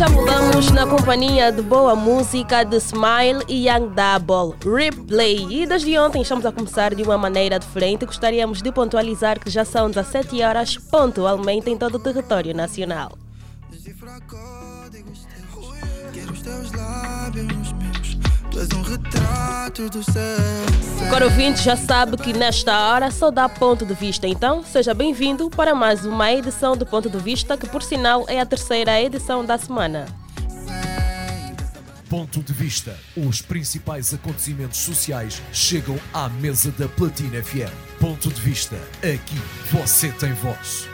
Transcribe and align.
já 0.00 0.08
mudamos 0.08 0.70
na 0.70 0.86
companhia 0.86 1.52
de 1.52 1.60
boa 1.60 1.94
música 1.94 2.64
de 2.64 2.78
Smile 2.78 3.44
e 3.46 3.68
Young 3.68 3.90
Double, 3.90 4.56
Replay. 4.64 5.46
E 5.50 5.66
desde 5.66 5.98
ontem 5.98 6.22
estamos 6.22 6.46
a 6.46 6.50
começar 6.50 6.94
de 6.94 7.02
uma 7.02 7.18
maneira 7.18 7.58
diferente. 7.58 8.06
Gostaríamos 8.06 8.62
de 8.62 8.72
pontualizar 8.72 9.38
que 9.38 9.50
já 9.50 9.62
são 9.62 9.90
17 9.90 10.42
horas 10.42 10.78
pontualmente 10.78 11.68
em 11.68 11.76
todo 11.76 11.96
o 11.96 11.98
território 11.98 12.54
nacional. 12.54 13.12
Quero 16.14 16.32
os 16.32 16.40
teus 16.40 16.72
lábios 16.72 17.59
Tu 18.50 18.58
és 18.58 18.68
um 18.70 18.82
retrato 18.82 19.88
do 19.88 20.02
céu. 20.02 20.38
O 21.06 21.10
caro 21.10 21.26
ouvinte 21.26 21.62
já 21.62 21.76
sabe 21.76 22.16
que 22.16 22.32
nesta 22.32 22.88
hora 22.88 23.10
só 23.10 23.30
dá 23.30 23.48
ponto 23.48 23.86
de 23.86 23.94
vista. 23.94 24.26
Então, 24.26 24.64
seja 24.64 24.92
bem-vindo 24.92 25.48
para 25.48 25.72
mais 25.74 26.04
uma 26.04 26.32
edição 26.32 26.76
do 26.76 26.84
Ponto 26.84 27.08
de 27.08 27.18
Vista, 27.18 27.56
que 27.56 27.68
por 27.68 27.82
sinal 27.82 28.24
é 28.28 28.40
a 28.40 28.46
terceira 28.46 29.00
edição 29.00 29.44
da 29.44 29.56
semana. 29.56 30.06
Ponto 32.08 32.42
de 32.42 32.52
Vista. 32.52 32.98
Os 33.16 33.40
principais 33.40 34.12
acontecimentos 34.12 34.78
sociais 34.78 35.40
chegam 35.52 35.96
à 36.12 36.28
mesa 36.28 36.72
da 36.72 36.88
Platina 36.88 37.40
FM. 37.42 37.72
Ponto 38.00 38.28
de 38.30 38.40
Vista. 38.40 38.76
Aqui 38.98 39.40
você 39.70 40.10
tem 40.10 40.32
voz. 40.32 40.88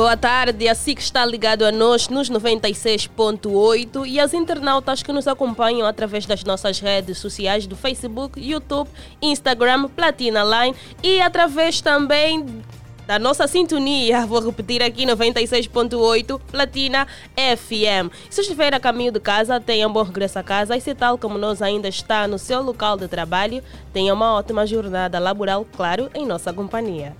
Boa 0.00 0.16
tarde, 0.16 0.66
assim 0.66 0.94
que 0.94 1.02
está 1.02 1.26
ligado 1.26 1.62
a 1.62 1.70
nós 1.70 2.08
nos 2.08 2.30
96.8 2.30 4.06
e 4.06 4.18
as 4.18 4.32
internautas 4.32 5.02
que 5.02 5.12
nos 5.12 5.28
acompanham 5.28 5.86
através 5.86 6.24
das 6.24 6.42
nossas 6.42 6.80
redes 6.80 7.18
sociais 7.18 7.66
do 7.66 7.76
Facebook, 7.76 8.40
YouTube, 8.40 8.88
Instagram, 9.20 9.88
Platina 9.88 10.42
Line 10.42 10.74
e 11.02 11.20
através 11.20 11.82
também 11.82 12.62
da 13.06 13.18
nossa 13.18 13.46
sintonia, 13.46 14.24
vou 14.24 14.40
repetir 14.40 14.82
aqui 14.82 15.04
96.8 15.04 16.40
Platina 16.50 17.06
FM. 17.36 18.10
Se 18.30 18.40
estiver 18.40 18.72
a 18.72 18.80
caminho 18.80 19.12
de 19.12 19.20
casa, 19.20 19.60
tenha 19.60 19.86
um 19.86 19.92
bom 19.92 20.02
regresso 20.02 20.38
a 20.38 20.42
casa 20.42 20.74
e 20.78 20.80
se 20.80 20.94
tal 20.94 21.18
como 21.18 21.36
nós 21.36 21.60
ainda 21.60 21.88
está 21.88 22.26
no 22.26 22.38
seu 22.38 22.62
local 22.62 22.96
de 22.96 23.06
trabalho, 23.06 23.62
tenha 23.92 24.14
uma 24.14 24.32
ótima 24.32 24.66
jornada 24.66 25.18
laboral, 25.18 25.66
claro, 25.76 26.10
em 26.14 26.24
nossa 26.24 26.54
companhia. 26.54 27.14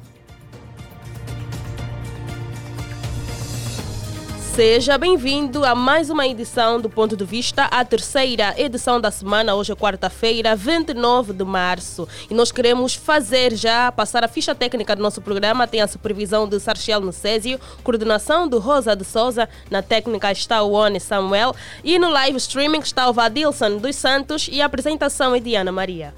Seja 4.54 4.98
bem-vindo 4.98 5.64
a 5.64 5.76
mais 5.76 6.10
uma 6.10 6.26
edição 6.26 6.80
do 6.80 6.90
Ponto 6.90 7.16
de 7.16 7.24
Vista, 7.24 7.66
a 7.66 7.84
terceira 7.84 8.52
edição 8.58 9.00
da 9.00 9.08
semana, 9.08 9.54
hoje 9.54 9.70
é 9.70 9.76
quarta-feira, 9.76 10.56
29 10.56 11.32
de 11.32 11.44
março. 11.44 12.06
E 12.28 12.34
nós 12.34 12.50
queremos 12.50 12.94
fazer 12.94 13.54
já, 13.54 13.92
passar 13.92 14.24
a 14.24 14.28
ficha 14.28 14.52
técnica 14.52 14.96
do 14.96 15.02
nosso 15.02 15.22
programa, 15.22 15.68
tem 15.68 15.80
a 15.80 15.86
supervisão 15.86 16.48
de 16.48 16.58
Sarchel 16.58 17.00
Necésio, 17.00 17.60
coordenação 17.84 18.48
do 18.48 18.58
Rosa 18.58 18.94
de 18.96 19.04
Souza, 19.04 19.48
na 19.70 19.82
técnica 19.82 20.32
está 20.32 20.60
o 20.62 20.72
One 20.72 20.98
Samuel 20.98 21.54
e 21.84 21.96
no 21.98 22.10
live 22.10 22.36
streaming 22.38 22.80
está 22.80 23.08
o 23.08 23.12
Vadilson 23.12 23.76
dos 23.78 23.94
Santos 23.94 24.48
e 24.50 24.60
a 24.60 24.66
apresentação 24.66 25.32
é 25.32 25.38
de 25.38 25.54
Ana 25.54 25.70
Maria. 25.70 26.12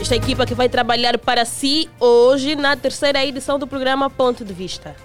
Esta 0.00 0.16
equipa 0.16 0.46
que 0.46 0.54
vai 0.54 0.70
trabalhar 0.70 1.18
para 1.18 1.44
si 1.44 1.88
hoje 2.00 2.56
na 2.56 2.74
terceira 2.76 3.24
edição 3.24 3.58
do 3.58 3.66
programa 3.66 4.08
Ponto 4.08 4.42
de 4.42 4.52
Vista. 4.52 4.96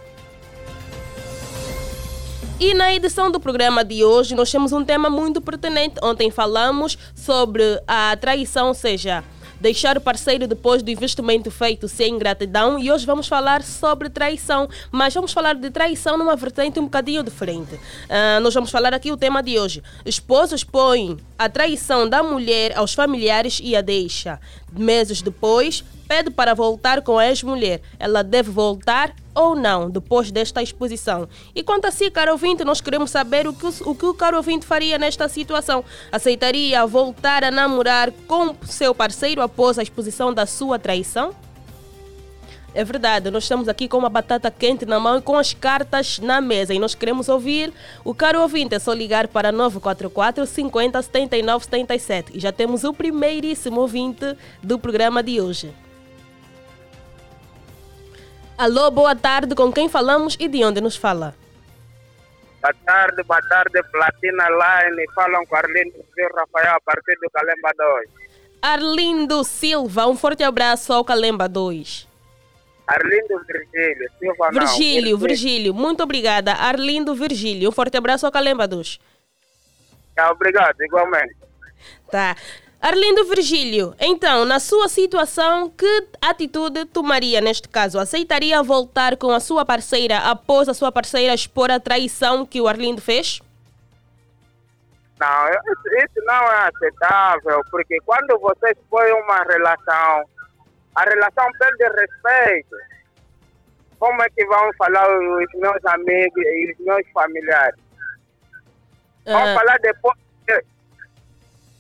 E 2.60 2.74
na 2.74 2.94
edição 2.94 3.32
do 3.32 3.40
programa 3.40 3.86
de 3.86 4.04
hoje 4.04 4.36
nós 4.36 4.52
temos 4.52 4.74
um 4.74 4.84
tema 4.84 5.10
muito 5.10 5.40
pertinente. 5.40 5.96
Ontem 6.04 6.30
falamos 6.30 6.98
sobre 7.16 7.64
a 7.88 8.18
traição, 8.18 8.68
ou 8.68 8.74
seja, 8.74 9.24
deixar 9.62 9.98
o 9.98 10.02
parceiro 10.02 10.46
depois 10.46 10.84
do 10.84 10.92
investimento 10.92 11.50
feito 11.50 11.88
sem 11.88 12.18
gratidão 12.18 12.78
e 12.78 12.92
hoje 12.92 13.06
vamos 13.06 13.30
falar 13.30 13.64
sobre 13.64 14.10
traição, 14.10 14.68
mas 14.92 15.14
vamos 15.14 15.32
falar 15.32 15.56
de 15.56 15.70
traição 15.72 16.18
numa 16.18 16.36
vertente 16.36 16.82
um 16.82 16.84
bocadinho 16.84 17.24
diferente. 17.24 17.76
Uh, 17.76 18.42
nós 18.42 18.54
vamos 18.54 18.70
falar 18.70 18.94
aqui 18.94 19.10
o 19.10 19.16
tema 19.16 19.42
de 19.42 19.58
hoje. 19.58 19.82
Esposos 20.06 20.62
põem 20.62 21.16
a 21.38 21.48
traição 21.48 22.10
da 22.10 22.22
mulher 22.22 22.78
aos 22.78 22.94
familiares 22.94 23.62
e 23.64 23.74
a 23.74 23.80
deixa. 23.80 24.38
Meses 24.74 25.22
depois, 25.22 25.82
pede 26.10 26.32
para 26.32 26.56
voltar 26.56 27.04
com 27.04 27.20
a 27.20 27.28
ex-mulher. 27.28 27.82
Ela 28.00 28.24
deve 28.24 28.50
voltar 28.50 29.14
ou 29.36 29.56
não 29.56 29.92
depois 29.92 30.32
desta 30.32 30.64
exposição. 30.64 31.30
E 31.54 31.62
quanto 31.62 31.86
a 31.86 31.92
si, 31.92 32.10
caro 32.10 32.32
ouvinte, 32.32 32.64
nós 32.64 32.82
queremos 32.82 33.12
saber 33.12 33.48
o 33.48 33.54
que 33.54 33.68
o, 33.68 33.94
que 33.94 34.06
o 34.08 34.14
caro 34.16 34.38
ouvinte 34.38 34.66
faria 34.66 34.98
nesta 34.98 35.30
situação. 35.30 35.86
Aceitaria 36.12 36.84
voltar 36.88 37.44
a 37.44 37.52
namorar 37.52 38.12
com 38.28 38.56
seu 38.64 38.96
parceiro 38.96 39.44
após 39.44 39.78
a 39.78 39.84
exposição 39.84 40.34
da 40.34 40.48
sua 40.48 40.80
traição? 40.80 41.32
É 42.74 42.84
verdade, 42.84 43.32
nós 43.32 43.44
estamos 43.44 43.68
aqui 43.68 43.88
com 43.88 43.98
uma 43.98 44.10
batata 44.10 44.50
quente 44.52 44.86
na 44.86 45.00
mão 45.00 45.18
e 45.18 45.22
com 45.22 45.38
as 45.38 45.54
cartas 45.54 46.20
na 46.20 46.40
mesa 46.40 46.74
e 46.74 46.80
nós 46.80 46.94
queremos 46.94 47.28
ouvir 47.28 47.72
o 48.04 48.14
caro 48.14 48.42
ouvinte. 48.42 48.74
É 48.76 48.80
só 48.80 48.94
ligar 48.94 49.28
para 49.28 49.52
944 49.52 50.46
50 50.46 51.02
79 51.02 51.66
77 51.66 52.32
e 52.36 52.40
já 52.40 52.52
temos 52.52 52.84
o 52.84 52.94
primeiríssimo 52.94 53.80
ouvinte 53.82 54.36
do 54.62 54.78
programa 54.80 55.22
de 55.22 55.40
hoje. 55.40 55.74
Alô, 58.60 58.92
boa 58.92 59.16
tarde, 59.16 59.56
com 59.56 59.72
quem 59.72 59.88
falamos 59.88 60.36
e 60.38 60.46
de 60.46 60.66
onde 60.66 60.82
nos 60.82 60.98
fala? 60.98 61.34
Boa 62.62 62.74
tarde, 62.86 63.24
boa 63.24 63.42
tarde, 63.44 63.82
Platina 63.84 64.50
Line. 64.50 65.06
Falam 65.16 65.46
com 65.46 65.56
Arlindo 65.56 66.06
Silva 66.14 66.42
Rafael 66.42 66.76
a 66.76 66.82
partir 66.82 67.18
do 67.22 67.30
Calemba 67.30 67.72
2. 67.78 68.10
Arlindo 68.62 69.46
Silva, 69.46 70.08
um 70.08 70.18
forte 70.18 70.44
abraço 70.44 70.92
ao 70.92 71.06
Calemba 71.06 71.48
2. 71.48 72.06
Arlindo 72.86 73.42
Virgílio, 73.48 74.12
Silva 74.20 74.52
não. 74.52 74.60
Virgílio, 74.60 75.18
Virgílio, 75.18 75.74
muito 75.74 76.04
obrigada. 76.04 76.52
Arlindo 76.52 77.16
Virgílio, 77.16 77.70
um 77.70 77.72
forte 77.72 77.96
abraço 77.96 78.26
ao 78.26 78.32
Calemba 78.32 78.68
2. 78.68 79.00
Tá, 80.14 80.32
obrigado, 80.32 80.76
igualmente. 80.82 81.38
Tá. 82.12 82.36
Arlindo 82.82 83.26
Virgílio, 83.26 83.94
então, 84.00 84.46
na 84.46 84.58
sua 84.58 84.88
situação, 84.88 85.70
que 85.70 86.08
atitude 86.22 86.86
tomaria 86.86 87.42
neste 87.42 87.68
caso? 87.68 88.00
Aceitaria 88.00 88.64
voltar 88.64 89.18
com 89.18 89.32
a 89.32 89.40
sua 89.42 89.66
parceira 89.66 90.20
após 90.20 90.70
a 90.70 90.74
sua 90.74 90.90
parceira 90.90 91.34
expor 91.34 91.70
a 91.70 91.80
traição 91.80 92.46
que 92.46 92.62
o 92.62 92.70
Arlindo 92.70 93.02
fez? 93.02 93.42
Não, 95.20 95.50
isso 95.50 96.26
não 96.26 96.52
é 96.54 96.70
aceitável, 96.70 97.62
porque 97.70 97.98
quando 98.06 98.40
você 98.40 98.72
expõe 98.72 99.12
uma 99.12 99.44
relação, 99.44 100.24
a 100.96 101.04
relação 101.04 101.52
perde 101.60 101.84
respeito. 101.84 102.78
Como 104.00 104.22
é 104.22 104.30
que 104.30 104.46
vão 104.46 104.72
falar 104.78 105.06
os 105.20 105.54
meus 105.56 105.86
amigos 105.86 106.46
e 106.46 106.72
os 106.72 106.86
meus 106.86 107.06
familiares? 107.14 107.80
Vão 109.26 109.44
uh... 109.44 109.58
falar 109.58 109.78
depois 109.80 110.18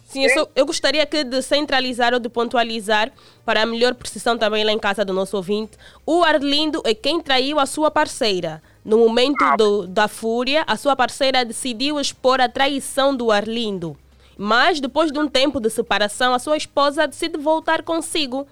Sim, 0.10 0.24
eu, 0.24 0.30
sou, 0.32 0.52
eu, 0.56 0.66
gostaria 0.66 1.06
que 1.06 1.24
de 1.24 1.40
centralizar 1.44 2.16
ou 2.16 2.20
de 2.20 2.28
pontualizar, 2.28 3.12
para 3.46 3.62
a 3.62 3.66
melhor 3.66 3.94
precisão 3.94 4.36
também 4.36 4.64
lá 4.64 4.72
em 4.72 4.80
casa 4.80 5.06
do 5.06 5.14
nosso 5.14 5.38
ouvinte, 5.38 5.78
o 6.04 6.24
Arlindo 6.24 6.82
é 6.84 6.96
quem 6.96 7.22
traiu 7.22 7.60
a 7.60 7.68
sua 7.68 7.92
parceira. 7.92 8.60
No 8.84 8.98
momento 8.98 9.46
do, 9.56 9.86
da 9.86 10.08
fúria, 10.08 10.64
a 10.66 10.76
sua 10.78 10.96
parceira 10.96 11.46
decidiu 11.46 12.00
expor 12.00 12.42
a 12.42 12.50
traição 12.50 13.16
do 13.16 13.32
Arlindo. 13.32 13.96
Mas, 14.36 14.80
depois 14.80 15.12
de 15.12 15.20
um 15.20 15.28
tempo 15.28 15.60
de 15.60 15.70
separação, 15.70 16.34
a 16.34 16.40
sua 16.40 16.58
esposa 16.58 17.08
decide 17.08 17.38
voltar 17.38 17.84
consigo. 17.84 18.48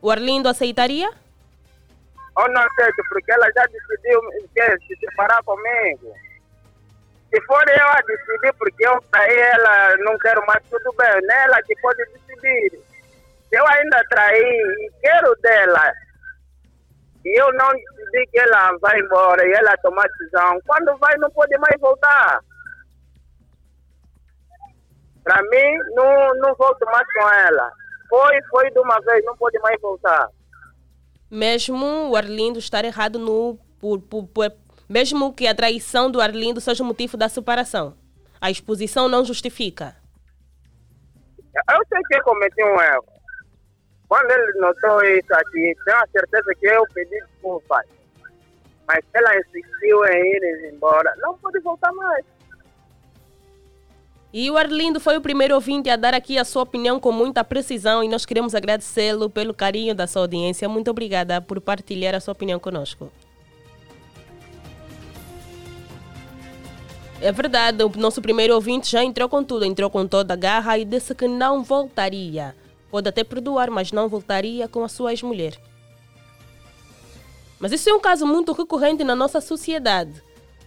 O 0.00 0.10
Arlindo 0.10 0.48
aceitaria? 0.48 1.10
Eu 2.38 2.48
não 2.54 2.62
aceito, 2.62 3.02
porque 3.10 3.32
ela 3.32 3.50
já 3.54 3.66
decidiu 3.66 4.18
se 4.88 4.96
separar 4.96 5.42
comigo. 5.42 6.14
Se 7.32 7.40
for 7.46 7.64
eu 7.66 7.88
a 7.88 8.00
decidir, 8.02 8.52
porque 8.58 8.86
eu 8.86 9.00
traí 9.10 9.38
ela, 9.38 9.96
não 10.04 10.18
quero 10.18 10.44
mais, 10.46 10.62
tudo 10.68 10.94
bem, 10.98 11.22
né? 11.22 11.62
que 11.66 11.74
pode 11.80 12.04
decidir. 12.04 12.78
Se 13.48 13.56
eu 13.56 13.66
ainda 13.66 14.04
traí 14.10 14.38
e 14.38 14.90
quero 15.00 15.34
dela, 15.40 15.92
e 17.24 17.40
eu 17.40 17.50
não 17.54 17.70
decidi 17.70 18.26
que 18.32 18.38
ela 18.38 18.76
vai 18.82 19.00
embora 19.00 19.46
e 19.46 19.52
ela 19.52 19.74
tomar 19.78 20.06
decisão, 20.08 20.60
quando 20.66 20.94
vai 20.98 21.16
não 21.16 21.30
pode 21.30 21.56
mais 21.56 21.80
voltar. 21.80 22.40
Para 25.24 25.40
mim, 25.42 25.78
não, 25.94 26.34
não 26.34 26.54
volto 26.54 26.84
mais 26.84 27.06
com 27.14 27.28
ela. 27.30 27.72
Foi, 28.10 28.42
foi 28.50 28.70
de 28.72 28.78
uma 28.78 29.00
vez, 29.00 29.24
não 29.24 29.36
pode 29.38 29.58
mais 29.60 29.80
voltar. 29.80 30.28
Mesmo 31.30 32.10
o 32.10 32.16
Arlindo 32.16 32.58
estar 32.58 32.84
errado 32.84 33.18
no, 33.18 33.58
por, 33.80 34.00
por, 34.02 34.26
mesmo 34.92 35.32
que 35.32 35.46
a 35.46 35.54
traição 35.54 36.10
do 36.10 36.20
Arlindo 36.20 36.60
seja 36.60 36.82
o 36.84 36.86
motivo 36.86 37.16
da 37.16 37.26
separação. 37.26 37.96
A 38.38 38.50
exposição 38.50 39.08
não 39.08 39.24
justifica. 39.24 39.96
Eu 41.38 41.80
sei 41.88 41.98
que 42.08 42.16
eu 42.16 42.22
cometi 42.22 42.62
um 42.62 42.78
erro. 42.78 43.04
Quando 44.06 44.30
ele 44.30 44.52
notou 44.60 45.02
isso 45.04 45.32
aqui, 45.32 45.74
tenho 45.86 45.96
a 45.96 46.06
certeza 46.12 46.54
que 46.60 46.66
eu 46.66 46.84
pedi 46.92 47.18
desculpas. 47.22 47.86
Mas 48.86 48.98
se 48.98 49.10
ela 49.14 49.34
insistiu 49.38 50.04
em 50.04 50.36
ir 50.36 50.70
embora, 50.74 51.14
não 51.20 51.38
pode 51.38 51.58
voltar 51.60 51.90
mais. 51.92 52.26
E 54.30 54.50
o 54.50 54.58
Arlindo 54.58 55.00
foi 55.00 55.16
o 55.16 55.22
primeiro 55.22 55.54
ouvinte 55.54 55.88
a 55.88 55.96
dar 55.96 56.12
aqui 56.12 56.36
a 56.38 56.44
sua 56.44 56.64
opinião 56.64 57.00
com 57.00 57.12
muita 57.12 57.42
precisão 57.42 58.04
e 58.04 58.08
nós 58.08 58.26
queremos 58.26 58.54
agradecê-lo 58.54 59.30
pelo 59.30 59.54
carinho 59.54 59.94
da 59.94 60.06
sua 60.06 60.22
audiência. 60.22 60.68
Muito 60.68 60.90
obrigada 60.90 61.40
por 61.40 61.58
partilhar 61.62 62.14
a 62.14 62.20
sua 62.20 62.32
opinião 62.32 62.60
conosco. 62.60 63.10
É 67.24 67.30
verdade, 67.30 67.84
o 67.84 67.88
nosso 67.96 68.20
primeiro 68.20 68.52
ouvinte 68.52 68.90
já 68.90 69.04
entrou 69.04 69.28
com 69.28 69.44
tudo, 69.44 69.64
entrou 69.64 69.88
com 69.88 70.04
toda 70.08 70.34
a 70.34 70.36
garra 70.36 70.76
e 70.76 70.84
disse 70.84 71.14
que 71.14 71.28
não 71.28 71.62
voltaria. 71.62 72.52
Pode 72.90 73.08
até 73.08 73.22
perdoar, 73.22 73.70
mas 73.70 73.92
não 73.92 74.08
voltaria 74.08 74.66
com 74.66 74.82
a 74.82 74.88
sua 74.88 75.12
ex-mulher. 75.12 75.56
Mas 77.60 77.70
isso 77.70 77.88
é 77.88 77.94
um 77.94 78.00
caso 78.00 78.26
muito 78.26 78.50
recorrente 78.52 79.04
na 79.04 79.14
nossa 79.14 79.40
sociedade. 79.40 80.20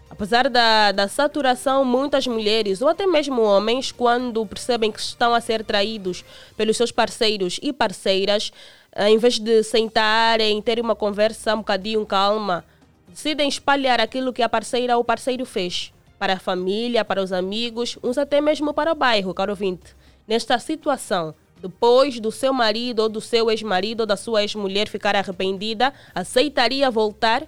Apesar 0.10 0.50
da, 0.50 0.94
da 0.94 1.10
saturação, 1.10 1.84
muitas 1.84 2.26
mulheres 2.26 2.82
ou 2.82 2.88
até 2.88 3.06
mesmo 3.06 3.42
homens, 3.42 3.92
quando 3.92 4.46
percebem 4.46 4.94
que 4.94 5.00
estão 5.02 5.36
a 5.36 5.42
ser 5.42 5.62
traídos 5.62 6.24
pelos 6.56 6.78
seus 6.78 6.90
parceiros 6.90 7.60
e 7.62 7.74
parceiras, 7.74 8.54
eh, 8.94 9.10
em 9.10 9.18
vez 9.18 9.40
de 9.40 9.62
sentarem, 9.62 10.62
terem 10.62 10.86
uma 10.86 10.96
conversa 10.96 11.54
um 11.54 11.58
bocadinho 11.58 12.06
calma, 12.06 12.64
decidem 13.10 13.50
espalhar 13.50 14.00
aquilo 14.00 14.32
que 14.32 14.42
a 14.42 14.48
parceira 14.48 14.96
ou 14.96 15.02
o 15.02 15.06
parceiro 15.06 15.46
fez 15.46 15.92
para 16.26 16.34
a 16.34 16.40
família, 16.40 17.06
para 17.06 17.22
os 17.22 17.32
amigos, 17.32 18.00
uns 18.04 18.18
até 18.18 18.42
mesmo 18.42 18.74
para 18.74 18.92
o 18.92 18.96
bairro, 18.96 19.32
caro 19.32 19.52
ouvinte. 19.52 19.96
Nesta 20.28 20.58
situação, 20.58 21.36
depois 21.62 22.20
do 22.20 22.32
seu 22.32 22.52
marido 22.52 23.04
ou 23.04 23.08
do 23.08 23.22
seu 23.22 23.52
ex-marido 23.52 24.00
ou 24.00 24.06
da 24.08 24.18
sua 24.18 24.42
ex-mulher 24.42 24.88
ficar 24.88 25.16
arrependida, 25.16 25.94
aceitaria 26.16 26.90
voltar? 26.90 27.44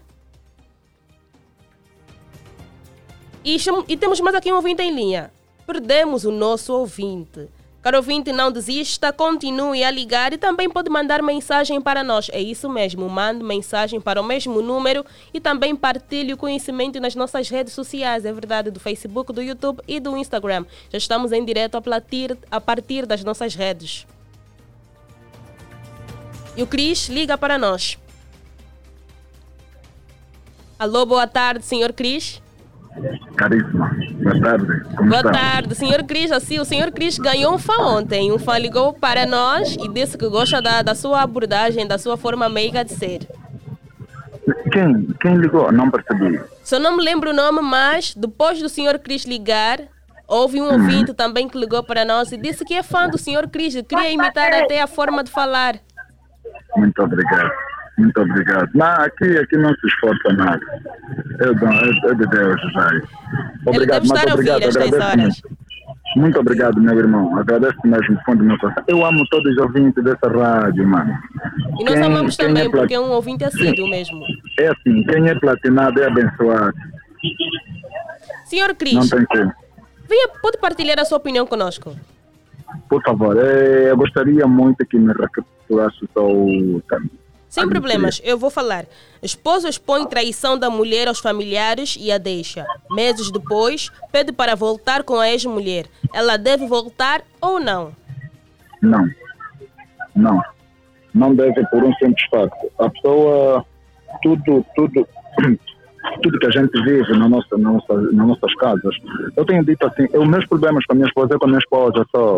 E, 3.44 3.58
e 3.88 3.98
temos 3.98 4.20
mais 4.20 4.36
aqui 4.36 4.54
um 4.54 4.58
ouvinte 4.58 4.84
em 4.84 4.94
linha. 4.94 5.32
Perdemos 5.66 6.24
o 6.24 6.32
nosso 6.32 6.72
ouvinte. 6.72 7.50
Caro 7.88 8.00
ouvinte, 8.00 8.34
não 8.34 8.52
desista, 8.52 9.14
continue 9.14 9.82
a 9.82 9.90
ligar 9.90 10.34
e 10.34 10.38
também 10.38 10.70
pode 10.70 10.90
mandar 10.90 11.24
mensagem 11.24 11.80
para 11.80 12.04
nós. 12.04 12.30
É 12.34 12.42
isso 12.42 12.68
mesmo, 12.68 13.08
mande 13.08 13.42
mensagem 13.42 14.02
para 14.02 14.20
o 14.20 14.24
mesmo 14.26 14.62
número 14.62 15.06
e 15.34 15.40
também 15.40 15.74
partilhe 15.74 16.34
o 16.34 16.38
conhecimento 16.38 17.00
nas 17.00 17.16
nossas 17.16 17.48
redes 17.48 17.72
sociais, 17.72 18.26
é 18.26 18.34
verdade, 18.34 18.70
do 18.72 18.78
Facebook, 18.78 19.32
do 19.32 19.42
YouTube 19.42 19.82
e 19.88 20.02
do 20.02 20.18
Instagram. 20.18 20.66
Já 20.90 20.98
estamos 20.98 21.32
em 21.32 21.46
direto 21.46 21.76
a 21.76 21.82
partir, 21.82 22.38
a 22.52 22.60
partir 22.60 23.06
das 23.06 23.24
nossas 23.24 23.56
redes. 23.56 24.06
E 26.58 26.64
o 26.64 26.68
Cris 26.68 27.08
liga 27.08 27.38
para 27.38 27.58
nós. 27.58 27.98
Alô, 30.78 31.06
boa 31.06 31.26
tarde, 31.26 31.64
senhor 31.64 31.94
Cris. 31.94 32.42
Caríssima, 33.36 33.92
boa 34.22 34.42
tarde. 34.42 34.84
Como 34.96 35.10
Boa 35.10 35.20
está? 35.20 35.32
tarde, 35.32 35.76
senhor 35.76 36.04
Cris. 36.04 36.32
Assim, 36.32 36.60
o 36.60 36.66
senhor 36.66 36.92
Cris 36.92 37.18
ganhou 37.18 37.54
um 37.54 37.58
fã 37.58 37.78
ontem. 37.84 38.32
Um 38.32 38.40
fã 38.40 38.58
ligou 38.58 38.94
para 38.94 39.26
nós 39.26 39.76
e 39.76 39.88
disse 39.90 40.18
que 40.18 40.28
gosta 40.28 40.62
da, 40.62 40.82
da 40.82 40.96
sua 40.96 41.22
abordagem, 41.22 41.88
da 41.88 41.98
sua 41.98 42.18
forma 42.18 42.50
meiga 42.50 42.84
de 42.84 42.94
ser. 42.94 43.28
Quem, 44.72 45.08
quem 45.22 45.36
ligou? 45.36 45.72
Não 45.72 45.90
percebi. 45.92 46.40
Só 46.64 46.80
não 46.80 46.98
me 46.98 47.04
lembro 47.04 47.32
o 47.32 47.34
nome, 47.34 47.62
mas 47.62 48.14
depois 48.16 48.62
do 48.62 48.70
senhor 48.70 48.98
Cris 49.00 49.26
ligar, 49.26 49.80
houve 50.28 50.62
um 50.62 50.72
ouvinte 50.72 51.14
também 51.14 51.48
que 51.48 51.58
ligou 51.58 51.84
para 51.84 52.04
nós 52.04 52.32
e 52.32 52.38
disse 52.38 52.66
que 52.66 52.74
é 52.74 52.84
fã 52.84 53.08
do 53.10 53.18
senhor 53.18 53.48
Cris 53.50 53.76
e 53.76 53.84
queria 53.84 54.12
imitar 54.12 54.54
até 54.54 54.82
a 54.82 54.88
forma 54.88 55.24
de 55.24 55.32
falar. 55.32 55.76
Muito 56.76 57.02
obrigado. 57.02 57.52
Muito 57.98 58.22
obrigado. 58.22 58.70
Não, 58.76 58.86
aqui, 58.86 59.38
aqui 59.38 59.58
não 59.58 59.74
se 59.76 59.88
esforça 59.88 60.34
nada. 60.34 60.60
Eu, 61.40 61.56
dou- 61.56 61.70
é, 61.70 62.12
é 62.12 62.14
de 62.14 62.28
Deus, 62.28 62.62
já. 62.74 62.90
Obrigado, 63.66 63.88
deve 63.88 64.06
estar 64.06 64.16
muito 64.16 64.30
a 64.30 64.36
ouvir 64.36 64.52
obrigado. 64.52 64.64
Agradeço 64.78 64.96
horas. 65.04 65.18
muito. 65.42 65.68
Muito 66.16 66.40
obrigado, 66.40 66.82
meu 66.82 66.98
irmão. 66.98 67.38
Agradeço 67.38 67.78
mesmo 67.84 68.16
do 68.16 68.22
fundo 68.24 68.38
do 68.40 68.44
meu 68.46 68.58
coração. 68.60 68.84
Eu 68.88 69.06
amo 69.06 69.24
todos 69.30 69.52
os 69.52 69.58
ouvintes 69.58 70.04
dessa 70.04 70.28
rádio, 70.30 70.88
mano. 70.88 71.14
E 71.80 71.84
nós 71.84 71.94
Quem- 71.96 72.04
amamos 72.04 72.36
quem 72.38 72.48
também, 72.48 72.64
é 72.64 72.70
plat- 72.70 72.82
porque 72.82 72.94
é 72.94 73.00
um 73.00 73.12
ouvinte 73.12 73.44
assíduo 73.44 73.88
mesmo. 73.90 74.22
É 74.60 74.68
assim, 74.68 75.04
quem 75.04 75.28
é 75.28 75.36
platinado 75.36 76.02
é 76.02 76.08
abençoado. 76.08 76.74
Senhor 78.46 78.70
Não 78.70 78.76
Cris, 78.76 79.10
tem 79.10 79.26
como. 79.26 79.54
venha, 80.08 80.28
pode 80.42 80.58
partilhar 80.60 81.00
a 81.00 81.06
sua 81.06 81.18
opinião 81.18 81.46
conosco. 81.46 81.96
Por 82.90 83.02
favor, 83.04 83.38
eh, 83.38 83.92
eu 83.92 83.98
gostaria 83.98 84.46
muito 84.48 84.86
que 84.86 84.98
me 84.98 85.14
recapitulasse 85.14 86.08
o 86.16 86.82
tema. 86.90 87.06
Sem 87.50 87.68
problemas, 87.68 88.22
eu 88.24 88.38
vou 88.38 88.50
falar. 88.50 88.86
Esposo 89.24 89.68
expõe 89.68 90.06
traição 90.06 90.58
da 90.58 90.70
mulher 90.70 91.08
aos 91.08 91.20
familiares 91.20 91.98
e 92.00 92.12
a 92.12 92.18
deixa. 92.18 92.66
Meses 92.92 93.32
depois, 93.32 93.90
pede 94.12 94.32
para 94.32 94.56
voltar 94.56 95.04
com 95.04 95.20
a 95.20 95.30
ex-mulher. 95.30 95.86
Ela 96.14 96.38
deve 96.38 96.68
voltar 96.68 97.22
ou 97.42 97.60
não? 97.60 97.94
Não. 98.82 99.10
Não. 100.16 100.42
Não 101.14 101.34
deve 101.34 101.66
por 101.68 101.84
um 101.84 101.94
simples 101.96 102.28
facto. 102.30 102.72
A 102.80 102.90
pessoa, 102.90 103.66
tudo, 104.22 104.66
tudo, 104.76 105.08
tudo 106.22 106.40
que 106.40 106.48
a 106.48 106.52
gente 106.52 106.84
vive 106.84 107.18
na 107.18 107.30
nossa, 107.30 107.58
na 107.58 107.72
nossa, 107.72 107.94
nas 107.94 108.28
nossas 108.28 108.54
casas. 108.56 108.96
Eu 109.36 109.46
tenho 109.46 109.64
dito 109.64 109.86
assim, 109.88 110.06
os 110.14 110.28
meus 110.28 110.46
problemas 110.46 110.86
com 110.86 110.94
a 110.94 110.96
minha 110.96 111.08
esposa 111.08 111.36
é 111.36 111.38
com 111.38 111.46
a 111.46 111.48
minha 111.48 111.60
esposa 111.60 112.06
só. 112.12 112.38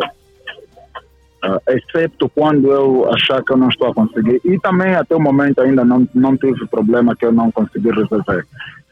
Ah, 1.42 1.60
excepto 1.70 2.28
quando 2.30 2.72
eu 2.72 3.10
achar 3.14 3.42
que 3.44 3.54
eu 3.54 3.58
não 3.58 3.70
estou 3.70 3.90
a 3.90 3.94
conseguir. 3.94 4.42
E 4.44 4.60
também 4.60 4.94
até 4.96 5.16
o 5.16 5.22
momento 5.22 5.62
ainda 5.62 5.86
não, 5.86 6.08
não 6.14 6.36
tive 6.36 6.68
problema 6.68 7.16
que 7.16 7.26
eu 7.26 7.32
não 7.32 7.50
consegui 7.52 7.90
resolver. 7.92 8.46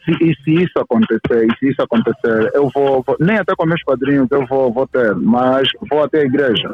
Se, 0.05 0.11
e 0.23 0.33
se 0.43 0.63
isso 0.63 0.79
acontecer, 0.79 1.45
e 1.45 1.57
se 1.59 1.69
isso 1.71 1.81
acontecer, 1.81 2.51
eu 2.53 2.69
vou, 2.73 3.03
vou- 3.05 3.17
nem 3.19 3.37
até 3.37 3.53
com 3.55 3.65
meus 3.65 3.83
padrinhos 3.83 4.29
eu 4.31 4.45
vou, 4.45 4.71
vou 4.71 4.87
ter, 4.87 5.13
mas 5.15 5.67
vou 5.89 6.03
até 6.03 6.21
a 6.21 6.25
igreja 6.25 6.73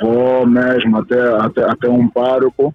vou 0.00 0.46
mesmo 0.46 0.98
até, 0.98 1.20
até, 1.36 1.62
até 1.64 1.88
um 1.88 2.08
pároco, 2.08 2.74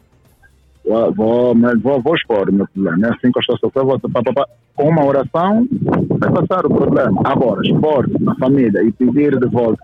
vou, 1.15 1.55
mas 1.55 1.79
vou, 1.81 2.01
vou 2.01 2.15
expor 2.15 2.49
o 2.49 2.53
meu 2.53 2.67
problema. 2.73 3.07
É 3.07 3.09
assim 3.11 3.31
que 3.31 3.37
eu 3.37 3.41
estou 3.41 3.57
sofrendo, 3.59 3.99
com 4.75 4.89
uma 4.89 5.05
oração 5.05 5.67
vai 6.19 6.31
passar 6.31 6.65
o 6.65 6.73
problema. 6.73 7.21
Agora, 7.25 7.61
expor 7.65 8.09
na 8.19 8.35
família 8.35 8.81
e 8.83 8.91
pedir 8.91 9.37
de 9.37 9.47
volta, 9.47 9.81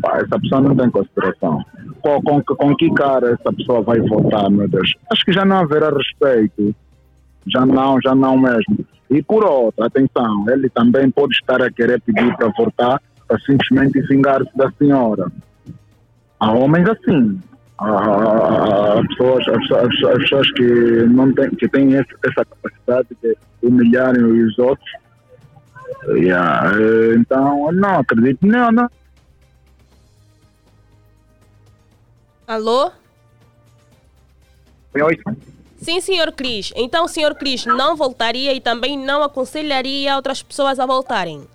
pá, 0.00 0.18
essa 0.18 0.38
pessoa 0.38 0.60
não 0.60 0.76
tem 0.76 0.90
consideração. 0.90 1.62
Com, 2.00 2.22
com, 2.22 2.42
com 2.42 2.76
que 2.76 2.92
cara 2.94 3.32
essa 3.32 3.52
pessoa 3.52 3.82
vai 3.82 4.00
votar, 4.00 4.50
meu 4.50 4.68
Deus? 4.68 4.94
Acho 5.10 5.24
que 5.24 5.32
já 5.32 5.44
não 5.44 5.58
haverá 5.58 5.90
respeito. 5.90 6.74
Já 7.46 7.64
não, 7.64 8.00
já 8.00 8.14
não 8.14 8.36
mesmo. 8.38 8.84
E 9.10 9.22
por 9.22 9.44
outra, 9.44 9.86
atenção, 9.86 10.44
ele 10.48 10.68
também 10.68 11.10
pode 11.10 11.34
estar 11.34 11.62
a 11.62 11.70
querer 11.70 12.00
pedir 12.00 12.36
para 12.36 12.48
votar 12.56 13.00
para 13.26 13.38
simplesmente 13.40 14.00
vingar-se 14.02 14.56
da 14.56 14.70
senhora. 14.72 15.30
Há 16.38 16.52
homens 16.52 16.88
assim. 16.88 17.40
Há- 17.78 18.98
há 18.98 19.02
pessoas, 19.08 19.46
há 19.48 19.58
pessoas, 19.58 20.04
há 20.04 20.18
pessoas- 20.18 20.50
que 20.52 20.62
não 21.08 21.32
têm, 21.34 21.50
que 21.50 21.68
têm 21.68 21.94
essa 21.96 22.44
capacidade 22.44 23.08
de 23.22 23.36
humilharem 23.62 24.22
os 24.24 24.58
outros. 24.58 24.90
Yeah, 26.08 26.70
eh, 26.78 27.14
Então, 27.16 27.70
não 27.72 27.98
acredito. 28.00 28.46
Não, 28.46 28.70
não. 28.72 28.88
Alô? 32.46 32.90
Oi. 34.94 35.18
Sim, 35.78 36.00
senhor 36.00 36.32
Cris. 36.32 36.72
Então, 36.76 37.06
senhor 37.06 37.34
Cris 37.34 37.66
não 37.66 37.96
voltaria 37.96 38.52
e 38.54 38.60
também 38.60 38.96
não 38.98 39.22
aconselharia 39.22 40.16
outras 40.16 40.42
pessoas 40.42 40.78
a 40.78 40.86
voltarem. 40.86 41.46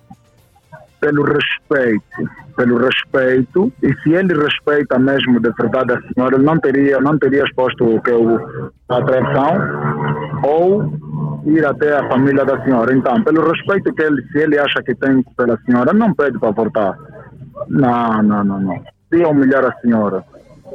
Pelo 1.02 1.24
respeito, 1.24 2.30
pelo 2.56 2.78
respeito, 2.78 3.72
e 3.82 3.92
se 4.02 4.12
ele 4.12 4.34
respeita 4.34 4.98
mesmo 5.00 5.40
de 5.40 5.50
verdade 5.50 5.94
a 5.94 6.00
senhora, 6.00 6.36
ele 6.36 6.44
não 6.44 6.58
teria, 6.60 7.00
não 7.00 7.18
teria 7.18 7.42
exposto 7.42 7.84
o 7.84 8.00
que 8.00 8.12
é 8.12 8.14
a 8.88 9.02
traição 9.02 9.58
ou 10.44 10.92
ir 11.44 11.66
até 11.66 11.98
a 11.98 12.08
família 12.08 12.44
da 12.44 12.62
senhora. 12.62 12.94
Então, 12.94 13.20
pelo 13.24 13.50
respeito 13.50 13.92
que 13.92 14.02
ele, 14.02 14.22
se 14.28 14.38
ele 14.38 14.58
acha 14.58 14.80
que 14.80 14.94
tem 14.94 15.24
pela 15.36 15.58
senhora, 15.66 15.92
não 15.92 16.14
pede 16.14 16.38
para 16.38 16.52
voltar. 16.52 16.96
Não, 17.68 18.22
não, 18.22 18.44
não, 18.44 18.60
não. 18.60 18.84
Ia 19.12 19.28
humilhar 19.28 19.64
a 19.64 19.72
senhora, 19.80 20.24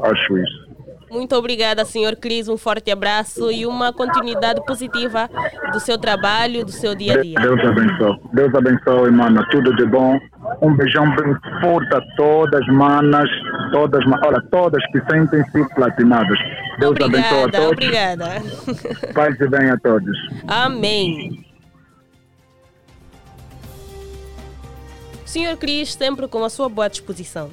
acho 0.03 0.37
isso. 0.37 0.66
Muito 1.09 1.35
obrigada, 1.35 1.85
senhor 1.85 2.15
Cris. 2.17 2.47
Um 2.47 2.57
forte 2.57 2.91
abraço 2.91 3.49
e 3.51 3.65
uma 3.65 3.93
continuidade 3.93 4.63
positiva 4.65 5.29
do 5.71 5.79
seu 5.79 5.97
trabalho, 5.97 6.65
do 6.65 6.71
seu 6.71 6.93
dia 6.93 7.13
a 7.19 7.21
dia. 7.21 7.39
Deus 7.39 7.59
abençoe. 7.61 8.19
Deus 8.33 8.53
abençoe, 8.53 9.11
mana. 9.11 9.45
Tudo 9.49 9.75
de 9.75 9.85
bom. 9.85 10.19
Um 10.61 10.75
beijão 10.75 11.05
bem 11.15 11.33
forte 11.61 11.95
a 11.95 12.01
todas, 12.17 12.65
manas, 12.67 13.29
todas, 13.71 14.03
olha, 14.25 14.41
todas 14.51 14.83
que 14.91 14.99
sentem-se 15.09 15.75
platinadas. 15.75 16.37
Deus 16.79 16.95
abençoe 17.01 17.23
a 17.23 17.43
Obrigada, 17.43 17.51
todos. 17.51 17.71
obrigada. 17.71 19.13
Paz 19.13 19.39
e 19.39 19.47
bem 19.47 19.69
a 19.69 19.77
todos. 19.77 20.17
Amém. 20.47 21.45
Senhor 25.25 25.57
Cris, 25.57 25.93
sempre 25.93 26.27
com 26.27 26.43
a 26.43 26.49
sua 26.49 26.69
boa 26.69 26.89
disposição. 26.89 27.49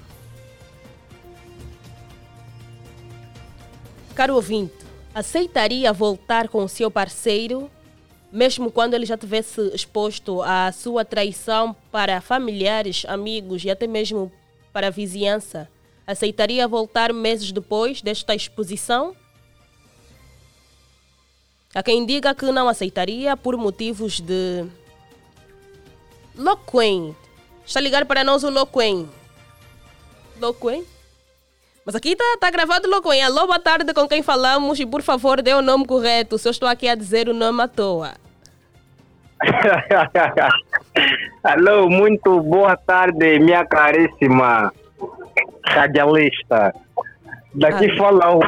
Caro 4.14 4.34
ouvinte, 4.34 4.74
aceitaria 5.14 5.92
voltar 5.92 6.48
com 6.48 6.64
o 6.64 6.68
seu 6.68 6.90
parceiro 6.90 7.70
mesmo 8.34 8.68
quando 8.68 8.94
ele 8.94 9.06
já 9.06 9.16
tivesse 9.16 9.60
exposto 9.72 10.42
a 10.42 10.72
sua 10.72 11.04
traição 11.04 11.72
para 11.92 12.20
familiares, 12.20 13.04
amigos 13.06 13.64
e 13.64 13.70
até 13.70 13.86
mesmo 13.86 14.30
para 14.72 14.88
a 14.88 14.90
vizinhança, 14.90 15.70
aceitaria 16.04 16.66
voltar 16.66 17.12
meses 17.12 17.52
depois 17.52 18.02
desta 18.02 18.34
exposição? 18.34 19.14
Há 21.72 21.80
quem 21.80 22.04
diga 22.04 22.34
que 22.34 22.46
não 22.46 22.68
aceitaria 22.68 23.36
por 23.36 23.56
motivos 23.56 24.18
de. 24.18 24.66
Loquen. 26.34 27.14
Está 27.64 27.78
ligado 27.78 28.04
para 28.04 28.24
nós 28.24 28.42
o 28.42 28.50
Loquen. 28.50 29.08
Loquen? 30.40 30.84
Mas 31.84 31.94
aqui 31.94 32.12
está 32.12 32.24
tá 32.40 32.50
gravado 32.50 32.88
Loquen. 32.88 33.22
Alô, 33.22 33.46
boa 33.46 33.58
tarde 33.58 33.92
com 33.92 34.08
quem 34.08 34.22
falamos 34.22 34.80
e 34.80 34.86
por 34.86 35.02
favor 35.02 35.42
dê 35.42 35.52
o 35.52 35.60
nome 35.60 35.84
correto, 35.84 36.38
se 36.38 36.48
eu 36.48 36.50
estou 36.50 36.66
aqui 36.66 36.88
a 36.88 36.94
dizer 36.94 37.28
o 37.28 37.34
nome 37.34 37.62
à 37.62 37.68
toa. 37.68 38.14
Alô, 41.44 41.90
muito 41.90 42.40
boa 42.40 42.74
tarde, 42.74 43.38
minha 43.38 43.66
caríssima 43.66 44.72
radialista. 45.66 46.74
Daqui 47.54 47.90
ah. 47.90 47.96
fala 47.98 48.34
o 48.34 48.40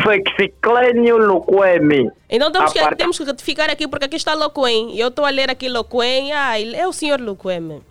Fexiclênio 0.00 1.18
Loquemi. 1.18 2.10
Então 2.30 2.50
temos 2.50 2.72
que, 2.72 2.96
temos 2.96 3.18
que 3.18 3.24
retificar 3.24 3.68
aqui 3.68 3.86
porque 3.86 4.06
aqui 4.06 4.16
está 4.16 4.32
Loquem. 4.32 4.98
Eu 4.98 5.08
estou 5.08 5.26
a 5.26 5.30
ler 5.30 5.50
aqui 5.50 5.68
Loquem. 5.68 6.32
Ah, 6.32 6.58
é 6.58 6.86
o 6.86 6.94
senhor 6.94 7.20
Loquemi. 7.20 7.82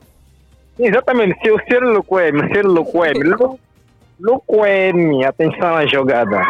Exatamente, 0.81 1.39
se 1.41 1.51
o 1.51 1.59
senhor 1.65 1.83
Loquemi, 1.83 2.41
senhor 2.51 2.65
Loquemi. 2.65 3.29
Loquemi, 4.19 5.23
atenção 5.25 5.75
à 5.75 5.85
jogada. 5.85 6.41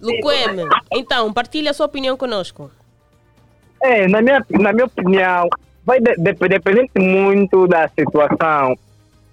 Loquemi, 0.00 0.62
então, 0.92 1.32
partilhe 1.32 1.68
a 1.68 1.74
sua 1.74 1.86
opinião 1.86 2.16
conosco. 2.16 2.70
É, 3.82 4.06
na 4.06 4.22
minha, 4.22 4.44
na 4.48 4.72
minha 4.72 4.86
opinião, 4.86 5.48
vai 5.84 6.00
de, 6.00 6.14
de, 6.14 6.32
depender 6.34 6.88
muito 6.96 7.66
da 7.66 7.88
situação. 7.88 8.76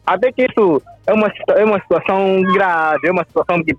Até 0.05 0.31
que 0.31 0.45
isso 0.45 0.81
é 1.05 1.13
uma, 1.13 1.31
é 1.55 1.63
uma 1.63 1.79
situação 1.79 2.41
grave, 2.53 3.07
é 3.07 3.11
uma 3.11 3.23
situação 3.23 3.63
que 3.63 3.75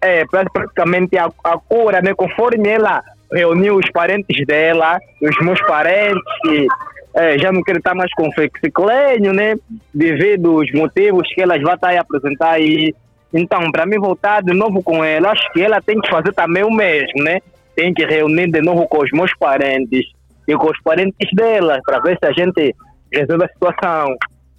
é 0.00 0.24
praticamente 0.24 1.18
a, 1.18 1.30
a 1.44 1.58
cura, 1.58 2.00
né? 2.00 2.14
Conforme 2.14 2.66
ela 2.66 3.02
reuniu 3.30 3.76
os 3.76 3.90
parentes 3.90 4.46
dela, 4.46 4.98
os 5.20 5.36
meus 5.44 5.60
parentes, 5.66 6.66
é, 7.14 7.38
já 7.38 7.50
não 7.52 7.62
quero 7.62 7.78
estar 7.78 7.94
mais 7.94 8.12
com 8.14 8.32
flexiclênio, 8.32 9.32
né? 9.32 9.56
Devido 9.92 10.58
aos 10.58 10.72
motivos 10.72 11.28
que 11.34 11.42
elas 11.42 11.60
vão 11.60 11.74
estar 11.74 11.94
a 11.94 12.00
apresentar 12.00 12.52
aí. 12.52 12.94
Então, 13.32 13.70
para 13.70 13.86
mim 13.86 13.98
voltar 13.98 14.42
de 14.42 14.52
novo 14.52 14.82
com 14.82 15.04
ela, 15.04 15.30
acho 15.30 15.52
que 15.52 15.62
ela 15.62 15.80
tem 15.80 16.00
que 16.00 16.10
fazer 16.10 16.32
também 16.32 16.64
o 16.64 16.70
mesmo, 16.70 17.22
né? 17.22 17.40
Tem 17.74 17.92
que 17.92 18.04
reunir 18.04 18.50
de 18.50 18.60
novo 18.60 18.86
com 18.88 18.98
os 19.02 19.10
meus 19.12 19.32
parentes 19.38 20.06
e 20.46 20.54
com 20.54 20.66
os 20.66 20.80
parentes 20.82 21.28
dela, 21.34 21.80
para 21.84 22.00
ver 22.00 22.18
se 22.18 22.28
a 22.28 22.32
gente 22.32 22.74
resolve 23.12 23.44
a 23.44 23.48
situação. 23.48 24.16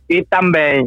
E 0.10 0.24
também 0.29 0.86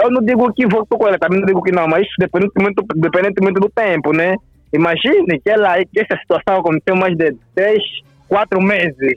eu 0.00 0.10
não 0.10 0.22
digo 0.22 0.52
que 0.52 0.66
voltou 0.66 0.98
com 0.98 1.08
ela, 1.08 1.18
também 1.18 1.40
não 1.40 1.46
digo 1.46 1.62
que 1.62 1.72
não, 1.72 1.88
mas 1.88 2.06
dependentemente, 2.18 2.82
dependentemente 2.94 3.60
do 3.60 3.68
tempo, 3.68 4.12
né? 4.12 4.36
Imagine 4.72 5.40
que, 5.40 5.50
ela, 5.50 5.76
que 5.84 6.00
essa 6.00 6.16
situação 6.20 6.58
aconteceu 6.60 6.94
mais 6.94 7.16
de 7.16 7.34
três, 7.54 7.82
quatro 8.28 8.60
meses. 8.60 9.14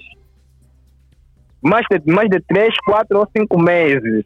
Mais 1.62 1.86
de, 1.90 2.12
mais 2.12 2.30
de 2.30 2.40
três, 2.42 2.74
quatro 2.86 3.20
ou 3.20 3.28
cinco 3.36 3.60
meses. 3.60 4.26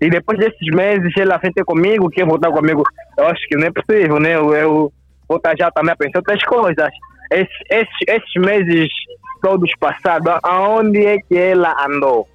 E 0.00 0.10
depois 0.10 0.38
desses 0.38 0.68
meses 0.74 1.12
ela 1.16 1.38
vem 1.38 1.52
ter 1.52 1.64
comigo, 1.64 2.10
quer 2.10 2.26
voltar 2.26 2.50
comigo. 2.50 2.82
Eu 3.16 3.26
acho 3.26 3.46
que 3.48 3.56
não 3.56 3.66
é 3.66 3.70
possível, 3.70 4.18
né? 4.18 4.34
Eu, 4.34 4.54
eu 4.54 4.92
vou 5.28 5.38
estar 5.38 5.54
já 5.56 5.70
também 5.70 5.92
a 5.92 5.96
pensar 5.96 6.18
outras 6.18 6.42
coisas. 6.44 6.90
Esses, 7.30 7.54
esses, 7.70 7.94
esses 8.06 8.34
meses 8.36 8.88
todos 9.40 9.70
passados, 9.78 10.32
aonde 10.42 11.04
é 11.04 11.18
que 11.18 11.36
ela 11.36 11.74
andou? 11.86 12.26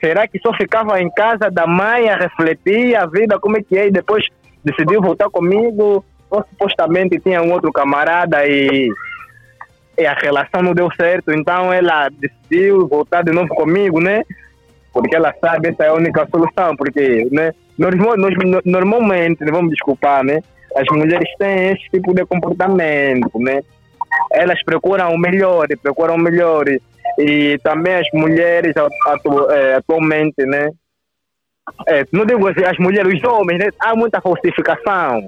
Será 0.00 0.28
que 0.28 0.38
só 0.38 0.52
ficava 0.54 1.00
em 1.00 1.10
casa 1.10 1.50
da 1.50 1.66
mãe 1.66 2.08
a 2.08 2.16
refletir 2.16 2.94
a 2.94 3.06
vida, 3.06 3.38
como 3.38 3.56
é 3.56 3.62
que 3.62 3.76
é, 3.76 3.88
e 3.88 3.90
depois 3.90 4.24
decidiu 4.64 5.00
voltar 5.00 5.28
comigo? 5.30 6.04
Ou 6.30 6.44
supostamente 6.50 7.18
tinha 7.20 7.42
um 7.42 7.50
outro 7.52 7.72
camarada 7.72 8.46
e, 8.46 8.90
e 9.98 10.06
a 10.06 10.14
relação 10.14 10.62
não 10.62 10.72
deu 10.72 10.88
certo, 10.94 11.32
então 11.32 11.72
ela 11.72 12.08
decidiu 12.08 12.86
voltar 12.86 13.22
de 13.22 13.32
novo 13.32 13.48
comigo, 13.48 14.00
né? 14.00 14.22
Porque 14.92 15.16
ela 15.16 15.34
sabe 15.40 15.68
essa 15.68 15.84
é 15.84 15.88
a 15.88 15.94
única 15.94 16.26
solução, 16.30 16.76
porque, 16.76 17.28
né? 17.32 17.52
Normalmente, 18.64 19.44
vamos 19.44 19.70
desculpar, 19.70 20.24
né? 20.24 20.40
As 20.76 20.86
mulheres 20.92 21.28
têm 21.38 21.70
esse 21.70 21.90
tipo 21.90 22.14
de 22.14 22.24
comportamento, 22.24 23.38
né? 23.38 23.60
Elas 24.32 24.62
procuram 24.64 25.12
o 25.12 25.18
melhor, 25.18 25.66
procuram 25.82 26.14
o 26.14 26.18
melhor 26.18 26.64
e 27.18 27.58
também 27.64 27.94
as 27.94 28.06
mulheres 28.14 28.74
atu, 28.76 29.50
é, 29.50 29.74
atualmente, 29.74 30.44
né? 30.46 30.68
É, 31.86 32.04
não 32.12 32.24
digo 32.24 32.46
assim, 32.48 32.64
as 32.64 32.78
mulheres, 32.78 33.14
os 33.14 33.24
homens, 33.24 33.58
né? 33.58 33.68
há 33.80 33.94
muita 33.96 34.20
falsificação. 34.20 35.26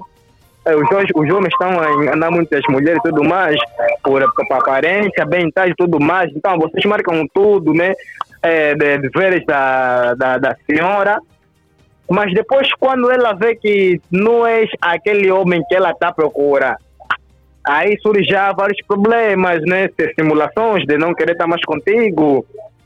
É, 0.63 0.75
os, 0.75 0.87
os 1.15 1.29
homens 1.33 1.53
estão 1.53 1.79
a 1.79 1.91
enganar 2.03 2.29
muitas 2.29 2.61
mulheres 2.69 2.99
e 2.99 3.09
tudo 3.09 3.23
mais, 3.23 3.55
por, 4.03 4.21
por 4.33 4.57
aparência, 4.57 5.25
bem 5.25 5.49
e 5.67 5.75
tudo 5.75 5.99
mais. 5.99 6.31
Então, 6.35 6.57
vocês 6.57 6.85
marcam 6.85 7.25
tudo, 7.33 7.73
né? 7.73 7.93
É, 8.43 8.75
de, 8.75 8.97
de 8.99 9.45
da, 9.45 10.13
da, 10.13 10.37
da 10.37 10.55
senhora. 10.69 11.19
Mas 12.09 12.33
depois, 12.33 12.67
quando 12.79 13.09
ela 13.09 13.33
vê 13.33 13.55
que 13.55 13.99
não 14.11 14.45
é 14.45 14.65
aquele 14.81 15.31
homem 15.31 15.63
que 15.67 15.75
ela 15.75 15.91
está 15.91 16.09
à 16.09 16.13
procura, 16.13 16.77
aí 17.63 17.97
surgem 18.01 18.35
vários 18.55 18.85
problemas, 18.85 19.61
né? 19.63 19.89
Simulações 20.19 20.85
de 20.85 20.97
não 20.97 21.13
querer 21.13 21.33
estar 21.33 21.47
mais 21.47 21.63
contigo, 21.63 22.45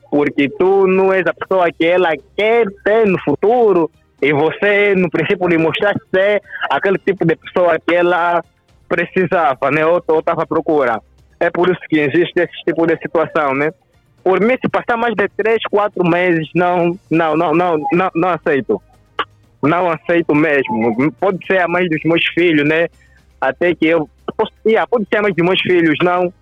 porque 0.09 0.47
tu 0.47 0.87
não 0.87 1.11
és 1.11 1.25
a 1.27 1.33
pessoa 1.33 1.67
que 1.71 1.85
ela 1.85 2.11
quer 2.37 2.67
ter 2.83 3.05
no 3.05 3.19
futuro 3.21 3.89
e 4.21 4.33
você, 4.33 4.95
no 4.95 5.09
princípio, 5.09 5.47
lhe 5.47 5.57
mostraste 5.57 6.01
ser 6.13 6.41
aquele 6.69 6.97
tipo 6.97 7.25
de 7.25 7.35
pessoa 7.35 7.77
que 7.79 7.95
ela 7.95 8.43
precisava, 8.87 9.69
né? 9.71 9.85
Ou 9.85 9.97
estava 9.97 10.43
à 10.43 10.47
procura. 10.47 11.01
É 11.39 11.49
por 11.49 11.69
isso 11.69 11.81
que 11.89 11.99
existe 11.99 12.39
esse 12.39 12.63
tipo 12.65 12.85
de 12.87 12.97
situação, 12.97 13.53
né? 13.53 13.71
Por 14.23 14.39
mim, 14.41 14.55
se 14.59 14.69
passar 14.69 14.97
mais 14.97 15.13
de 15.13 15.27
três, 15.29 15.61
quatro 15.69 16.03
meses, 16.03 16.49
não, 16.55 16.97
não, 17.11 17.35
não, 17.35 17.53
não, 17.53 17.77
não, 17.91 18.11
não 18.15 18.29
aceito. 18.29 18.81
Não 19.61 19.89
aceito 19.89 20.33
mesmo. 20.33 21.11
Pode 21.19 21.45
ser 21.45 21.61
a 21.61 21.67
mãe 21.67 21.87
dos 21.87 22.01
meus 22.03 22.25
filhos, 22.33 22.67
né? 22.67 22.87
Até 23.39 23.75
que 23.75 23.85
eu 23.85 24.09
yeah, 24.65 24.87
pode 24.87 25.05
ser 25.11 25.21
mais 25.21 25.35
de 25.35 25.43
meus 25.43 25.61
filhos, 25.61 25.95
não, 26.03 26.33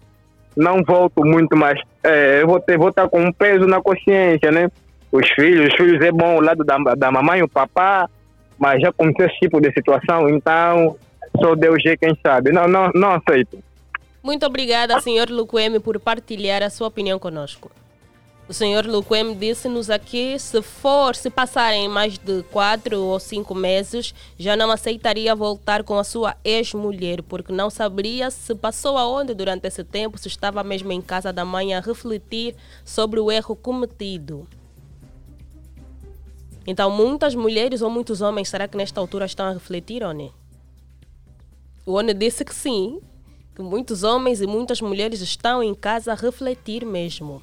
não 0.56 0.84
volto 0.84 1.26
muito 1.26 1.56
mais. 1.56 1.80
É, 2.04 2.42
eu 2.42 2.48
vou, 2.48 2.60
ter, 2.60 2.78
vou 2.78 2.90
estar 2.90 3.08
com 3.10 3.22
um 3.22 3.32
peso 3.32 3.66
na 3.66 3.82
consciência, 3.82 4.52
né? 4.52 4.70
Os 5.14 5.30
filhos, 5.30 5.68
os 5.68 5.76
filhos 5.76 6.02
é 6.02 6.12
bom 6.12 6.38
o 6.38 6.42
lado 6.42 6.64
da, 6.64 6.76
da 6.96 7.12
mamãe 7.12 7.40
e 7.40 7.44
o 7.44 7.48
papá, 7.48 8.10
mas 8.58 8.82
já 8.82 8.90
aconteceu 8.90 9.28
esse 9.28 9.42
tipo 9.42 9.62
de 9.62 9.72
situação, 9.72 10.28
então 10.28 10.98
só 11.40 11.54
Deus 11.54 11.86
é 11.86 11.96
quem 11.96 12.18
sabe. 12.26 12.52
Não, 12.52 12.68
não, 12.68 12.90
não 12.96 13.12
aceito. 13.12 13.64
Muito 14.24 14.44
obrigada, 14.44 15.00
senhor 15.02 15.30
Luqueme, 15.30 15.80
por 15.80 16.00
partilhar 16.00 16.64
a 16.64 16.70
sua 16.72 16.88
opinião 16.88 17.20
conosco. 17.20 17.72
O 18.50 18.54
senhor 18.54 18.88
Luquem 18.88 19.36
disse-nos 19.36 19.92
aqui, 19.92 20.40
se 20.40 20.64
for, 20.64 21.16
se 21.16 21.30
passarem 21.30 21.88
mais 21.88 22.18
de 22.18 22.42
quatro 22.52 23.00
ou 23.00 23.20
cinco 23.20 23.54
meses, 23.54 24.16
já 24.36 24.56
não 24.56 24.72
aceitaria 24.72 25.36
voltar 25.36 25.84
com 25.84 26.00
a 26.00 26.04
sua 26.04 26.36
ex-mulher, 26.44 27.22
porque 27.22 27.54
não 27.54 27.70
saberia 27.70 28.32
se 28.32 28.56
passou 28.56 28.98
aonde 28.98 29.36
durante 29.36 29.68
esse 29.68 29.84
tempo, 29.84 30.18
se 30.18 30.28
estava 30.28 30.64
mesmo 30.64 30.92
em 30.92 31.04
casa 31.04 31.32
da 31.32 31.46
mãe 31.46 31.76
a 31.76 31.80
refletir 31.80 32.56
sobre 32.84 33.20
o 33.20 33.32
erro 33.32 33.56
cometido. 33.56 34.48
Então, 36.66 36.90
muitas 36.90 37.36
mulheres 37.36 37.82
ou 37.82 37.90
muitos 37.90 38.22
homens, 38.22 38.50
será 38.50 38.68
que 38.68 38.78
nesta 38.78 39.00
altura 39.00 39.26
estão 39.26 39.48
a 39.48 39.52
refletir, 39.52 40.04
Oni? 40.04 40.32
O 41.86 41.94
Oni 41.94 42.14
disse 42.14 42.46
que 42.46 42.56
sim, 42.56 43.02
que 43.54 43.62
muitos 43.62 44.04
homens 44.04 44.40
e 44.42 44.48
muitas 44.48 44.80
mulheres 44.80 45.20
estão 45.20 45.62
em 45.62 45.76
casa 45.76 46.14
a 46.14 46.16
refletir 46.16 46.86
mesmo. 46.86 47.42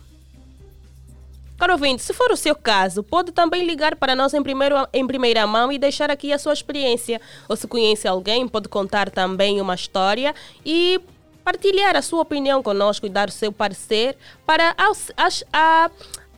Caro 1.59 1.75
ouvinte, 1.75 2.03
se 2.03 2.15
for 2.15 2.33
o 2.33 2.37
seu 2.37 2.55
caso, 2.55 3.03
pode 3.03 3.33
também 3.33 3.67
ligar 3.67 3.95
para 3.95 4.17
nós 4.17 4.33
em, 4.33 4.43
primeiro, 4.43 4.77
em 4.95 5.07
primeira 5.07 5.47
mão 5.47 5.71
e 5.71 5.79
deixar 5.79 6.11
aqui 6.11 6.33
a 6.33 6.39
sua 6.39 6.55
experiência. 6.55 7.21
Ou 7.47 7.55
se 7.55 7.69
conhece 7.69 8.09
alguém, 8.09 8.49
pode 8.49 8.67
contar 8.67 9.11
também 9.11 9.61
uma 9.61 9.75
história 9.75 10.35
e 10.65 10.99
partilhar 11.45 11.95
a 11.97 12.01
sua 12.01 12.23
opinião 12.23 12.63
conosco 12.63 13.05
e 13.05 13.11
dar 13.11 13.29
o 13.29 13.33
seu 13.33 13.53
parecer 13.53 14.17
para 14.47 14.75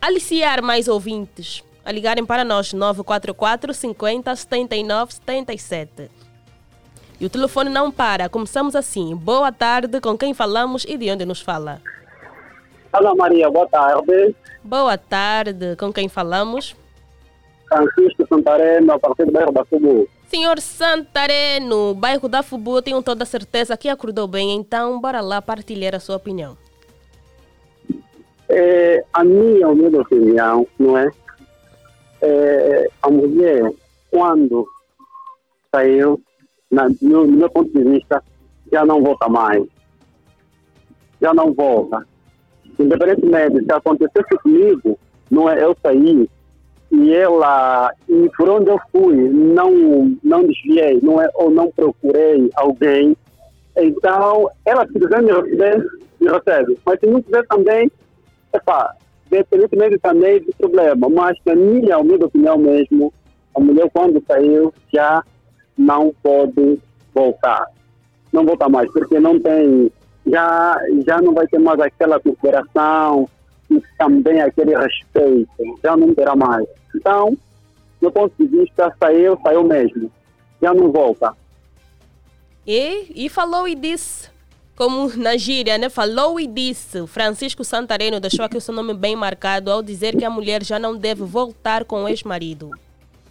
aliciar 0.01 0.61
mais 0.61 0.89
ouvintes 0.89 1.63
a 1.85 1.91
ligarem 1.91 2.25
para 2.25 2.43
nós 2.43 2.73
944 2.73 3.73
50 3.73 4.35
79 4.35 5.13
77. 5.13 6.09
E 7.19 7.25
o 7.25 7.29
telefone 7.29 7.69
não 7.69 7.91
para. 7.91 8.29
Começamos 8.29 8.75
assim. 8.75 9.15
Boa 9.15 9.51
tarde, 9.51 9.99
com 10.01 10.17
quem 10.17 10.33
falamos 10.33 10.85
e 10.87 10.97
de 10.97 11.11
onde 11.11 11.25
nos 11.25 11.41
fala? 11.41 11.81
Ana 12.91 13.15
Maria, 13.15 13.49
boa 13.49 13.67
tarde. 13.67 14.35
Boa 14.63 14.97
tarde, 14.97 15.75
com 15.77 15.91
quem 15.91 16.07
falamos? 16.07 16.75
Francisco 17.67 18.27
Santareno, 18.27 18.93
a 18.93 18.99
partir 18.99 19.25
do 19.25 19.31
bairro 19.31 19.51
da 19.51 19.65
Fubu. 19.65 20.07
Senhor 20.27 20.59
Santareno, 20.59 21.93
bairro 21.95 22.27
da 22.27 22.43
Fubu, 22.43 22.81
tenho 22.81 23.01
toda 23.01 23.23
a 23.23 23.25
certeza 23.25 23.75
que 23.75 23.89
acordou 23.89 24.27
bem, 24.27 24.55
então 24.55 24.99
bora 24.99 25.21
lá 25.21 25.41
partilhar 25.41 25.95
a 25.95 25.99
sua 25.99 26.15
opinião. 26.15 26.57
É, 28.49 29.03
a 29.11 29.23
minha 29.23 29.67
humilde 29.67 29.97
opinião, 29.97 30.67
não 30.77 30.97
é? 30.97 31.09
É? 32.23 32.87
A 33.01 33.09
mulher, 33.09 33.71
quando 34.09 34.67
saiu, 35.73 36.21
na, 36.71 36.89
no, 37.01 37.25
no 37.27 37.37
meu 37.37 37.49
ponto 37.49 37.71
de 37.71 37.83
vista, 37.83 38.23
já 38.71 38.85
não 38.85 39.01
volta 39.01 39.27
mais. 39.29 39.63
Já 41.21 41.33
não 41.33 41.53
volta. 41.53 42.05
Independentemente 42.79 43.63
se 43.63 43.71
acontecesse 43.71 44.37
comigo, 44.41 44.97
não 45.29 45.49
é? 45.49 45.63
Eu 45.63 45.75
saí 45.81 46.27
e 46.91 47.13
ela, 47.13 47.91
e 48.07 48.29
por 48.37 48.49
onde 48.49 48.69
eu 48.69 48.79
fui, 48.91 49.15
não, 49.15 50.15
não 50.23 50.45
desviei, 50.45 50.99
não 51.01 51.19
é? 51.19 51.27
Ou 51.33 51.49
não 51.49 51.71
procurei 51.71 52.51
alguém. 52.55 53.17
Então, 53.75 54.47
ela 54.63 54.85
se 54.85 54.93
quiser 54.93 55.23
me 55.23 55.31
receber, 55.31 55.83
me 56.21 56.29
recebe. 56.29 56.77
Mas 56.85 56.99
se 56.99 57.07
não 57.07 57.19
quiser 57.21 57.45
também, 57.47 57.91
epá, 58.53 58.95
independentemente 59.33 59.97
também 59.99 60.39
do 60.41 60.53
problema. 60.57 61.09
Mas 61.09 61.37
na 61.45 61.55
minha 61.55 61.97
humilde 61.97 62.25
opinião 62.25 62.57
mesmo, 62.57 63.13
a 63.55 63.59
mulher 63.59 63.89
quando 63.91 64.23
saiu 64.27 64.73
já 64.93 65.23
não 65.77 66.13
pode 66.21 66.79
voltar. 67.13 67.65
Não 68.31 68.45
volta 68.45 68.69
mais, 68.69 68.91
porque 68.91 69.19
não 69.19 69.39
tem, 69.39 69.91
já, 70.25 70.79
já 71.05 71.21
não 71.21 71.33
vai 71.33 71.47
ter 71.47 71.59
mais 71.59 71.79
aquela 71.79 72.19
consideração 72.19 73.29
e 73.69 73.81
também 73.97 74.41
aquele 74.41 74.75
respeito, 74.75 75.49
já 75.83 75.95
não 75.95 76.13
terá 76.13 76.35
mais. 76.35 76.67
Então, 76.95 77.37
do 78.01 78.11
ponto 78.11 78.33
de 78.37 78.45
vista, 78.45 78.93
saiu, 78.99 79.39
saiu 79.43 79.63
mesmo. 79.63 80.11
Já 80.61 80.73
não 80.73 80.91
volta. 80.91 81.33
E, 82.65 83.25
e 83.25 83.29
falou 83.29 83.67
e 83.67 83.75
disse, 83.75 84.29
como 84.75 85.15
na 85.15 85.37
gíria, 85.37 85.77
né? 85.77 85.89
Falou 85.89 86.39
e 86.39 86.47
disse. 86.47 87.05
Francisco 87.07 87.63
Santareno 87.63 88.19
deixou 88.19 88.43
aqui 88.43 88.57
o 88.57 88.61
seu 88.61 88.73
nome 88.73 88.93
bem 88.93 89.15
marcado 89.15 89.71
ao 89.71 89.83
dizer 89.83 90.15
que 90.15 90.25
a 90.25 90.29
mulher 90.29 90.63
já 90.63 90.79
não 90.79 90.97
deve 90.97 91.23
voltar 91.23 91.85
com 91.85 92.03
o 92.03 92.07
ex-marido. 92.07 92.71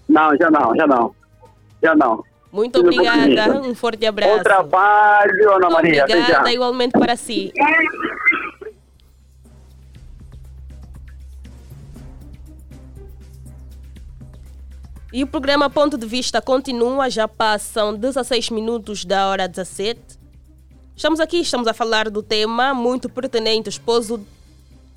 Não, 0.08 0.36
já 0.36 0.50
não, 0.50 0.76
já 0.76 0.86
não. 0.86 1.14
Já 1.82 1.94
não. 1.94 2.24
Muito 2.52 2.80
obrigada, 2.80 3.62
um 3.62 3.74
forte 3.74 4.04
abraço. 4.04 4.36
Bom 4.36 4.42
trabalho, 4.42 5.52
Ana 5.54 5.70
Maria. 5.70 6.04
Obrigada, 6.04 6.52
igualmente 6.52 6.92
para 6.92 7.16
si. 7.16 7.50
E 15.12 15.22
o 15.22 15.26
programa 15.26 15.68
Ponto 15.68 15.98
de 15.98 16.06
Vista 16.06 16.40
continua, 16.40 17.10
já 17.10 17.26
passam 17.26 17.94
16 17.94 18.50
minutos 18.50 19.04
da 19.04 19.28
hora 19.28 19.48
17. 19.48 20.21
Estamos 21.02 21.18
aqui, 21.18 21.40
estamos 21.40 21.66
a 21.66 21.74
falar 21.74 22.08
do 22.08 22.22
tema 22.22 22.72
muito 22.72 23.08
pertinente. 23.08 23.68
O 23.68 23.70
esposo 23.70 24.24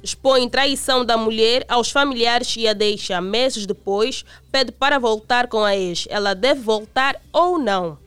expõe 0.03 0.47
traição 0.47 1.03
da 1.03 1.17
mulher 1.17 1.65
aos 1.67 1.89
familiares 1.89 2.55
e 2.57 2.67
a 2.67 2.73
deixa 2.73 3.19
meses 3.19 3.65
depois, 3.65 4.23
pede 4.51 4.71
para 4.71 4.99
voltar 4.99 5.47
com 5.47 5.63
a 5.63 5.75
ex. 5.75 6.07
Ela 6.07 6.35
deve 6.35 6.61
voltar 6.61 7.19
ou 7.33 7.57
não? 7.57 7.97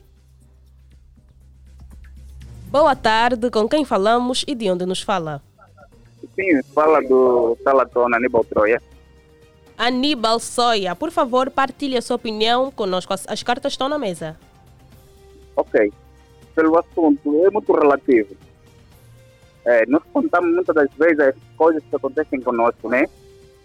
Boa 2.69 2.95
tarde, 2.95 3.50
com 3.50 3.69
quem 3.69 3.85
falamos 3.85 4.45
e 4.47 4.55
de 4.55 4.71
onde 4.71 4.87
nos 4.87 5.02
fala? 5.02 5.43
Sim, 6.37 6.62
fala 6.73 7.02
do 7.02 7.59
Salatona 7.64 8.17
Aníbal 8.17 8.45
Troia. 8.45 8.81
Aníbal 9.76 10.38
Soia, 10.38 10.95
por 10.95 11.11
favor, 11.11 11.50
partilhe 11.50 11.97
a 11.97 12.02
sua 12.02 12.14
opinião 12.14 12.71
conosco. 12.71 13.12
As, 13.12 13.26
as 13.26 13.43
cartas 13.43 13.73
estão 13.73 13.88
na 13.88 13.99
mesa. 13.99 14.37
Ok. 15.57 15.93
Pelo 16.59 16.77
assunto, 16.77 17.47
é 17.47 17.50
muito 17.50 17.73
relativo. 17.73 18.35
É, 19.65 19.87
nós 19.87 20.03
contamos 20.12 20.53
muitas 20.53 20.75
das 20.75 20.93
vezes 20.95 21.21
as 21.21 21.35
coisas 21.57 21.81
que 21.88 21.95
acontecem 21.95 22.41
conosco, 22.41 22.88
né? 22.88 23.05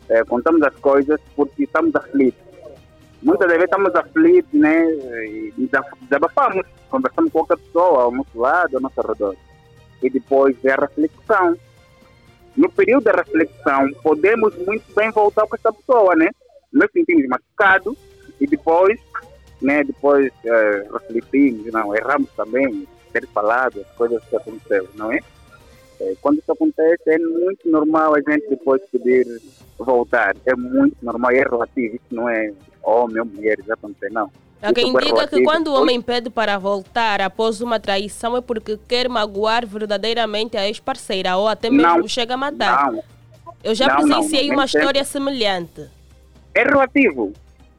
É, 0.10 0.24
contamos 0.24 0.62
as 0.62 0.76
coisas 0.76 1.20
porque 1.36 1.64
estamos 1.64 1.96
aflitos. 1.96 2.40
Muitas 3.24 3.48
das 3.48 3.58
vezes 3.58 3.72
estamos 3.72 3.96
aflitos, 3.96 4.54
né? 4.54 4.86
E 5.26 5.54
desabafamos, 6.02 6.68
conversamos 6.88 7.32
com 7.32 7.40
outra 7.40 7.58
pessoa 7.58 8.04
ao 8.04 8.12
nosso 8.12 8.38
lado, 8.40 8.76
ao 8.76 8.82
nosso 8.84 9.02
redor. 9.02 9.36
E 10.04 10.10
depois 10.12 10.56
vem 10.62 10.74
a 10.74 10.82
reflexão 10.82 11.58
no 12.56 12.72
período 12.72 13.06
da 13.06 13.14
reflexão, 13.14 13.92
podemos 14.04 14.56
muito 14.68 14.86
bem 14.96 15.10
voltar 15.10 15.48
com 15.48 15.56
essa 15.56 15.74
pessoa, 15.74 16.16
né? 16.16 16.30
Nós 16.72 16.92
sentimos 16.92 17.26
machucado 17.28 17.98
e 18.40 18.46
depois, 18.46 19.00
né, 19.64 19.84
depois 19.84 20.32
é, 20.46 20.88
refletimos, 20.92 21.72
não, 21.72 21.96
erramos 21.96 22.30
também, 22.36 22.88
ter 23.12 23.26
falado 23.28 23.80
as 23.80 23.98
coisas 23.98 24.22
que 24.26 24.36
aconteceram, 24.36 24.88
não 24.96 25.12
é? 25.12 25.20
é? 26.02 26.14
Quando 26.22 26.40
isso 26.40 26.52
acontece, 26.52 27.04
é 27.08 27.18
muito 27.18 27.70
normal 27.70 28.16
a 28.16 28.20
gente 28.20 28.50
depois 28.50 28.82
poder 28.92 29.26
voltar. 29.78 30.36
É 30.46 30.56
muito 30.56 30.98
normal, 31.02 31.32
é 31.32 31.44
relativo, 31.44 31.96
isso 31.96 32.06
não 32.12 32.28
é 32.28 32.52
homem 32.84 33.20
ou 33.20 33.26
mulher, 33.26 33.58
já 33.66 33.74
acontece, 33.74 34.14
não. 34.14 34.30
Alguém 34.62 34.88
indica 34.88 35.28
que 35.28 35.44
quando 35.44 35.68
o 35.68 35.74
homem 35.74 36.02
pede 36.02 36.30
para 36.30 36.58
voltar 36.58 37.22
após 37.22 37.60
uma 37.60 37.82
traição 37.82 38.38
é 38.38 38.42
porque 38.42 38.80
quer 38.88 39.10
magoar 39.10 39.68
verdadeiramente 39.68 40.56
a 40.56 40.66
ex-parceira 40.66 41.36
ou 41.36 41.50
até 41.50 41.70
mesmo 41.70 42.00
não, 42.00 42.08
chega 42.08 42.36
a 42.36 42.38
matar. 42.38 42.92
Não, 42.92 43.04
Eu 43.62 43.76
já 43.76 43.88
não, 43.88 43.96
presenciei 43.98 44.50
uma 44.52 44.64
história 44.64 45.04
semelhante. 45.04 45.90
É 46.56 46.64
relativo. 46.64 47.34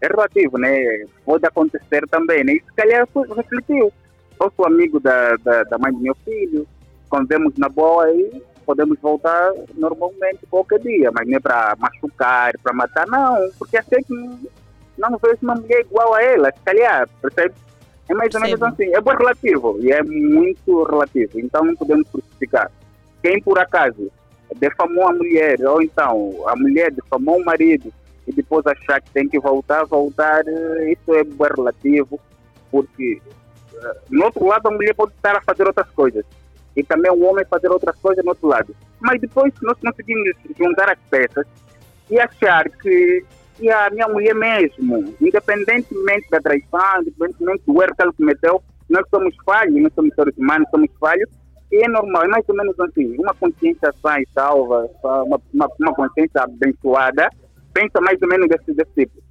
É 0.05 0.07
relativo, 0.07 0.59
né? 0.59 1.07
Pode 1.25 1.47
acontecer 1.47 2.07
também, 2.09 2.45
né? 2.45 2.53
E 2.53 2.61
se 2.61 2.73
calhar 2.77 3.09
refletiu. 3.35 3.91
Eu 4.39 4.53
sou 4.55 4.67
amigo 4.67 5.01
da, 5.01 5.37
da, 5.37 5.65
da 5.65 5.79
mãe 5.79 5.93
do 5.93 6.01
meu 6.01 6.15
filho, 6.25 6.67
convivemos 7.09 7.57
na 7.57 7.69
boa 7.69 8.11
e 8.11 8.43
podemos 8.67 8.99
voltar 9.01 9.53
normalmente 9.75 10.41
qualquer 10.51 10.81
dia, 10.81 11.11
mas 11.13 11.27
não 11.27 11.37
é 11.37 11.41
para 11.41 11.77
machucar, 11.79 12.53
para 12.63 12.73
matar, 12.75 13.07
não, 13.07 13.51
porque 13.59 13.77
assim 13.79 14.03
que 14.03 14.51
não 14.99 15.19
vejo 15.19 15.39
uma 15.43 15.55
mulher 15.55 15.81
igual 15.81 16.15
a 16.15 16.23
ela, 16.23 16.53
se 16.53 16.61
calhar, 16.65 17.09
percebe? 17.23 17.55
É 18.09 18.15
mais 18.15 18.35
ou 18.35 18.41
menos 18.43 18.63
assim. 18.63 18.95
É 18.95 19.01
bem 19.01 19.17
relativo 19.17 19.79
e 19.81 19.91
é 19.91 20.03
muito 20.03 20.83
relativo. 20.83 21.41
Então 21.41 21.65
não 21.65 21.75
podemos 21.75 22.07
crucificar. 22.09 22.71
Quem 23.23 23.41
por 23.41 23.59
acaso 23.59 24.11
defamou 24.57 25.09
a 25.09 25.13
mulher, 25.15 25.59
ou 25.67 25.81
então 25.81 26.35
a 26.47 26.55
mulher 26.57 26.91
defamou 26.91 27.41
o 27.41 27.45
marido 27.45 27.91
e 28.27 28.33
depois 28.33 28.67
achar 28.67 29.01
que 29.01 29.11
tem 29.11 29.29
que 29.29 29.39
voltar, 29.39 29.85
voltar, 29.85 30.43
isso 30.89 31.15
é 31.15 31.23
relativo, 31.57 32.19
porque 32.71 33.21
uh, 33.73 33.95
no 34.11 34.25
outro 34.25 34.47
lado 34.47 34.67
a 34.69 34.71
mulher 34.71 34.95
pode 34.95 35.13
estar 35.13 35.37
a 35.37 35.43
fazer 35.43 35.67
outras 35.67 35.91
coisas 35.91 36.25
e 36.77 36.83
também 36.83 37.11
o 37.13 37.23
homem 37.25 37.45
fazer 37.45 37.71
outras 37.71 37.97
coisas 37.97 38.25
no 38.25 38.31
outro 38.31 38.49
lado. 38.49 38.75
Mas 39.01 39.21
depois 39.21 39.53
nós 39.63 39.79
conseguimos 39.79 40.31
juntar 40.59 40.91
as 40.91 40.99
peças 41.11 41.47
e 42.11 42.19
achar 42.19 42.69
que 42.69 43.25
e 43.61 43.71
a 43.71 43.89
minha 43.91 44.09
mulher 44.09 44.35
mesmo, 44.35 45.15
independentemente 45.21 46.29
da 46.29 46.41
traição, 46.41 47.03
independentemente 47.03 47.63
do 47.67 47.83
erro 47.83 47.95
que 47.95 48.03
ela 48.03 48.13
cometeu, 48.13 48.63
nós 48.91 49.09
somos 49.09 49.35
falhos, 49.45 49.81
nós 49.81 49.93
somos 49.95 50.15
seres 50.15 50.37
humanos, 50.37 50.69
somos 50.71 50.91
falhos, 50.99 51.31
e 51.71 51.85
é 51.85 51.89
normal, 51.89 52.25
é 52.25 52.29
mais 52.29 52.45
ou 52.49 52.57
menos 52.57 52.79
assim, 52.81 53.17
uma 53.19 53.35
consciência 53.35 53.93
sã 54.03 54.19
e 54.19 54.29
salva, 54.35 54.91
uma, 55.03 55.41
uma, 55.53 55.69
uma 55.81 55.95
consciência 55.95 56.43
abençoada, 56.43 57.29
pensa 57.75 58.01
mais 58.01 58.21
ou 58.23 58.29
menos 58.29 58.49
desse, 58.49 58.73
desse 58.73 58.93
tipo. 58.95 59.23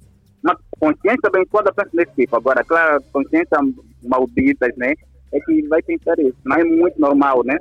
Uma 0.44 0.56
consciência 0.78 1.26
abençoada 1.26 1.72
pensa 1.74 1.96
desse 1.96 2.14
tipo. 2.14 2.36
Agora, 2.36 2.62
claro, 2.62 3.02
consciência 3.12 3.58
maldita, 4.02 4.68
né, 4.76 4.94
é 5.32 5.40
que 5.40 5.66
vai 5.68 5.82
pensar 5.82 6.18
isso, 6.18 6.36
não 6.44 6.56
é 6.56 6.64
muito 6.64 7.00
normal, 7.00 7.42
né? 7.44 7.56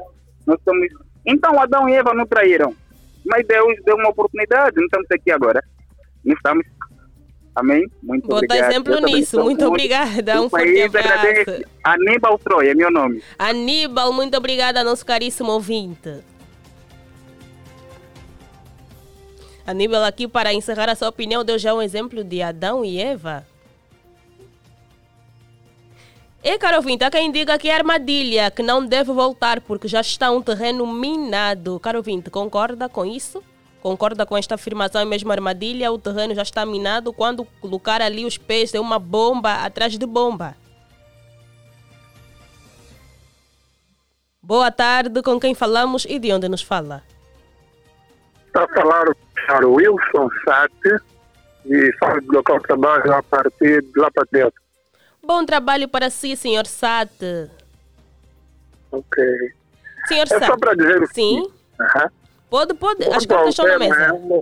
Nós 0.45 0.59
somos... 0.63 0.87
Então, 1.25 1.57
Adão 1.57 1.87
e 1.87 1.93
Eva 1.93 2.13
não 2.13 2.27
traíram, 2.27 2.75
mas 3.25 3.47
Deus 3.47 3.73
deu 3.85 3.95
uma 3.95 4.09
oportunidade, 4.09 4.75
não 4.75 4.83
estamos 4.83 5.07
aqui 5.09 5.31
agora 5.31 5.63
estamos. 6.31 6.65
Amém? 7.55 7.85
Muito 8.01 8.27
Vou 8.27 8.37
obrigado. 8.37 8.59
dar 8.59 8.71
exemplo 8.71 8.99
nisso. 9.01 9.35
Muito, 9.37 9.45
muito 9.45 9.65
obrigada. 9.67 10.41
Um 10.41 10.49
forte 10.49 10.81
abraço. 10.81 11.63
Aníbal 11.83 12.39
Troia 12.39 12.71
é 12.71 12.73
meu 12.73 12.89
nome. 12.89 13.21
Aníbal, 13.37 14.11
muito 14.11 14.35
obrigada, 14.35 14.83
nosso 14.83 15.05
caríssimo 15.05 15.51
ouvinte. 15.51 16.19
Aníbal, 19.65 20.03
aqui 20.03 20.27
para 20.27 20.53
encerrar 20.53 20.89
a 20.89 20.95
sua 20.95 21.09
opinião, 21.09 21.43
deu 21.43 21.57
já 21.57 21.73
um 21.73 21.81
exemplo 21.81 22.23
de 22.23 22.41
Adão 22.41 22.83
e 22.83 22.99
Eva. 22.99 23.45
E, 26.43 26.57
caro 26.57 26.75
ouvinte, 26.77 27.05
há 27.05 27.09
quem 27.09 27.31
diga 27.31 27.57
que 27.57 27.69
é 27.69 27.75
armadilha, 27.75 28.51
que 28.51 28.61
não 28.61 28.85
deve 28.85 29.13
voltar 29.13 29.61
porque 29.61 29.87
já 29.87 30.01
está 30.01 30.29
um 30.29 30.41
terreno 30.41 30.85
minado. 30.85 31.79
Caro 31.79 31.99
ouvinte, 31.99 32.29
concorda 32.29 32.89
com 32.89 33.05
isso? 33.05 33.41
Concorda 33.81 34.25
com 34.25 34.35
esta 34.35 34.55
afirmação 34.55 35.01
e 35.01 35.05
mesmo 35.05 35.31
armadilha? 35.31 35.91
O 35.91 35.97
terreno 35.97 36.35
já 36.35 36.41
está 36.41 36.65
minado 36.65 37.13
quando 37.13 37.45
colocar 37.61 38.01
ali 38.01 38.25
os 38.25 38.37
pés 38.37 38.73
é 38.73 38.79
uma 38.79 38.99
bomba 38.99 39.63
atrás 39.63 39.97
de 39.97 40.05
bomba. 40.05 40.57
Boa 44.41 44.69
tarde, 44.69 45.21
com 45.21 45.39
quem 45.39 45.55
falamos 45.55 46.05
e 46.09 46.19
de 46.19 46.33
onde 46.33 46.49
nos 46.49 46.61
fala? 46.61 47.01
Está 48.47 48.65
a 48.65 48.67
falar 48.67 49.05
o 49.65 49.73
Wilson 49.73 50.29
Sate 50.45 50.95
e 51.65 51.91
falo 51.99 52.21
do 52.21 52.33
local 52.33 52.57
de 52.59 52.63
trabalho 52.63 53.13
a 53.13 53.23
partir 53.23 53.81
de 53.81 53.99
lá 53.99 54.09
para 54.11 54.25
dentro. 54.31 54.61
Bom 55.25 55.45
trabalho 55.45 55.87
para 55.87 56.09
si, 56.09 56.35
senhor 56.35 56.65
Sate. 56.65 57.49
Ok. 58.91 59.23
Senhor 60.07 60.23
é 60.23 60.27
Sate. 60.27 60.45
só 60.45 60.57
para 60.57 60.75
dizer 60.75 61.01
o 61.01 61.07
Sim. 61.07 61.39
Uhum. 61.79 62.09
Pode, 62.49 62.73
pode. 62.75 63.03
As 63.05 63.25
cartas 63.25 63.49
estão 63.49 63.65
na 63.67 63.79
mesa. 63.79 64.01
é- 64.03 64.41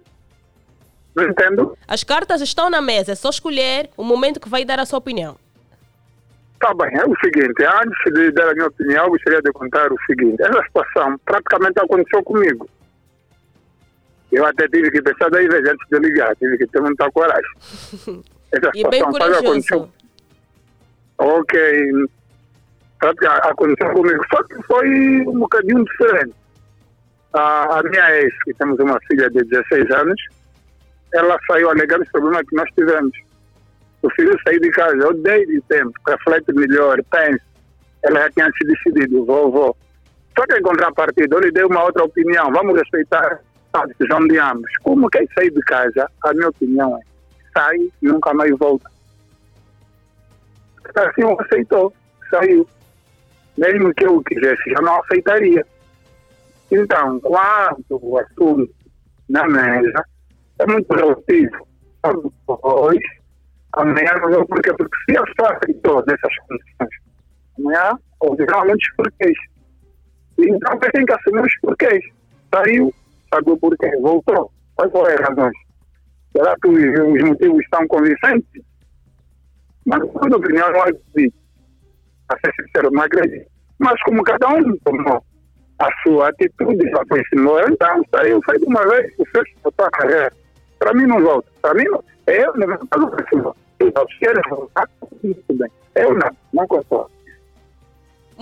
Não 1.15 1.23
entendo. 1.29 1.77
As 1.87 2.03
cartas 2.03 2.41
estão 2.41 2.69
na 2.69 2.81
mesa. 2.81 3.11
É 3.11 3.15
só 3.15 3.29
escolher 3.29 3.89
o 3.95 4.03
momento 4.03 4.39
que 4.39 4.49
vai 4.49 4.65
dar 4.65 4.79
a 4.79 4.85
sua 4.85 4.99
opinião. 4.99 5.37
Tá 6.59 6.73
bem, 6.75 6.93
é 6.95 7.03
o 7.05 7.15
seguinte, 7.19 7.63
antes 7.63 8.13
de 8.13 8.31
dar 8.33 8.49
a 8.49 8.53
minha 8.53 8.67
opinião, 8.67 9.09
gostaria 9.09 9.41
de 9.41 9.51
contar 9.51 9.91
o 9.91 9.97
seguinte. 10.05 10.41
Essa 10.43 10.61
situação 10.63 11.17
praticamente 11.25 11.79
aconteceu 11.79 12.23
comigo. 12.23 12.69
Eu 14.31 14.45
até 14.45 14.67
tive 14.67 14.89
que 14.91 15.01
pensar 15.01 15.29
daí 15.29 15.47
vezes 15.47 15.69
antes 15.69 15.87
de 15.89 15.99
ligar, 15.99 16.35
tive 16.37 16.57
que 16.57 16.67
ter 16.67 16.81
muita 16.81 17.09
coragem. 17.11 17.51
Essa 18.51 18.71
E 18.73 18.87
bem 18.89 19.01
corajoso. 19.03 19.89
Ok, 21.17 21.91
praticamente 22.99 23.47
aconteceu 23.47 23.93
comigo. 23.93 24.25
Só 24.33 24.43
que 24.43 24.61
foi 24.63 25.21
um 25.27 25.39
bocadinho 25.39 25.83
diferente. 25.85 26.33
A, 27.33 27.79
a 27.79 27.83
minha 27.83 28.15
ex, 28.19 28.33
que 28.43 28.53
temos 28.55 28.79
uma 28.79 28.99
filha 29.07 29.29
de 29.29 29.43
16 29.43 29.91
anos, 29.91 30.21
ela 31.13 31.37
saiu 31.47 31.69
alegando 31.69 32.03
os 32.03 32.11
problemas 32.11 32.41
que 32.47 32.55
nós 32.55 32.69
tivemos. 32.75 33.17
O 34.01 34.09
filho 34.11 34.37
saiu 34.43 34.59
de 34.59 34.69
casa, 34.71 34.97
eu 34.97 35.13
dei 35.13 35.45
de 35.45 35.61
tempo, 35.61 35.93
reflete 36.07 36.51
melhor, 36.53 36.97
pense. 37.11 37.41
Ela 38.03 38.21
já 38.21 38.31
tinha 38.31 38.51
se 38.57 38.67
decidido, 38.67 39.25
vou, 39.25 39.51
vou. 39.51 39.77
Só 40.37 40.45
que 40.45 40.57
em 40.57 40.61
contrapartida, 40.61 41.35
eu 41.35 41.39
lhe 41.39 41.51
dei 41.51 41.63
uma 41.63 41.83
outra 41.83 42.03
opinião, 42.03 42.51
vamos 42.51 42.75
respeitar 42.75 43.39
decisão 43.87 44.27
de 44.27 44.37
ambos. 44.37 44.71
Como 44.83 45.09
quem 45.09 45.27
saiu 45.33 45.53
de 45.53 45.61
casa, 45.61 46.09
a 46.23 46.33
minha 46.33 46.49
opinião 46.49 46.97
é, 46.97 47.01
sai 47.53 47.77
e 47.77 48.07
nunca 48.07 48.33
mais 48.33 48.57
volta. 48.57 48.89
Assim 50.95 51.21
não 51.21 51.39
aceitou, 51.39 51.93
saiu. 52.29 52.67
Mesmo 53.57 53.93
que 53.93 54.05
eu 54.05 54.21
quisesse, 54.23 54.69
já 54.69 54.81
não 54.81 55.01
aceitaria. 55.01 55.65
Então, 56.71 57.19
quando 57.19 57.99
o 58.01 58.17
assunto 58.17 58.73
na 59.29 59.47
mesa 59.47 60.05
é 60.59 60.65
muito 60.67 60.93
relativo. 60.93 61.67
Hoje, 62.47 62.99
amanhã 63.73 64.13
não 64.21 64.31
vou 64.31 64.45
porque, 64.47 64.73
porque 64.73 64.97
se 65.09 65.17
a 65.17 65.23
pessoa 65.23 65.53
aceitou 65.53 66.05
dessas 66.05 66.33
condições, 66.47 67.01
amanhã 67.57 67.99
ouvirá 68.19 68.65
muitos 68.65 68.89
porquês. 68.95 69.37
Então, 70.37 70.79
tem 70.79 71.05
que 71.05 71.13
assumir 71.13 71.41
os 71.41 71.59
porquês. 71.61 72.03
Saiu, 72.53 72.93
o 73.39 73.57
porquê, 73.57 73.89
voltou. 73.97 74.51
Quais 74.75 74.91
foram 74.91 75.13
as 75.13 75.19
razões? 75.19 75.53
Será 76.35 76.55
que 76.61 76.67
os, 76.67 76.77
os 76.77 77.29
motivos 77.29 77.63
estão 77.63 77.87
convincentes? 77.87 78.63
Mas, 79.85 79.99
na 80.13 80.21
minha 80.25 80.37
opinião, 80.37 80.71
não 80.71 80.81
acredito. 80.81 81.35
A 82.29 82.37
ser 82.39 82.53
sincero, 82.55 82.91
não 82.91 83.03
acredito. 83.03 83.49
Mas, 83.79 84.01
como 84.03 84.23
cada 84.23 84.47
um 84.49 84.77
tomou 84.79 85.23
a 85.79 85.89
sua 86.03 86.29
atitude, 86.29 86.89
já 86.89 87.01
aproximou, 87.01 87.59
então 87.67 88.03
saiu, 88.13 88.39
saiu 88.45 88.59
de 88.59 88.65
uma 88.65 88.87
vez, 88.87 89.13
o 89.17 89.25
fez 89.25 89.45
a 89.63 89.71
sua 89.71 89.91
carreira. 89.91 90.31
Para 90.77 90.93
mim, 90.93 91.07
não 91.07 91.21
volta. 91.21 91.49
Para 91.61 91.73
mim, 91.73 91.85
não. 91.85 92.03
Eu, 92.27 92.53
no 92.53 92.67
meu 92.67 92.87
caso, 92.87 93.07
preciso. 93.09 93.55
Se 93.81 94.19
querem 94.19 94.43
voltar, 94.49 94.87
tudo 94.99 95.43
bem. 95.49 95.71
Eu 95.95 96.13
não, 96.13 96.29
não 96.53 96.67
concordo. 96.67 97.11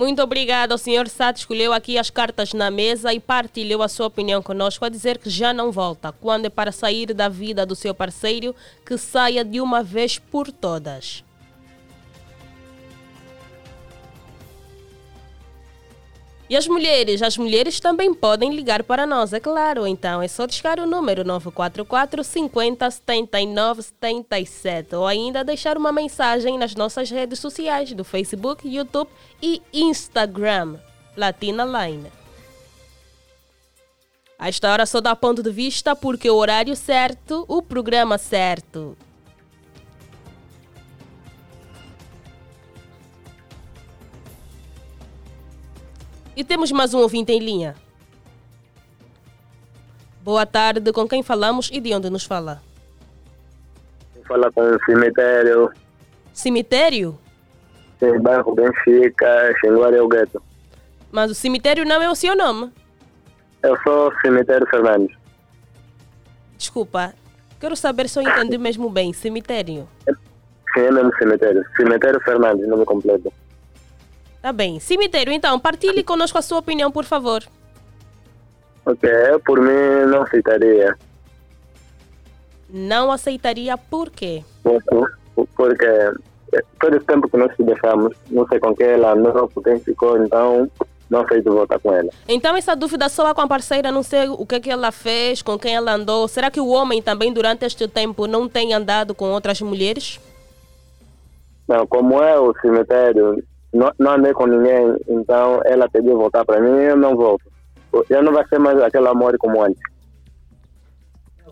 Muito 0.00 0.22
obrigado. 0.22 0.72
O 0.72 0.78
senhor 0.78 1.08
Sat 1.08 1.40
escolheu 1.40 1.74
aqui 1.74 1.98
as 1.98 2.08
cartas 2.08 2.54
na 2.54 2.70
mesa 2.70 3.12
e 3.12 3.20
partilhou 3.20 3.82
a 3.82 3.88
sua 3.88 4.06
opinião 4.06 4.42
conosco 4.42 4.82
a 4.82 4.88
dizer 4.88 5.18
que 5.18 5.28
já 5.28 5.52
não 5.52 5.70
volta. 5.70 6.10
Quando 6.10 6.46
é 6.46 6.48
para 6.48 6.72
sair 6.72 7.12
da 7.12 7.28
vida 7.28 7.66
do 7.66 7.76
seu 7.76 7.94
parceiro, 7.94 8.56
que 8.86 8.96
saia 8.96 9.44
de 9.44 9.60
uma 9.60 9.82
vez 9.82 10.18
por 10.18 10.50
todas. 10.50 11.22
E 16.50 16.56
as 16.56 16.66
mulheres? 16.66 17.22
As 17.22 17.38
mulheres 17.38 17.78
também 17.78 18.12
podem 18.12 18.52
ligar 18.52 18.82
para 18.82 19.06
nós, 19.06 19.32
é 19.32 19.38
claro. 19.38 19.86
Então 19.86 20.20
é 20.20 20.26
só 20.26 20.46
discar 20.46 20.80
o 20.80 20.86
número 20.86 21.22
944 21.24 22.24
50 22.24 22.90
79 22.90 23.82
77 23.82 24.96
ou 24.96 25.06
ainda 25.06 25.44
deixar 25.44 25.78
uma 25.78 25.92
mensagem 25.92 26.58
nas 26.58 26.74
nossas 26.74 27.08
redes 27.08 27.38
sociais 27.38 27.92
do 27.92 28.02
Facebook, 28.02 28.68
YouTube 28.68 29.08
e 29.40 29.62
Instagram. 29.72 30.76
Latina 31.16 31.64
Line. 31.64 32.10
A 34.36 34.48
esta 34.48 34.72
hora 34.72 34.86
só 34.86 35.00
dá 35.00 35.14
ponto 35.14 35.44
de 35.44 35.52
vista 35.52 35.94
porque 35.94 36.28
o 36.28 36.34
horário 36.34 36.74
certo, 36.74 37.44
o 37.46 37.62
programa 37.62 38.18
certo. 38.18 38.96
E 46.36 46.44
temos 46.44 46.70
mais 46.72 46.94
um 46.94 46.98
ouvinte 46.98 47.32
em 47.32 47.38
linha. 47.40 47.74
Boa 50.22 50.46
tarde, 50.46 50.92
com 50.92 51.08
quem 51.08 51.22
falamos 51.22 51.70
e 51.72 51.80
de 51.80 51.94
onde 51.94 52.10
nos 52.10 52.24
fala? 52.24 52.62
Fala 54.26 54.50
com 54.52 54.60
o 54.62 54.84
cemitério, 54.84 55.72
Cemitério? 56.32 57.18
tem 57.98 58.18
bairro 58.20 58.54
Benfica, 58.54 59.52
Xinguara 59.60 59.96
é 59.96 60.02
o 60.02 60.08
gueto. 60.08 60.42
Mas 61.10 61.30
o 61.30 61.34
cemitério 61.34 61.84
não 61.84 62.00
é 62.00 62.08
o 62.08 62.14
seu 62.14 62.36
nome. 62.36 62.72
Eu 63.62 63.76
sou 63.82 64.12
cemitério 64.22 64.66
Fernandes. 64.68 65.14
Desculpa, 66.56 67.12
quero 67.58 67.74
saber 67.76 68.08
se 68.08 68.18
eu 68.18 68.22
entendi 68.22 68.56
mesmo 68.56 68.88
bem. 68.88 69.12
Cemitério. 69.12 69.88
Sim, 70.72 70.80
é 70.80 70.90
mesmo 70.92 71.14
cemitério. 71.18 71.62
Cemitério 71.76 72.20
Fernandes, 72.22 72.68
nome 72.68 72.84
completo. 72.84 73.32
Tá 74.42 74.52
bem. 74.52 74.80
Cemitério, 74.80 75.32
então, 75.32 75.58
partilhe 75.60 76.02
conosco 76.02 76.38
a 76.38 76.42
sua 76.42 76.58
opinião, 76.58 76.90
por 76.90 77.04
favor. 77.04 77.42
Ok, 78.86 79.08
eu 79.30 79.40
por 79.40 79.60
mim 79.60 80.06
não 80.08 80.22
aceitaria. 80.22 80.96
Não 82.68 83.12
aceitaria 83.12 83.76
por 83.76 84.10
quê? 84.10 84.42
Porque, 85.56 85.84
eh, 85.84 86.62
todo 86.80 86.96
esse 86.96 87.04
tempo 87.04 87.28
que 87.28 87.36
nós 87.36 87.54
se 87.54 87.62
deixamos, 87.62 88.16
não 88.30 88.46
sei 88.48 88.58
com 88.58 88.74
quem 88.74 88.86
ela 88.86 89.12
andou, 89.12 89.48
com 89.48 89.62
quem 89.62 89.78
ficou, 89.80 90.22
então 90.24 90.70
não 91.10 91.20
aceito 91.20 91.52
voltar 91.52 91.78
com 91.80 91.92
ela. 91.92 92.08
Então 92.28 92.56
essa 92.56 92.74
dúvida 92.74 93.08
só 93.08 93.34
com 93.34 93.40
a 93.40 93.48
parceira, 93.48 93.90
não 93.90 94.02
sei 94.02 94.28
o 94.28 94.46
que, 94.46 94.54
é 94.54 94.60
que 94.60 94.70
ela 94.70 94.92
fez, 94.92 95.42
com 95.42 95.58
quem 95.58 95.74
ela 95.74 95.94
andou. 95.94 96.26
Será 96.28 96.50
que 96.50 96.60
o 96.60 96.68
homem 96.68 97.02
também 97.02 97.32
durante 97.32 97.64
este 97.64 97.86
tempo 97.88 98.26
não 98.26 98.48
tem 98.48 98.72
andado 98.72 99.14
com 99.14 99.30
outras 99.30 99.60
mulheres? 99.60 100.20
Não, 101.66 101.86
como 101.86 102.22
é 102.22 102.38
o 102.38 102.54
cemitério, 102.60 103.42
não, 103.72 103.92
não 103.98 104.12
andei 104.12 104.32
com 104.32 104.46
ninguém, 104.46 104.96
então 105.08 105.60
ela 105.64 105.88
pediu 105.88 106.16
voltar 106.16 106.44
para 106.44 106.60
mim 106.60 106.70
eu 106.70 106.96
não 106.96 107.16
volto. 107.16 107.44
Já 108.08 108.22
não 108.22 108.32
vai 108.32 108.46
ser 108.46 108.58
mais 108.58 108.80
aquele 108.80 109.08
amor 109.08 109.36
como 109.38 109.62
antes. 109.62 109.80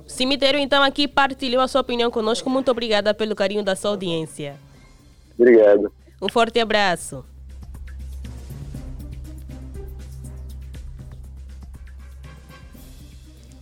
Cemitério, 0.07 0.59
então, 0.59 0.83
aqui 0.83 1.07
partilhou 1.07 1.61
a 1.61 1.68
sua 1.68 1.83
opinião 1.83 2.11
conosco. 2.11 2.48
Muito 2.48 2.70
obrigada 2.70 3.12
pelo 3.12 3.37
carinho 3.37 3.62
da 3.62 3.76
sua 3.76 3.90
audiência. 3.90 4.57
Obrigado. 5.38 5.92
Um 6.20 6.28
forte 6.28 6.59
abraço. 6.59 7.24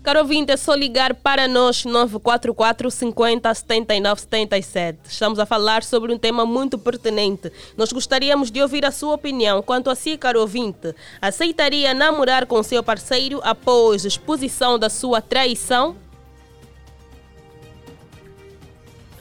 Caro 0.06 0.20
ouvinte, 0.20 0.52
é 0.52 0.56
só 0.56 0.72
ligar 0.72 1.14
para 1.14 1.48
nós 1.48 1.84
944 1.84 2.92
50 2.92 3.52
79 3.52 4.20
77. 4.20 4.98
Estamos 5.04 5.40
a 5.40 5.44
falar 5.44 5.82
sobre 5.82 6.12
um 6.12 6.16
tema 6.16 6.46
muito 6.46 6.78
pertinente. 6.78 7.50
Nós 7.76 7.90
gostaríamos 7.90 8.48
de 8.48 8.62
ouvir 8.62 8.86
a 8.86 8.92
sua 8.92 9.16
opinião. 9.16 9.60
Quanto 9.62 9.90
a 9.90 9.96
si, 9.96 10.16
caro 10.16 10.40
ouvinte, 10.42 10.94
aceitaria 11.20 11.92
namorar 11.92 12.46
com 12.46 12.62
seu 12.62 12.84
parceiro 12.84 13.40
após 13.42 14.04
exposição 14.04 14.78
da 14.78 14.88
sua 14.88 15.20
traição? 15.20 15.96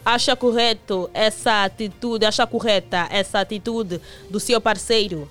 Acha 0.05 0.35
correto 0.35 1.09
essa 1.15 1.63
atitude, 1.63 2.27
acha 2.27 2.45
correta 2.45 3.07
essa 3.09 3.39
atitude 3.39 3.99
do 4.29 4.39
seu 4.39 4.61
parceiro? 4.61 5.27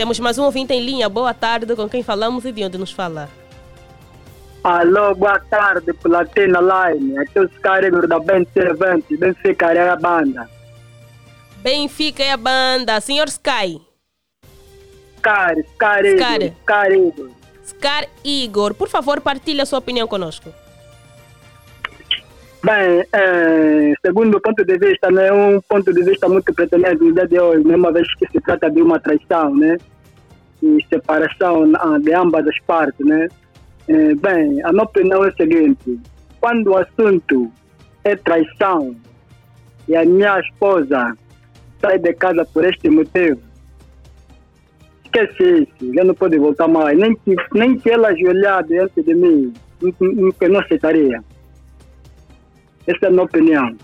Temos 0.00 0.18
mais 0.18 0.38
um 0.38 0.44
ouvinte 0.44 0.72
em 0.72 0.80
linha. 0.80 1.10
Boa 1.10 1.34
tarde, 1.34 1.76
com 1.76 1.86
quem 1.86 2.02
falamos 2.02 2.46
e 2.46 2.52
de 2.52 2.64
onde 2.64 2.78
nos 2.78 2.90
fala? 2.90 3.28
Alô, 4.64 5.14
boa 5.14 5.38
tarde, 5.38 5.92
Platina 5.92 6.58
Line. 6.58 7.18
Aqui 7.18 7.38
é 7.38 7.42
o 7.42 7.48
Scarigor 7.50 8.08
da 8.08 8.18
Ben 8.18 8.46
Servante, 8.54 9.14
Benfica, 9.14 9.66
é 9.74 9.90
a 9.90 9.96
banda. 9.96 10.48
Benfica 11.58 12.22
é 12.22 12.32
a 12.32 12.38
banda. 12.38 12.98
Senhor 13.02 13.28
Sky. 13.28 13.78
Scar, 15.18 15.54
Scarigor, 15.74 16.18
Scar. 16.18 16.40
Scarigor. 16.62 17.30
Scar 17.62 18.08
Igor, 18.24 18.72
por 18.72 18.88
favor, 18.88 19.20
partilhe 19.20 19.60
a 19.60 19.66
sua 19.66 19.80
opinião 19.80 20.08
conosco. 20.08 20.50
Bem, 22.62 23.02
eh, 23.10 23.94
segundo 24.04 24.36
o 24.36 24.40
ponto 24.40 24.62
de 24.62 24.76
vista, 24.76 25.10
né, 25.10 25.28
é 25.28 25.32
um 25.32 25.62
ponto 25.62 25.94
de 25.94 26.02
vista 26.02 26.28
muito 26.28 26.52
pertinente 26.52 27.02
no 27.02 27.14
dia 27.14 27.26
de 27.26 27.40
hoje, 27.40 27.66
né, 27.66 27.74
uma 27.74 27.90
vez 27.90 28.06
que 28.16 28.26
se 28.30 28.38
trata 28.38 28.70
de 28.70 28.82
uma 28.82 29.00
traição, 29.00 29.56
né, 29.56 29.78
e 30.62 30.78
separação 30.90 31.72
de 32.02 32.12
ambas 32.12 32.46
as 32.46 32.58
partes, 32.66 33.06
né. 33.06 33.28
Eh, 33.88 34.14
bem, 34.14 34.62
a 34.62 34.72
minha 34.72 34.84
opinião 34.84 35.24
é 35.24 35.28
a 35.28 35.32
seguinte, 35.32 35.98
quando 36.38 36.72
o 36.72 36.76
assunto 36.76 37.50
é 38.04 38.14
traição 38.14 38.94
e 39.88 39.96
a 39.96 40.04
minha 40.04 40.38
esposa 40.40 41.16
sai 41.80 41.98
de 41.98 42.12
casa 42.12 42.44
por 42.52 42.66
este 42.66 42.90
motivo, 42.90 43.40
esquece 45.02 45.62
isso, 45.62 45.94
já 45.94 46.04
não 46.04 46.14
pode 46.14 46.38
voltar 46.38 46.68
mais. 46.68 46.96
Nem 46.98 47.14
que, 47.16 47.34
nem 47.54 47.78
que 47.78 47.90
ela 47.90 48.08
ajoelhar 48.08 48.62
diante 48.64 49.02
de 49.02 49.14
mim, 49.14 49.52
eu 49.82 50.48
não 50.50 50.60
aceitaria. 50.60 51.22
Essa 52.86 53.06
é 53.06 53.08
a 53.08 53.10
minha 53.10 53.22
opinião. 53.22 53.76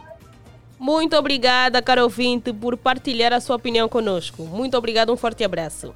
Muito 0.79 1.17
obrigada, 1.17 1.81
caro 1.81 2.03
ouvinte, 2.03 2.53
por 2.53 2.77
partilhar 2.77 3.33
a 3.33 3.41
sua 3.41 3.57
opinião 3.57 3.89
conosco. 3.89 4.43
Muito 4.45 4.77
obrigado, 4.77 5.13
um 5.13 5.17
forte 5.17 5.43
abraço. 5.43 5.95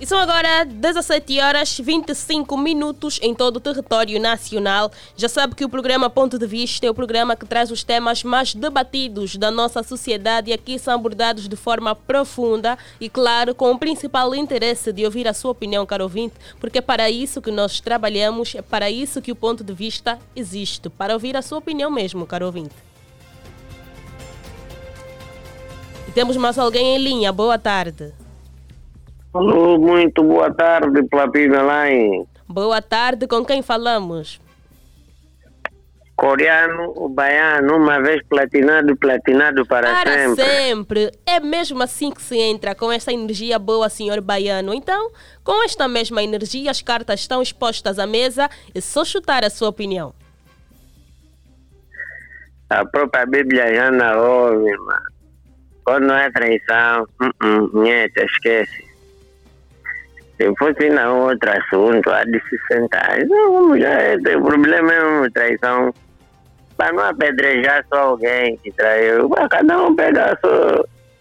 E 0.00 0.06
são 0.06 0.18
agora 0.18 0.64
17 0.64 1.40
horas 1.40 1.78
25 1.78 2.56
minutos 2.56 3.20
em 3.20 3.34
todo 3.34 3.58
o 3.58 3.60
território 3.60 4.18
nacional. 4.18 4.90
Já 5.14 5.28
sabe 5.28 5.54
que 5.54 5.62
o 5.62 5.68
programa 5.68 6.08
Ponto 6.08 6.38
de 6.38 6.46
Vista 6.46 6.86
é 6.86 6.90
o 6.90 6.94
programa 6.94 7.36
que 7.36 7.44
traz 7.44 7.70
os 7.70 7.84
temas 7.84 8.24
mais 8.24 8.54
debatidos 8.54 9.36
da 9.36 9.50
nossa 9.50 9.82
sociedade 9.82 10.50
e 10.50 10.54
aqui 10.54 10.78
são 10.78 10.94
abordados 10.94 11.46
de 11.46 11.54
forma 11.54 11.94
profunda 11.94 12.78
e, 12.98 13.10
claro, 13.10 13.54
com 13.54 13.72
o 13.72 13.78
principal 13.78 14.34
interesse 14.34 14.90
de 14.90 15.04
ouvir 15.04 15.28
a 15.28 15.34
sua 15.34 15.50
opinião, 15.50 15.84
caro 15.84 16.04
ouvinte, 16.04 16.34
porque 16.58 16.78
é 16.78 16.80
para 16.80 17.10
isso 17.10 17.42
que 17.42 17.50
nós 17.50 17.78
trabalhamos, 17.78 18.54
é 18.54 18.62
para 18.62 18.90
isso 18.90 19.20
que 19.20 19.32
o 19.32 19.36
Ponto 19.36 19.62
de 19.62 19.74
Vista 19.74 20.18
existe, 20.34 20.88
para 20.88 21.12
ouvir 21.12 21.36
a 21.36 21.42
sua 21.42 21.58
opinião 21.58 21.90
mesmo, 21.90 22.26
caro 22.26 22.46
ouvinte. 22.46 22.74
E 26.08 26.12
temos 26.12 26.38
mais 26.38 26.58
alguém 26.58 26.96
em 26.96 26.98
linha. 26.98 27.30
Boa 27.30 27.58
tarde. 27.58 28.14
Alô, 29.32 29.78
muito 29.78 30.24
boa 30.24 30.52
tarde, 30.52 31.04
Platina 31.04 31.62
Line. 31.62 32.26
Boa 32.48 32.82
tarde, 32.82 33.28
com 33.28 33.44
quem 33.44 33.62
falamos? 33.62 34.40
Coreano, 36.16 36.92
o 36.96 37.08
baiano, 37.08 37.76
uma 37.76 38.02
vez 38.02 38.20
platinado, 38.28 38.96
platinado 38.96 39.64
para, 39.64 39.94
Para 40.02 40.18
sempre. 40.18 40.44
sempre. 40.44 41.12
É 41.24 41.38
mesmo 41.38 41.80
assim 41.80 42.10
que 42.10 42.20
se 42.20 42.36
entra, 42.36 42.74
com 42.74 42.90
essa 42.90 43.12
energia 43.12 43.56
boa, 43.56 43.88
senhor 43.88 44.20
baiano. 44.20 44.74
Então, 44.74 45.12
com 45.44 45.62
esta 45.64 45.86
mesma 45.86 46.22
energia, 46.22 46.70
as 46.70 46.82
cartas 46.82 47.20
estão 47.20 47.40
expostas 47.40 48.00
à 48.00 48.06
mesa. 48.08 48.50
É 48.74 48.80
só 48.80 49.04
chutar 49.04 49.44
a 49.44 49.48
sua 49.48 49.68
opinião. 49.68 50.12
A 52.68 52.84
própria 52.84 53.24
Bíblia 53.26 53.72
já 53.74 53.90
não 53.92 54.48
ouve, 54.48 54.76
mano. 54.76 55.10
Quando 55.84 56.12
é 56.12 56.30
traição, 56.30 57.06
uh 57.22 57.44
-uh, 57.44 57.82
nheta, 57.82 58.24
esquece. 58.24 58.89
Se 60.40 60.54
fosse 60.56 60.88
na 60.88 61.12
outro 61.12 61.50
assunto, 61.50 62.08
há 62.08 62.24
de 62.24 62.40
se 62.48 62.58
sentar. 62.66 63.18
Não, 63.26 63.78
já 63.78 63.90
é, 63.90 64.14
o 64.14 64.42
problema 64.42 64.90
é 64.90 65.02
uma 65.02 65.30
traição. 65.30 65.92
Para 66.78 66.94
não 66.94 67.04
apedrejar 67.04 67.84
só 67.90 68.00
alguém 68.00 68.56
que 68.56 68.72
traiu, 68.72 69.28
cada 69.50 69.78
um 69.82 69.94
pega 69.94 70.38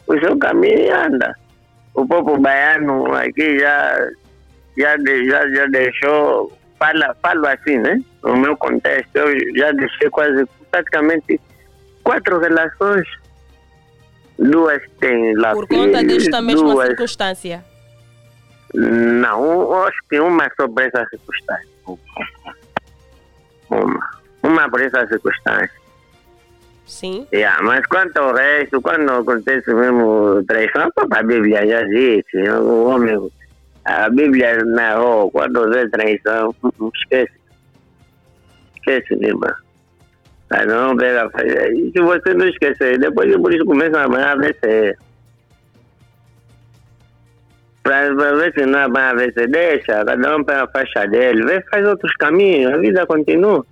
o 0.08 0.20
seu 0.20 0.40
caminho 0.40 0.80
e 0.80 0.90
anda. 0.90 1.36
O 1.94 2.08
povo 2.08 2.38
baiano 2.38 3.14
aqui 3.14 3.60
já, 3.60 4.08
já, 4.78 4.96
já, 4.98 5.50
já 5.50 5.66
deixou, 5.66 6.58
fala, 6.80 7.14
falo 7.22 7.46
assim, 7.46 7.78
né? 7.78 8.02
No 8.24 8.38
meu 8.38 8.56
contexto, 8.56 9.14
eu 9.18 9.56
já 9.58 9.74
deixei 9.74 10.10
quase 10.10 10.46
praticamente 10.72 11.42
quatro 12.06 12.40
relações. 12.40 13.06
Duas 14.38 14.82
têm 15.02 15.36
lá 15.36 15.52
Por 15.52 15.68
conta 15.68 16.02
desta 16.02 16.42
mesma 16.42 16.72
duas 16.72 16.88
circunstância. 16.88 17.69
Não, 18.74 19.84
acho 19.84 19.98
que 20.10 20.20
uma 20.20 20.50
sobre 20.60 20.86
essa 20.86 21.06
circunstância. 21.10 21.70
Uma. 23.70 24.20
Uma 24.44 24.70
por 24.70 24.82
essa 24.82 25.08
circunstância. 25.08 25.80
Sim. 26.86 27.28
Yeah, 27.32 27.62
mas 27.62 27.86
quanto 27.86 28.18
ao 28.18 28.34
resto, 28.34 28.82
quando 28.82 29.12
acontece 29.12 29.72
mesmo 29.72 30.44
traição, 30.48 30.92
a 31.12 31.24
Bíblia 31.24 31.68
já 31.68 31.84
disse, 31.84 32.50
o 32.50 32.86
homem, 32.86 33.32
a 33.86 34.10
Bíblia 34.10 34.64
narrou, 34.66 35.30
quando 35.30 35.70
vê 35.70 35.88
traição, 35.90 36.56
esquece. 36.96 37.34
Esquece, 38.76 39.16
Lima. 39.16 39.56
Mas 40.50 40.66
não 40.66 40.98
pega. 40.98 41.30
Se 41.94 42.02
você 42.02 42.34
não 42.34 42.48
esquecer, 42.48 42.98
depois 42.98 43.36
por 43.38 43.54
isso 43.54 43.66
começa 43.66 44.02
a 44.02 44.36
ver 44.36 44.98
para 47.90 48.36
ver 48.36 48.54
se 48.54 48.66
não 48.66 48.92
vai 48.92 49.16
ver 49.16 49.34
se 49.34 49.48
deixa, 49.48 50.06
cada 50.06 50.38
um 50.38 50.44
pega 50.44 50.64
a 50.64 50.68
faixa 50.68 51.08
dele, 51.08 51.44
vê, 51.44 51.62
faz 51.72 51.88
outros 51.88 52.14
caminhos, 52.18 52.72
a 52.72 52.78
vida 52.78 53.06
continua. 53.08 53.66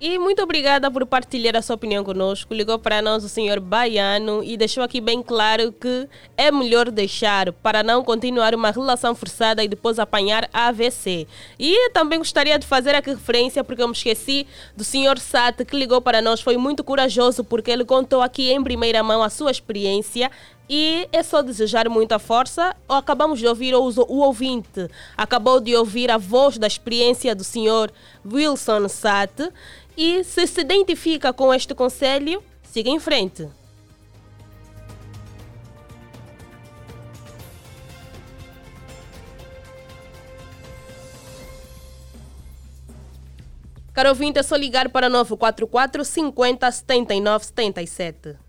E 0.00 0.16
muito 0.16 0.40
obrigada 0.40 0.88
por 0.92 1.04
partilhar 1.06 1.56
a 1.56 1.62
sua 1.62 1.74
opinião 1.74 2.04
conosco. 2.04 2.54
Ligou 2.54 2.78
para 2.78 3.02
nós 3.02 3.24
o 3.24 3.28
senhor 3.28 3.58
Baiano 3.58 4.44
e 4.44 4.56
deixou 4.56 4.84
aqui 4.84 5.00
bem 5.00 5.20
claro 5.20 5.72
que 5.72 6.08
é 6.36 6.52
melhor 6.52 6.88
deixar 6.88 7.52
para 7.52 7.82
não 7.82 8.04
continuar 8.04 8.54
uma 8.54 8.70
relação 8.70 9.12
forçada 9.12 9.64
e 9.64 9.66
depois 9.66 9.98
apanhar 9.98 10.48
AVC. 10.52 11.26
E 11.58 11.90
também 11.90 12.20
gostaria 12.20 12.56
de 12.60 12.64
fazer 12.64 12.94
aqui 12.94 13.10
referência, 13.10 13.64
porque 13.64 13.82
eu 13.82 13.88
me 13.88 13.92
esqueci 13.92 14.46
do 14.76 14.84
senhor 14.84 15.18
Sat 15.18 15.64
que 15.64 15.76
ligou 15.76 16.00
para 16.00 16.22
nós. 16.22 16.40
Foi 16.40 16.56
muito 16.56 16.84
corajoso 16.84 17.42
porque 17.42 17.68
ele 17.68 17.84
contou 17.84 18.22
aqui 18.22 18.52
em 18.52 18.62
primeira 18.62 19.02
mão 19.02 19.20
a 19.20 19.28
sua 19.28 19.50
experiência 19.50 20.30
e 20.68 21.08
é 21.12 21.22
só 21.22 21.40
desejar 21.42 21.88
muita 21.88 22.18
força. 22.18 22.76
Acabamos 22.88 23.38
de 23.38 23.46
ouvir 23.46 23.74
o, 23.74 23.80
o 23.80 24.18
ouvinte, 24.18 24.88
acabou 25.16 25.60
de 25.60 25.74
ouvir 25.74 26.10
a 26.10 26.18
voz 26.18 26.58
da 26.58 26.66
experiência 26.66 27.34
do 27.34 27.44
senhor 27.44 27.90
Wilson 28.24 28.88
Sat. 28.88 29.50
E 29.96 30.22
se 30.22 30.46
se 30.46 30.60
identifica 30.60 31.32
com 31.32 31.52
este 31.52 31.74
conselho, 31.74 32.42
siga 32.62 32.90
em 32.90 33.00
frente. 33.00 33.48
Caro 43.92 44.10
ouvinte, 44.10 44.38
é 44.38 44.44
só 44.44 44.54
ligar 44.54 44.88
para 44.90 45.08
944 45.08 46.04
50 46.04 46.70
79 46.70 47.44
77. 47.46 48.47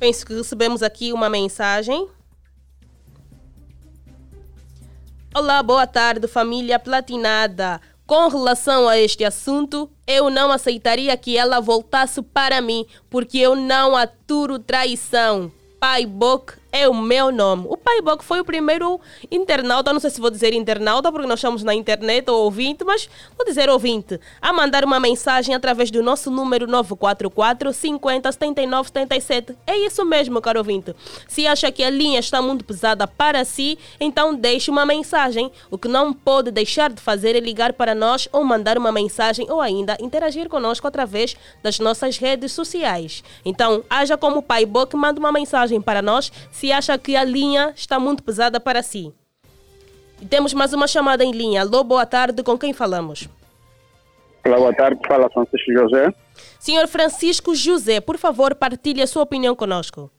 Penso 0.00 0.24
que 0.24 0.32
recebemos 0.32 0.82
aqui 0.82 1.12
uma 1.12 1.28
mensagem. 1.28 2.08
Olá, 5.34 5.62
boa 5.62 5.86
tarde, 5.86 6.26
família 6.26 6.78
platinada. 6.78 7.78
Com 8.06 8.28
relação 8.28 8.88
a 8.88 8.98
este 8.98 9.26
assunto, 9.26 9.90
eu 10.06 10.30
não 10.30 10.50
aceitaria 10.50 11.14
que 11.18 11.36
ela 11.36 11.60
voltasse 11.60 12.22
para 12.22 12.62
mim, 12.62 12.86
porque 13.10 13.36
eu 13.36 13.54
não 13.54 13.94
aturo 13.94 14.58
traição. 14.58 15.52
Pai 15.78 16.06
Boc 16.06 16.54
é 16.72 16.88
o 16.88 16.94
meu 16.94 17.32
nome. 17.32 17.66
O 17.68 17.76
Pai 17.76 18.00
Boc 18.00 18.22
foi 18.22 18.40
o 18.40 18.44
primeiro 18.44 19.00
internauta, 19.30 19.92
não 19.92 20.00
sei 20.00 20.10
se 20.10 20.20
vou 20.20 20.30
dizer 20.30 20.52
internauta, 20.54 21.10
porque 21.10 21.26
nós 21.26 21.38
estamos 21.38 21.62
na 21.62 21.74
internet 21.74 22.30
ou 22.30 22.44
ouvinte, 22.44 22.84
mas 22.84 23.08
vou 23.36 23.46
dizer 23.46 23.68
ouvinte, 23.68 24.20
a 24.40 24.52
mandar 24.52 24.84
uma 24.84 25.00
mensagem 25.00 25.54
através 25.54 25.90
do 25.90 26.02
nosso 26.02 26.30
número 26.30 26.66
944 26.66 27.72
50 27.72 28.32
79 28.32 28.88
77. 28.88 29.56
É 29.66 29.76
isso 29.78 30.04
mesmo, 30.04 30.40
caro 30.40 30.60
ouvinte. 30.60 30.94
Se 31.28 31.46
acha 31.46 31.70
que 31.72 31.82
a 31.82 31.90
linha 31.90 32.20
está 32.20 32.40
muito 32.40 32.64
pesada 32.64 33.06
para 33.06 33.44
si, 33.44 33.78
então 33.98 34.34
deixe 34.34 34.70
uma 34.70 34.86
mensagem. 34.86 35.50
O 35.70 35.78
que 35.78 35.88
não 35.88 36.12
pode 36.12 36.50
deixar 36.50 36.90
de 36.90 37.00
fazer 37.00 37.36
é 37.36 37.40
ligar 37.40 37.72
para 37.72 37.94
nós 37.94 38.28
ou 38.32 38.44
mandar 38.44 38.78
uma 38.78 38.92
mensagem 38.92 39.50
ou 39.50 39.60
ainda 39.60 39.96
interagir 40.00 40.48
conosco 40.48 40.86
através 40.86 41.36
das 41.62 41.78
nossas 41.78 42.18
redes 42.18 42.52
sociais. 42.52 43.24
Então, 43.44 43.84
haja 43.88 44.16
como 44.16 44.42
Pai 44.42 44.64
Boc, 44.64 44.94
manda 44.94 45.18
uma 45.18 45.32
mensagem 45.32 45.80
para 45.80 46.02
nós 46.02 46.30
se 46.60 46.70
acha 46.70 46.98
que 46.98 47.16
a 47.16 47.24
linha 47.24 47.72
está 47.74 47.98
muito 47.98 48.22
pesada 48.22 48.60
para 48.60 48.82
si. 48.82 49.14
E 50.20 50.26
temos 50.26 50.52
mais 50.52 50.74
uma 50.74 50.86
chamada 50.86 51.24
em 51.24 51.32
linha. 51.32 51.62
Alô, 51.62 51.82
boa 51.82 52.04
tarde, 52.04 52.42
com 52.42 52.58
quem 52.58 52.74
falamos? 52.74 53.26
Olá, 54.44 54.58
boa 54.58 54.74
tarde, 54.74 55.00
fala 55.08 55.30
Francisco 55.30 55.72
José. 55.72 56.12
Senhor 56.58 56.86
Francisco 56.86 57.54
José, 57.54 57.98
por 57.98 58.18
favor, 58.18 58.54
partilhe 58.54 59.00
a 59.00 59.06
sua 59.06 59.22
opinião 59.22 59.56
conosco. 59.56 60.10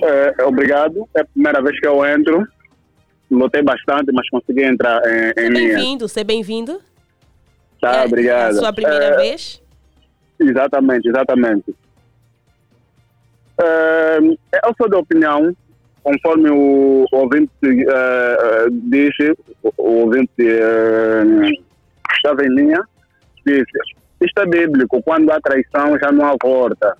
É, 0.00 0.44
obrigado, 0.44 1.08
é 1.16 1.22
a 1.22 1.24
primeira 1.24 1.60
vez 1.60 1.80
que 1.80 1.88
eu 1.88 2.06
entro. 2.06 2.46
Lutei 3.28 3.62
bastante, 3.64 4.12
mas 4.12 4.30
consegui 4.30 4.62
entrar 4.62 5.02
em, 5.04 5.44
em 5.44 5.48
linha. 5.48 5.74
Bem-vindo, 5.74 6.08
seja 6.08 6.22
bem-vindo. 6.22 6.80
Tá, 7.80 8.02
é, 8.02 8.06
obrigado. 8.06 8.54
É 8.54 8.58
a 8.58 8.60
sua 8.60 8.72
primeira 8.72 9.04
É, 9.06 9.16
vez? 9.16 9.60
Exatamente, 10.38 11.08
exatamente. 11.08 11.74
É, 13.60 14.18
eu 14.20 14.74
sou 14.76 14.88
da 14.88 14.98
opinião, 14.98 15.54
conforme 16.02 16.50
o 16.50 17.06
ouvinte 17.12 17.50
é, 17.64 18.66
disse, 18.70 19.36
o, 19.62 19.72
ouvinte 19.78 20.30
é, 20.40 21.22
estava 22.14 22.44
em 22.44 22.54
linha, 22.54 22.82
disse, 23.46 23.78
isto 24.20 24.40
é 24.40 24.46
bíblico, 24.46 25.02
quando 25.02 25.30
há 25.30 25.40
traição 25.40 25.98
já 25.98 26.12
não 26.12 26.26
há 26.26 26.36
volta. 26.42 26.96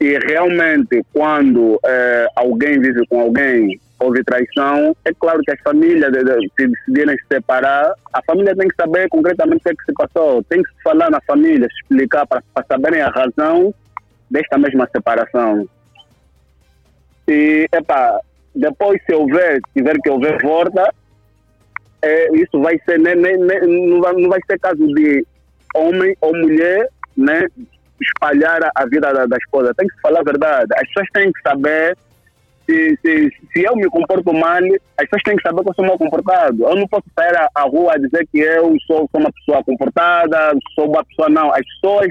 E 0.00 0.18
realmente, 0.18 1.02
quando 1.12 1.78
é, 1.84 2.26
alguém 2.36 2.80
vive 2.80 3.06
com 3.06 3.20
alguém 3.20 3.78
houve 4.00 4.24
traição, 4.24 4.96
é 5.04 5.12
claro 5.12 5.42
que 5.42 5.50
as 5.50 5.60
famílias, 5.60 6.10
de- 6.10 6.24
de- 6.24 6.50
se 6.58 6.66
decidirem 6.66 7.16
se 7.18 7.24
separar, 7.30 7.92
a 8.14 8.22
família 8.22 8.56
tem 8.56 8.66
que 8.66 8.74
saber 8.74 9.08
concretamente 9.10 9.60
o 9.60 9.62
que, 9.62 9.68
é 9.68 9.74
que 9.74 9.84
se 9.84 9.92
passou. 9.92 10.42
Tem 10.44 10.62
que 10.62 10.70
se 10.70 10.82
falar 10.82 11.10
na 11.10 11.20
família, 11.26 11.68
explicar 11.82 12.26
para 12.26 12.42
saberem 12.66 13.02
a 13.02 13.10
razão 13.10 13.74
desta 14.30 14.56
mesma 14.58 14.88
separação. 14.94 15.68
E, 17.28 17.66
epá, 17.72 18.20
depois 18.54 19.00
se 19.04 19.14
houver, 19.14 19.60
tiver 19.76 19.96
que 20.02 20.10
houver 20.10 20.40
volta, 20.42 20.92
é, 22.02 22.34
isso 22.36 22.60
vai 22.60 22.78
ser, 22.84 22.98
nem, 22.98 23.14
nem, 23.16 23.36
nem- 23.38 23.88
não, 23.88 24.00
vai, 24.00 24.12
não 24.14 24.28
vai 24.28 24.40
ser 24.48 24.58
caso 24.58 24.86
de 24.94 25.24
homem 25.74 26.16
ou 26.20 26.32
mulher, 26.36 26.88
né, 27.16 27.46
espalhar 28.00 28.60
a- 28.74 28.86
vida 28.86 29.12
da, 29.12 29.26
da 29.26 29.36
esposa. 29.36 29.74
Tem 29.74 29.86
que 29.86 29.94
se 29.94 30.00
falar 30.00 30.20
a 30.20 30.24
verdade. 30.24 30.72
As 30.74 30.86
pessoas 30.88 31.06
têm 31.12 31.30
que 31.32 31.40
saber 31.42 31.96
se, 32.66 32.98
se, 33.04 33.30
se 33.52 33.62
eu 33.64 33.76
me 33.76 33.88
comporto 33.90 34.32
mal, 34.32 34.58
as 34.98 35.04
pessoas 35.08 35.22
têm 35.24 35.36
que 35.36 35.42
saber 35.42 35.62
que 35.62 35.68
eu 35.70 35.74
sou 35.74 35.84
mal 35.86 35.98
comportado. 35.98 36.64
Eu 36.64 36.76
não 36.76 36.88
posso 36.88 37.04
sair 37.14 37.36
à, 37.54 37.62
rua 37.62 37.94
a 37.94 37.98
dizer 37.98 38.26
que 38.32 38.38
eu 38.38 38.74
sou, 38.86 39.08
sou 39.12 39.20
uma 39.20 39.30
pessoa 39.32 39.62
comportada, 39.62 40.52
sou 40.74 40.88
uma 40.88 41.04
pessoa, 41.04 41.28
não. 41.28 41.52
As 41.52 41.64
pessoas 41.74 42.08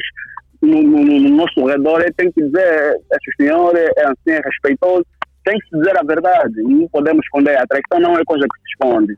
no, 0.62 0.82
no, 0.84 1.04
no 1.04 1.30
nosso 1.30 1.66
redor 1.66 2.04
têm 2.18 2.32
que 2.32 2.44
dizer, 2.44 2.96
esse 3.12 3.36
senhor 3.40 3.76
é 3.76 3.86
é 3.98 4.06
assim, 4.06 4.32
é 4.32 4.42
respeitoso. 4.44 5.06
Tem 5.44 5.58
que 5.60 5.68
se 5.70 5.78
dizer 5.78 5.98
a 5.98 6.04
verdade. 6.04 6.62
Não 6.62 6.88
podemos 6.90 7.24
esconder. 7.26 7.58
A 7.58 7.66
traição 7.66 8.00
não 8.00 8.18
é 8.20 8.24
coisa 8.26 8.46
que 8.46 8.62
se 8.62 8.68
esconde. 8.72 9.18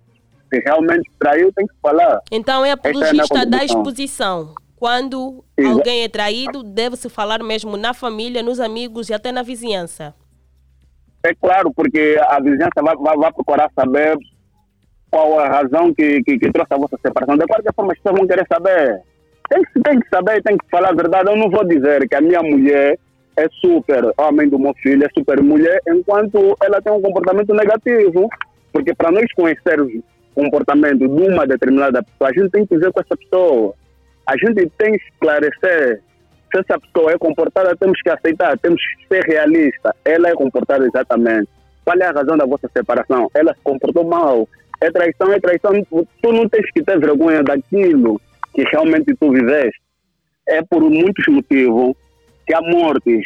Se 0.53 0.59
realmente 0.65 1.09
traiu, 1.19 1.51
tem 1.53 1.65
que 1.65 1.73
falar. 1.81 2.19
Então 2.31 2.63
é 2.63 2.69
é 2.69 2.71
apologista 2.73 3.33
da 3.33 3.41
contribuição. 3.41 3.63
exposição. 3.65 4.55
Quando 4.77 5.43
Exa- 5.57 5.69
alguém 5.71 6.03
é 6.03 6.09
traído, 6.09 6.63
deve-se 6.63 7.09
falar 7.09 7.41
mesmo 7.43 7.75
na 7.77 7.93
família, 7.93 8.41
nos 8.43 8.59
amigos 8.59 9.09
e 9.09 9.13
até 9.13 9.31
na 9.31 9.43
vizinhança. 9.43 10.13
É 11.23 11.33
claro, 11.35 11.71
porque 11.75 12.17
a 12.27 12.39
vizinhança 12.39 12.81
vai, 12.81 12.95
vai, 12.95 13.15
vai 13.15 13.31
procurar 13.33 13.69
saber 13.75 14.17
qual 15.09 15.39
a 15.39 15.47
razão 15.47 15.93
que, 15.93 16.21
que, 16.23 16.39
que 16.39 16.51
trouxe 16.51 16.73
a 16.73 16.77
vossa 16.77 16.97
separação. 17.01 17.37
De 17.37 17.45
qualquer 17.45 17.73
forma, 17.75 17.91
as 17.93 17.99
pessoas 17.99 18.17
vão 18.19 18.27
querer 18.27 18.45
saber. 18.51 19.01
Tem 19.51 19.61
que, 19.65 19.81
tem 19.81 19.99
que 19.99 20.07
saber, 20.07 20.41
tem 20.43 20.57
que 20.57 20.65
falar 20.71 20.89
a 20.91 20.95
verdade. 20.95 21.29
Eu 21.29 21.35
não 21.35 21.49
vou 21.49 21.65
dizer 21.65 22.07
que 22.07 22.15
a 22.15 22.21
minha 22.21 22.41
mulher 22.41 22.97
é 23.35 23.47
super 23.59 24.13
homem 24.17 24.47
do 24.47 24.57
meu 24.57 24.73
filho, 24.75 25.03
é 25.03 25.09
super 25.13 25.41
mulher, 25.43 25.77
enquanto 25.89 26.55
ela 26.63 26.81
tem 26.81 26.93
um 26.93 27.01
comportamento 27.01 27.53
negativo. 27.53 28.29
Porque 28.71 28.95
para 28.95 29.11
nós 29.11 29.25
conhecermos 29.33 29.91
o 30.33 30.43
comportamento 30.43 30.99
de 30.99 31.05
uma 31.05 31.45
determinada 31.45 32.01
pessoa, 32.01 32.29
a 32.29 32.33
gente 32.33 32.49
tem 32.49 32.65
que 32.65 32.75
dizer 32.75 32.93
com 32.93 33.01
essa 33.01 33.17
pessoa. 33.17 33.73
A 34.25 34.37
gente 34.37 34.71
tem 34.77 34.97
que 34.97 35.03
esclarecer 35.07 36.01
se 36.49 36.59
essa 36.59 36.79
pessoa 36.79 37.11
é 37.11 37.17
comportada, 37.17 37.75
temos 37.75 38.01
que 38.01 38.09
aceitar, 38.09 38.57
temos 38.57 38.81
que 38.81 39.07
ser 39.09 39.23
realista. 39.25 39.93
Ela 40.05 40.29
é 40.29 40.33
comportada 40.33 40.85
exatamente. 40.85 41.49
Qual 41.83 41.97
é 41.99 42.05
a 42.05 42.11
razão 42.11 42.37
da 42.37 42.45
vossa 42.45 42.69
separação? 42.71 43.29
Ela 43.33 43.53
se 43.53 43.61
comportou 43.65 44.05
mal. 44.05 44.47
É 44.79 44.89
traição, 44.89 45.33
é 45.33 45.39
traição. 45.41 45.73
Tu 46.21 46.31
não 46.31 46.47
tens 46.47 46.71
que 46.71 46.81
ter 46.81 46.97
vergonha 46.97 47.43
daquilo 47.43 48.19
que 48.53 48.63
realmente 48.63 49.15
tu 49.19 49.31
viveste. 49.31 49.81
É 50.47 50.61
por 50.63 50.81
muitos 50.81 51.25
motivos 51.27 51.95
que 52.45 52.53
há 52.53 52.61
mortes. 52.61 53.25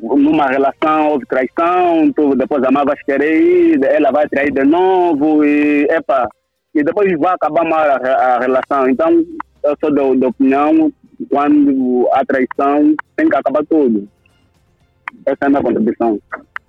Numa 0.00 0.46
relação 0.46 1.10
houve 1.10 1.26
traição, 1.26 2.10
tu 2.12 2.34
depois 2.34 2.62
a 2.64 2.70
mãe 2.70 2.84
vai 2.84 2.96
querer 2.96 3.40
ir, 3.40 3.84
ela 3.84 4.10
vai 4.10 4.28
trair 4.28 4.52
de 4.52 4.64
novo 4.64 5.44
e, 5.44 5.84
epa, 5.90 6.28
e 6.74 6.82
depois 6.82 7.16
vai 7.18 7.34
acabar 7.34 7.64
mal 7.64 7.80
a, 7.80 7.96
a 7.96 8.38
relação. 8.40 8.88
Então, 8.88 9.24
eu 9.62 9.76
sou 9.80 9.94
da, 9.94 10.02
da 10.14 10.28
opinião 10.28 10.92
quando 11.30 12.08
há 12.12 12.24
traição, 12.24 12.94
tem 13.16 13.28
que 13.28 13.36
acabar 13.36 13.64
tudo. 13.66 14.08
Essa 15.24 15.38
é 15.42 15.46
a 15.46 15.48
minha 15.48 15.62
contribuição. 15.62 16.18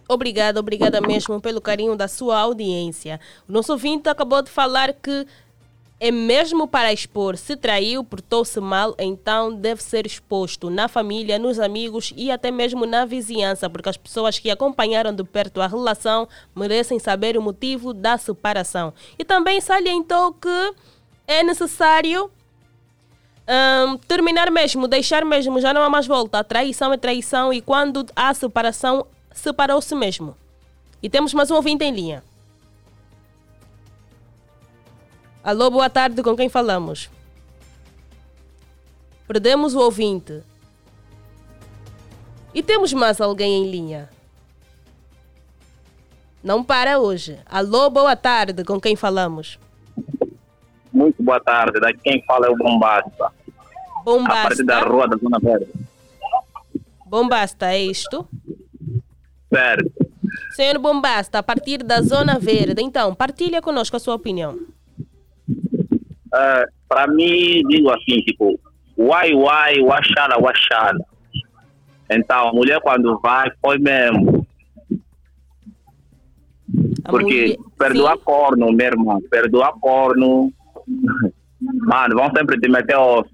Obrigada, 0.10 0.60
obrigada 0.60 1.02
mesmo 1.02 1.42
pelo 1.42 1.60
carinho 1.60 1.96
da 1.96 2.08
sua 2.08 2.40
audiência. 2.40 3.20
O 3.48 3.52
nosso 3.52 3.74
ouvinte 3.74 4.08
acabou 4.08 4.42
de 4.42 4.50
falar 4.50 4.94
que 4.94 5.26
é 6.00 6.12
mesmo 6.12 6.68
para 6.68 6.94
expor. 6.94 7.38
Se 7.38 7.56
traiu, 7.56 8.04
portou-se 8.04 8.60
mal, 8.60 8.96
então 9.00 9.54
deve 9.54 9.82
ser 9.82 10.06
exposto 10.06 10.70
na 10.70 10.88
família, 10.88 11.40
nos 11.40 11.60
amigos 11.60 12.14
e 12.16 12.32
até 12.32 12.52
mesmo 12.52 12.86
na 12.86 13.06
vizinhança, 13.06 13.70
porque 13.70 13.90
as 13.90 13.98
pessoas 13.98 14.38
que 14.38 14.52
acompanharam 14.52 15.14
de 15.14 15.24
perto 15.24 15.62
a 15.62 15.68
relação 15.68 16.28
merecem 16.56 17.00
saber 17.00 17.38
o 17.38 17.42
motivo 17.42 17.94
da 17.94 18.18
separação. 18.18 18.94
E 19.18 19.26
também 19.26 19.60
salientou 19.60 20.34
que 20.34 20.74
é 21.28 21.44
necessário 21.44 22.32
Ahn, 23.50 23.98
terminar 24.10 24.52
mesmo, 24.52 24.90
deixar 24.90 25.24
mesmo, 25.24 25.62
já 25.62 25.74
não 25.74 25.82
há 25.82 25.90
mais 25.90 26.06
volta. 26.06 26.40
A 26.40 26.44
traição 26.44 26.92
é 26.92 26.98
traição 26.98 27.54
e 27.54 27.62
quando 27.62 28.06
há 28.14 28.34
separação, 28.34 29.08
separou-se 29.32 29.96
mesmo. 29.96 30.36
E 31.02 31.10
temos 31.10 31.34
mais 31.34 31.50
um 31.50 31.56
ouvinte 31.56 31.86
em 31.86 31.92
linha. 31.92 32.24
Alô, 35.44 35.70
boa 35.72 35.90
tarde, 35.90 36.22
com 36.22 36.36
quem 36.36 36.50
falamos? 36.50 37.10
Perdemos 39.28 39.76
o 39.76 39.80
ouvinte. 39.80 40.42
E 42.54 42.62
temos 42.64 42.92
mais 42.94 43.22
alguém 43.22 43.64
em 43.64 43.70
linha? 43.72 44.10
Não 46.44 46.64
para 46.64 47.00
hoje. 47.00 47.40
Alô, 47.46 47.90
boa 47.90 48.16
tarde, 48.16 48.64
com 48.64 48.80
quem 48.80 48.96
falamos? 48.96 49.60
Muito 50.92 51.22
boa 51.22 51.40
tarde. 51.40 51.80
Daqui 51.80 52.00
quem 52.04 52.24
fala 52.26 52.48
é 52.48 52.50
o 52.50 52.56
Bombasta. 52.56 53.26
A 53.26 53.32
partir 54.04 54.64
da 54.64 54.80
Bombasta. 54.80 54.90
rua 54.90 55.08
da 55.08 55.18
Zona 55.18 55.40
Verde. 55.40 55.72
Bombasta, 57.06 57.68
é 57.74 57.84
isto? 57.84 58.28
Certo. 59.54 59.92
Senhor 60.56 60.78
Bombasta, 60.80 61.40
a 61.40 61.44
partir 61.44 61.84
da 61.84 62.02
Zona 62.02 62.40
Verde, 62.40 62.82
então, 62.82 63.14
partilha 63.14 63.62
conosco 63.62 63.96
a 63.96 64.00
sua 64.00 64.16
opinião. 64.16 64.58
É, 66.34 66.66
para 66.88 67.08
mim, 67.08 67.62
digo 67.68 67.90
assim, 67.90 68.22
tipo, 68.22 68.60
uai, 68.98 69.34
uai, 69.34 69.80
wachala, 69.80 70.38
wachala. 70.40 71.00
Então, 72.10 72.50
a 72.50 72.54
mulher 72.54 72.80
quando 72.82 73.20
vai, 73.20 73.52
foi 73.62 73.78
mesmo. 73.78 74.46
Porque 77.06 77.58
perdoar 77.78 78.18
corno, 78.18 78.72
meu 78.72 78.88
irmão, 78.88 79.22
perdoar 79.30 79.74
corno. 79.80 80.52
Mano, 81.60 82.16
vão 82.16 82.32
sempre 82.36 82.60
te 82.60 82.70
meter 82.70 82.98
osso. 82.98 83.32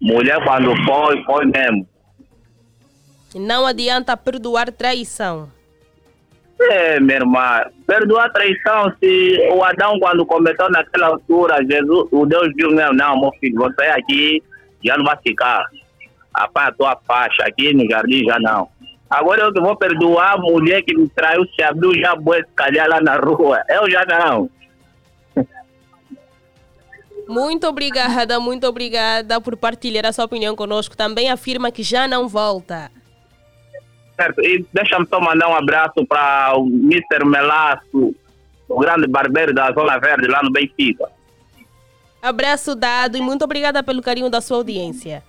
Mulher 0.00 0.42
quando 0.44 0.74
foi, 0.84 1.22
foi 1.24 1.46
mesmo. 1.46 1.88
Não 3.34 3.66
adianta 3.66 4.16
perdoar 4.16 4.72
traição. 4.72 5.50
É, 6.58 6.98
meu 6.98 7.16
irmão, 7.16 7.66
perdoar 7.86 8.26
a 8.26 8.30
traição 8.30 8.92
se 8.98 9.48
o 9.52 9.62
Adão 9.62 9.98
quando 9.98 10.24
começou 10.24 10.70
naquela 10.70 11.08
altura, 11.08 11.64
Jesus, 11.64 12.08
o 12.10 12.24
Deus 12.24 12.48
viu 12.56 12.70
mesmo, 12.70 12.94
não, 12.94 13.20
meu 13.20 13.30
filho, 13.38 13.56
você 13.56 13.84
aqui 13.88 14.42
já 14.82 14.96
não 14.96 15.04
vai 15.04 15.16
ficar. 15.22 15.64
Rapaz, 16.34 16.68
a 16.68 16.72
tua 16.72 16.98
faixa 17.06 17.42
aqui 17.44 17.74
no 17.74 17.88
jardim 17.88 18.24
já 18.24 18.38
não. 18.38 18.68
Agora 19.08 19.42
eu 19.42 19.62
vou 19.62 19.76
perdoar 19.76 20.34
a 20.34 20.38
mulher 20.38 20.82
que 20.82 20.96
me 20.96 21.08
traiu, 21.08 21.46
se 21.54 21.62
abriu 21.62 21.94
já 21.94 22.14
boi 22.16 22.42
calhar 22.54 22.88
lá 22.88 23.00
na 23.00 23.16
rua. 23.16 23.62
Eu 23.68 23.90
já 23.90 24.04
não. 24.04 24.50
Muito 27.28 27.66
obrigada, 27.66 28.38
muito 28.38 28.66
obrigada 28.66 29.40
por 29.40 29.56
partilhar 29.56 30.06
a 30.06 30.12
sua 30.12 30.24
opinião 30.24 30.54
conosco. 30.54 30.96
Também 30.96 31.30
afirma 31.30 31.70
que 31.72 31.82
já 31.82 32.06
não 32.06 32.28
volta. 32.28 32.90
Certo, 34.16 34.40
e 34.40 34.64
deixa-me 34.72 35.06
só 35.06 35.20
mandar 35.20 35.48
um 35.48 35.54
abraço 35.54 36.04
para 36.06 36.56
o 36.56 36.66
Mr. 36.66 37.24
Melaço, 37.24 38.14
o 38.68 38.80
grande 38.80 39.06
barbeiro 39.06 39.54
da 39.54 39.70
Zona 39.72 39.98
Verde, 39.98 40.26
lá 40.26 40.42
no 40.42 40.50
Benfica. 40.50 41.08
Abraço 42.22 42.74
dado 42.74 43.16
e 43.16 43.20
muito 43.20 43.44
obrigada 43.44 43.82
pelo 43.82 44.02
carinho 44.02 44.30
da 44.30 44.40
sua 44.40 44.56
audiência. 44.56 45.22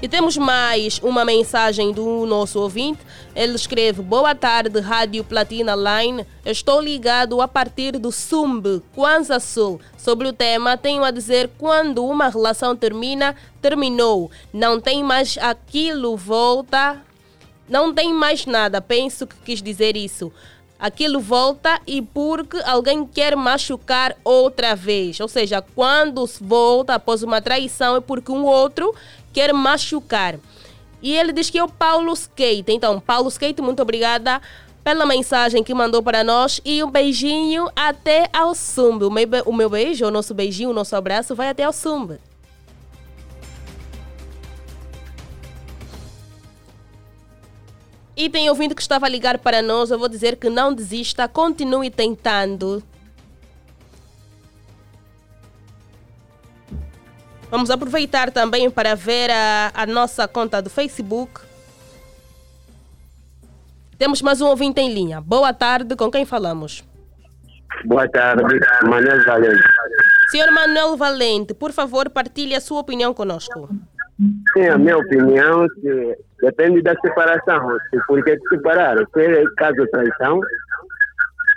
E 0.00 0.06
temos 0.06 0.36
mais 0.36 1.00
uma 1.02 1.24
mensagem 1.24 1.92
do 1.92 2.24
nosso 2.24 2.60
ouvinte. 2.60 3.00
Ele 3.34 3.56
escreve: 3.56 4.00
Boa 4.00 4.32
tarde, 4.32 4.78
Rádio 4.78 5.24
Platina 5.24 5.74
Line. 5.74 6.24
Estou 6.46 6.80
ligado 6.80 7.40
a 7.40 7.48
partir 7.48 7.98
do 7.98 8.12
Sumbe, 8.12 8.80
Kwanza 8.94 9.40
Sul. 9.40 9.80
Sobre 9.96 10.28
o 10.28 10.32
tema, 10.32 10.76
tenho 10.76 11.02
a 11.02 11.10
dizer: 11.10 11.50
quando 11.58 12.06
uma 12.06 12.28
relação 12.28 12.76
termina, 12.76 13.34
terminou. 13.60 14.30
Não 14.52 14.80
tem 14.80 15.02
mais 15.02 15.36
aquilo, 15.36 16.16
volta. 16.16 17.02
Não 17.68 17.92
tem 17.92 18.14
mais 18.14 18.46
nada. 18.46 18.80
Penso 18.80 19.26
que 19.26 19.34
quis 19.44 19.60
dizer 19.60 19.96
isso. 19.96 20.32
Aquilo 20.78 21.18
volta 21.18 21.80
e 21.84 22.00
porque 22.00 22.56
alguém 22.64 23.04
quer 23.04 23.34
machucar 23.34 24.16
outra 24.22 24.76
vez. 24.76 25.18
Ou 25.18 25.26
seja, 25.26 25.60
quando 25.60 26.24
volta 26.40 26.94
após 26.94 27.24
uma 27.24 27.42
traição 27.42 27.96
é 27.96 28.00
porque 28.00 28.30
um 28.30 28.44
outro 28.44 28.94
quer 29.38 29.54
machucar. 29.54 30.36
E 31.00 31.14
ele 31.14 31.32
diz 31.32 31.48
que 31.48 31.58
é 31.58 31.62
o 31.62 31.68
Paulo 31.68 32.12
Skate. 32.12 32.72
Então, 32.72 32.98
Paulo 32.98 33.28
Skate, 33.28 33.62
muito 33.62 33.80
obrigada 33.80 34.42
pela 34.82 35.06
mensagem 35.06 35.62
que 35.62 35.72
mandou 35.72 36.02
para 36.02 36.24
nós 36.24 36.60
e 36.64 36.82
um 36.82 36.90
beijinho 36.90 37.68
até 37.76 38.28
ao 38.32 38.52
Sumbe. 38.52 39.04
O 39.04 39.10
meu, 39.12 39.28
o 39.46 39.52
meu 39.52 39.70
beijo, 39.70 40.04
o 40.04 40.10
nosso 40.10 40.34
beijinho, 40.34 40.70
o 40.70 40.72
nosso 40.72 40.96
abraço 40.96 41.36
vai 41.36 41.50
até 41.50 41.62
ao 41.62 41.72
Sumbe. 41.72 42.18
E 48.16 48.28
tem 48.28 48.48
ouvinte 48.48 48.74
que 48.74 48.82
estava 48.82 49.06
a 49.06 49.08
ligar 49.08 49.38
para 49.38 49.62
nós, 49.62 49.92
eu 49.92 49.98
vou 50.00 50.08
dizer 50.08 50.34
que 50.34 50.50
não 50.50 50.74
desista, 50.74 51.28
continue 51.28 51.90
tentando. 51.90 52.82
Vamos 57.50 57.70
aproveitar 57.70 58.30
também 58.30 58.70
para 58.70 58.94
ver 58.94 59.30
a, 59.30 59.70
a 59.74 59.86
nossa 59.86 60.28
conta 60.28 60.60
do 60.60 60.68
Facebook. 60.68 61.40
Temos 63.98 64.20
mais 64.20 64.40
um 64.40 64.46
ouvinte 64.46 64.80
em 64.80 64.92
linha. 64.92 65.20
Boa 65.20 65.52
tarde, 65.52 65.96
com 65.96 66.10
quem 66.10 66.24
falamos? 66.24 66.84
Boa 67.84 68.08
tarde, 68.08 68.42
Manuel 68.84 69.24
Valente. 69.24 69.62
Senhor 70.30 70.50
Manuel 70.50 70.96
Valente, 70.96 71.54
por 71.54 71.72
favor, 71.72 72.10
partilhe 72.10 72.54
a 72.54 72.60
sua 72.60 72.80
opinião 72.80 73.14
conosco. 73.14 73.68
Sim, 74.52 74.68
a 74.68 74.76
minha 74.76 74.98
opinião 74.98 75.64
é 75.64 75.68
que 75.80 76.18
depende 76.42 76.82
da 76.82 76.94
separação. 77.00 77.78
Se 77.90 77.98
por 78.06 78.22
que 78.22 78.38
separar? 78.50 78.98
Se 79.14 79.20
é 79.20 79.44
caso 79.56 79.76
de 79.76 79.90
traição, 79.90 80.40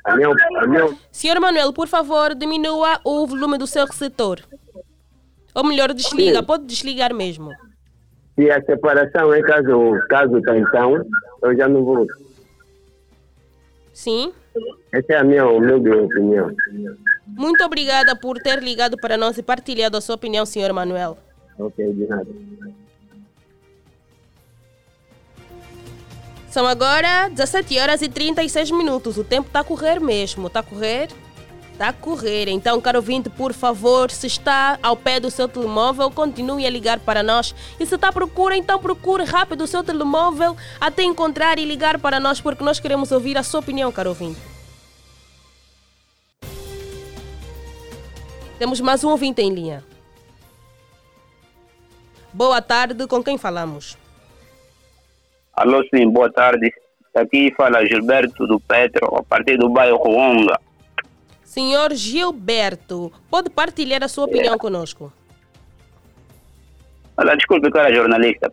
a 0.05 0.15
minha, 0.15 0.29
a 0.29 0.67
minha... 0.67 0.97
Senhor 1.11 1.39
Manuel, 1.39 1.73
por 1.73 1.87
favor, 1.87 2.33
diminua 2.33 2.99
o 3.03 3.27
volume 3.27 3.57
do 3.57 3.67
seu 3.67 3.85
receptor. 3.85 4.39
Ou 5.53 5.63
melhor, 5.63 5.93
desliga. 5.93 6.39
Sim. 6.39 6.45
Pode 6.45 6.65
desligar 6.65 7.13
mesmo. 7.13 7.51
Se 8.35 8.49
a 8.49 8.63
separação 8.63 9.33
é 9.33 9.41
caso, 9.41 9.93
caso 10.09 10.35
de 10.35 10.41
traição, 10.41 11.05
eu 11.43 11.55
já 11.55 11.67
não 11.67 11.83
vou. 11.83 12.07
Sim. 13.93 14.31
Essa 14.91 15.13
é 15.13 15.17
a 15.17 15.23
minha 15.23 15.47
humilde 15.47 15.89
opinião. 15.89 16.53
Muito 17.27 17.63
obrigada 17.63 18.15
por 18.15 18.37
ter 18.37 18.61
ligado 18.61 18.97
para 18.97 19.17
nós 19.17 19.37
e 19.37 19.43
partilhado 19.43 19.97
a 19.97 20.01
sua 20.01 20.15
opinião, 20.15 20.45
senhor 20.45 20.73
Manuel. 20.73 21.17
Ok, 21.57 21.93
de 21.93 22.07
nada. 22.07 22.27
São 26.49 26.67
agora 26.67 27.29
17 27.29 27.79
horas 27.79 28.01
e 28.01 28.09
36 28.09 28.71
minutos. 28.71 29.17
O 29.17 29.23
tempo 29.23 29.47
está 29.47 29.61
a 29.61 29.63
correr 29.63 30.01
mesmo. 30.01 30.47
Está 30.47 30.59
a 30.59 30.63
correr? 30.63 31.07
Está 31.81 31.89
a 31.89 31.93
correr. 31.93 32.47
Então, 32.47 32.79
caro 32.79 32.99
ouvinte, 32.99 33.27
por 33.27 33.53
favor, 33.53 34.11
se 34.11 34.27
está 34.27 34.77
ao 34.83 34.95
pé 34.95 35.19
do 35.19 35.31
seu 35.31 35.47
telemóvel, 35.47 36.11
continue 36.11 36.63
a 36.63 36.69
ligar 36.69 36.99
para 36.99 37.23
nós. 37.23 37.55
E 37.79 37.85
se 37.87 37.95
está 37.95 38.09
à 38.09 38.13
procura, 38.13 38.55
então 38.55 38.77
procure 38.77 39.23
rápido 39.23 39.63
o 39.63 39.67
seu 39.67 39.83
telemóvel 39.83 40.55
até 40.79 41.01
encontrar 41.01 41.57
e 41.57 41.65
ligar 41.65 41.97
para 41.97 42.19
nós, 42.19 42.39
porque 42.39 42.63
nós 42.63 42.79
queremos 42.79 43.11
ouvir 43.11 43.35
a 43.35 43.41
sua 43.41 43.61
opinião, 43.61 43.91
caro 43.91 44.09
ouvinte. 44.09 44.39
Temos 48.59 48.79
mais 48.79 49.03
um 49.03 49.09
ouvinte 49.09 49.41
em 49.41 49.51
linha. 49.51 49.83
Boa 52.31 52.61
tarde, 52.61 53.07
com 53.07 53.23
quem 53.23 53.39
falamos? 53.39 53.97
Alô, 55.53 55.83
sim, 55.91 56.07
boa 56.07 56.31
tarde. 56.31 56.71
Aqui 57.15 57.51
fala 57.57 57.83
Gilberto 57.87 58.45
do 58.45 58.59
Petro, 58.59 59.17
a 59.17 59.23
partir 59.23 59.57
do 59.57 59.67
bairro 59.67 60.07
Onga. 60.07 60.59
Senhor 61.51 61.93
Gilberto, 61.93 63.11
pode 63.29 63.49
partilhar 63.49 64.01
a 64.01 64.07
sua 64.07 64.23
opinião 64.23 64.53
é. 64.53 64.57
conosco? 64.57 65.11
Olha, 67.17 67.35
desculpe, 67.35 67.69
cara 67.69 67.93
jornalista. 67.93 68.49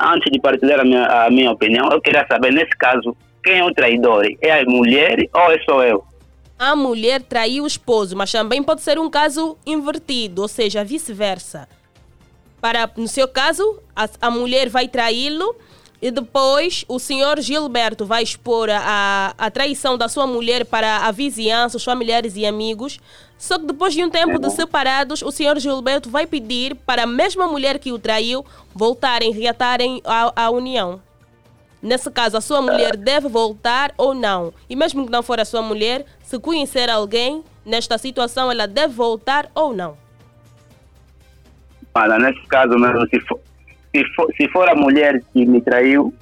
Antes 0.00 0.32
de 0.32 0.40
partilhar 0.40 0.80
a 0.80 0.84
minha, 0.84 1.04
a 1.04 1.30
minha 1.30 1.50
opinião, 1.50 1.90
eu 1.92 2.00
queria 2.00 2.26
saber, 2.26 2.50
nesse 2.50 2.74
caso, 2.78 3.14
quem 3.44 3.58
é 3.58 3.64
o 3.64 3.74
traidor? 3.74 4.24
É 4.40 4.62
a 4.62 4.64
mulher 4.64 5.18
ou 5.34 5.52
é 5.52 5.58
só 5.68 5.84
eu? 5.84 6.02
A 6.58 6.74
mulher 6.74 7.20
traiu 7.20 7.64
o 7.64 7.66
esposo, 7.66 8.16
mas 8.16 8.32
também 8.32 8.62
pode 8.62 8.80
ser 8.80 8.98
um 8.98 9.10
caso 9.10 9.58
invertido, 9.66 10.40
ou 10.40 10.48
seja, 10.48 10.82
vice-versa. 10.82 11.68
Para, 12.58 12.90
no 12.96 13.06
seu 13.06 13.28
caso, 13.28 13.82
a, 13.94 14.08
a 14.18 14.30
mulher 14.30 14.70
vai 14.70 14.88
traí-lo 14.88 15.54
e 16.02 16.10
depois 16.10 16.84
o 16.88 16.98
senhor 16.98 17.40
Gilberto 17.40 18.04
vai 18.04 18.24
expor 18.24 18.68
a, 18.68 19.32
a 19.38 19.50
traição 19.52 19.96
da 19.96 20.08
sua 20.08 20.26
mulher 20.26 20.64
para 20.64 21.06
a 21.06 21.12
vizinhança, 21.12 21.76
os 21.76 21.84
familiares 21.84 22.34
e 22.34 22.44
amigos. 22.44 22.98
Só 23.38 23.56
que 23.56 23.66
depois 23.66 23.94
de 23.94 24.04
um 24.04 24.10
tempo 24.10 24.36
de 24.36 24.50
separados, 24.50 25.22
o 25.22 25.30
senhor 25.30 25.60
Gilberto 25.60 26.10
vai 26.10 26.26
pedir 26.26 26.74
para 26.74 27.04
a 27.04 27.06
mesma 27.06 27.46
mulher 27.46 27.78
que 27.78 27.92
o 27.92 28.00
traiu 28.00 28.44
voltarem, 28.74 29.30
reatarem 29.30 30.02
a, 30.04 30.46
a 30.46 30.50
união. 30.50 31.00
Nesse 31.80 32.10
caso, 32.10 32.36
a 32.36 32.40
sua 32.40 32.60
mulher 32.60 32.96
deve 32.96 33.28
voltar 33.28 33.94
ou 33.96 34.12
não. 34.12 34.52
E 34.68 34.74
mesmo 34.74 35.04
que 35.04 35.12
não 35.12 35.22
for 35.22 35.38
a 35.38 35.44
sua 35.44 35.62
mulher, 35.62 36.04
se 36.24 36.36
conhecer 36.36 36.90
alguém 36.90 37.44
nesta 37.64 37.96
situação, 37.96 38.50
ela 38.50 38.66
deve 38.66 38.92
voltar 38.92 39.48
ou 39.54 39.72
não. 39.72 39.96
Olha, 41.94 42.18
nesse 42.18 42.44
caso 42.46 42.76
mesmo, 42.76 43.06
se 43.08 43.20
for, 43.20 43.40
se 43.94 44.04
for, 44.14 44.32
se 44.36 44.48
for 44.48 44.68
a 44.68 44.74
mulher 44.74 45.22
que 45.32 45.44
me 45.46 45.60
traiu, 45.60 46.12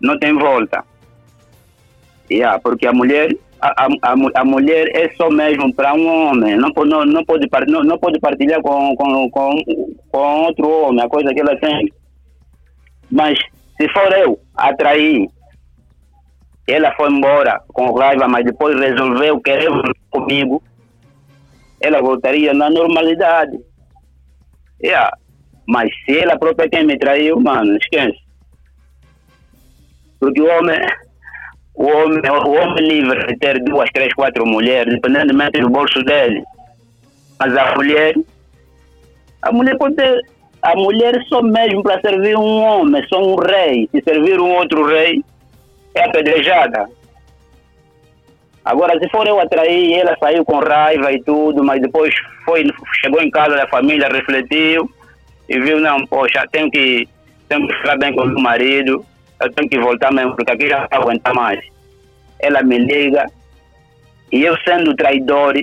não 0.00 0.18
tem 0.18 0.34
volta. 0.34 0.84
Yeah, 2.30 2.58
porque 2.58 2.86
a 2.86 2.92
mulher 2.92 3.36
a, 3.60 3.86
a, 3.86 4.40
a 4.40 4.44
mulher 4.44 4.88
é 4.94 5.10
só 5.16 5.30
mesmo 5.30 5.72
para 5.74 5.94
um 5.94 6.06
homem, 6.06 6.56
não, 6.56 6.70
não, 6.84 7.04
não, 7.06 7.24
pode, 7.24 7.48
não, 7.66 7.82
não 7.82 7.98
pode 7.98 8.18
partilhar 8.20 8.60
com, 8.60 8.94
com, 8.94 9.30
com, 9.30 9.56
com 10.10 10.42
outro 10.42 10.68
homem, 10.68 11.02
a 11.02 11.08
coisa 11.08 11.32
que 11.32 11.40
ela 11.40 11.56
tem. 11.56 11.90
Mas 13.10 13.38
se 13.80 13.88
for 13.88 14.12
eu 14.12 14.38
a 14.54 14.74
trair, 14.74 15.28
ela 16.68 16.92
foi 16.94 17.10
embora 17.10 17.62
com 17.68 17.94
raiva, 17.94 18.28
mas 18.28 18.44
depois 18.44 18.78
resolveu 18.78 19.40
querer 19.40 19.70
comigo, 20.10 20.62
ela 21.80 22.02
voltaria 22.02 22.52
na 22.52 22.68
normalidade. 22.68 23.58
Yeah. 24.82 25.16
Mas 25.66 25.90
se 26.04 26.18
ela 26.18 26.38
própria 26.38 26.68
quem 26.68 26.84
me 26.84 26.98
traiu, 26.98 27.40
mano, 27.40 27.76
esquece. 27.76 28.18
Porque 30.20 30.40
o 30.40 30.46
homem, 30.46 30.78
o 31.74 31.84
homem, 31.84 32.20
o 32.30 32.50
homem 32.50 32.86
livre 32.86 33.26
de 33.26 33.38
ter 33.38 33.62
duas, 33.64 33.88
três, 33.92 34.12
quatro 34.14 34.46
mulheres, 34.46 34.92
independentemente 34.92 35.60
do 35.60 35.70
bolso 35.70 36.02
dele. 36.04 36.42
Mas 37.38 37.56
a 37.56 37.74
mulher, 37.74 38.14
a 39.42 39.52
mulher 39.52 39.76
pode 39.78 39.96
ter, 39.96 40.20
a 40.62 40.74
mulher 40.76 41.14
só 41.28 41.42
mesmo 41.42 41.82
para 41.82 42.00
servir 42.00 42.36
um 42.36 42.62
homem, 42.62 43.02
só 43.08 43.22
um 43.22 43.36
rei. 43.36 43.88
Se 43.90 44.02
servir 44.02 44.38
um 44.40 44.50
outro 44.54 44.86
rei, 44.86 45.24
é 45.94 46.04
apedrejada. 46.04 46.86
Agora, 48.64 48.98
se 48.98 49.08
for 49.10 49.26
eu 49.26 49.38
atrair, 49.40 49.92
ela 49.94 50.16
saiu 50.18 50.44
com 50.44 50.58
raiva 50.58 51.12
e 51.12 51.22
tudo, 51.22 51.62
mas 51.62 51.82
depois 51.82 52.14
foi, 52.46 52.64
chegou 53.02 53.20
em 53.20 53.30
casa 53.30 53.56
da 53.56 53.66
família, 53.68 54.08
refletiu 54.08 54.88
e 55.48 55.60
viu, 55.60 55.80
não, 55.80 56.06
poxa, 56.06 56.46
tenho 56.50 56.70
que, 56.70 57.08
tenho 57.48 57.66
que 57.66 57.74
ficar 57.74 57.98
bem 57.98 58.14
com 58.14 58.22
o 58.22 58.26
meu 58.26 58.40
marido, 58.40 59.04
eu 59.40 59.52
tenho 59.52 59.68
que 59.68 59.78
voltar 59.78 60.12
mesmo, 60.12 60.34
porque 60.34 60.52
aqui 60.52 60.68
já 60.68 60.80
não 60.80 60.88
aguenta 60.90 61.34
mais. 61.34 61.60
Ela 62.40 62.62
me 62.62 62.78
liga 62.78 63.26
e 64.32 64.42
eu 64.42 64.56
sendo 64.64 64.94
traidor, 64.96 65.54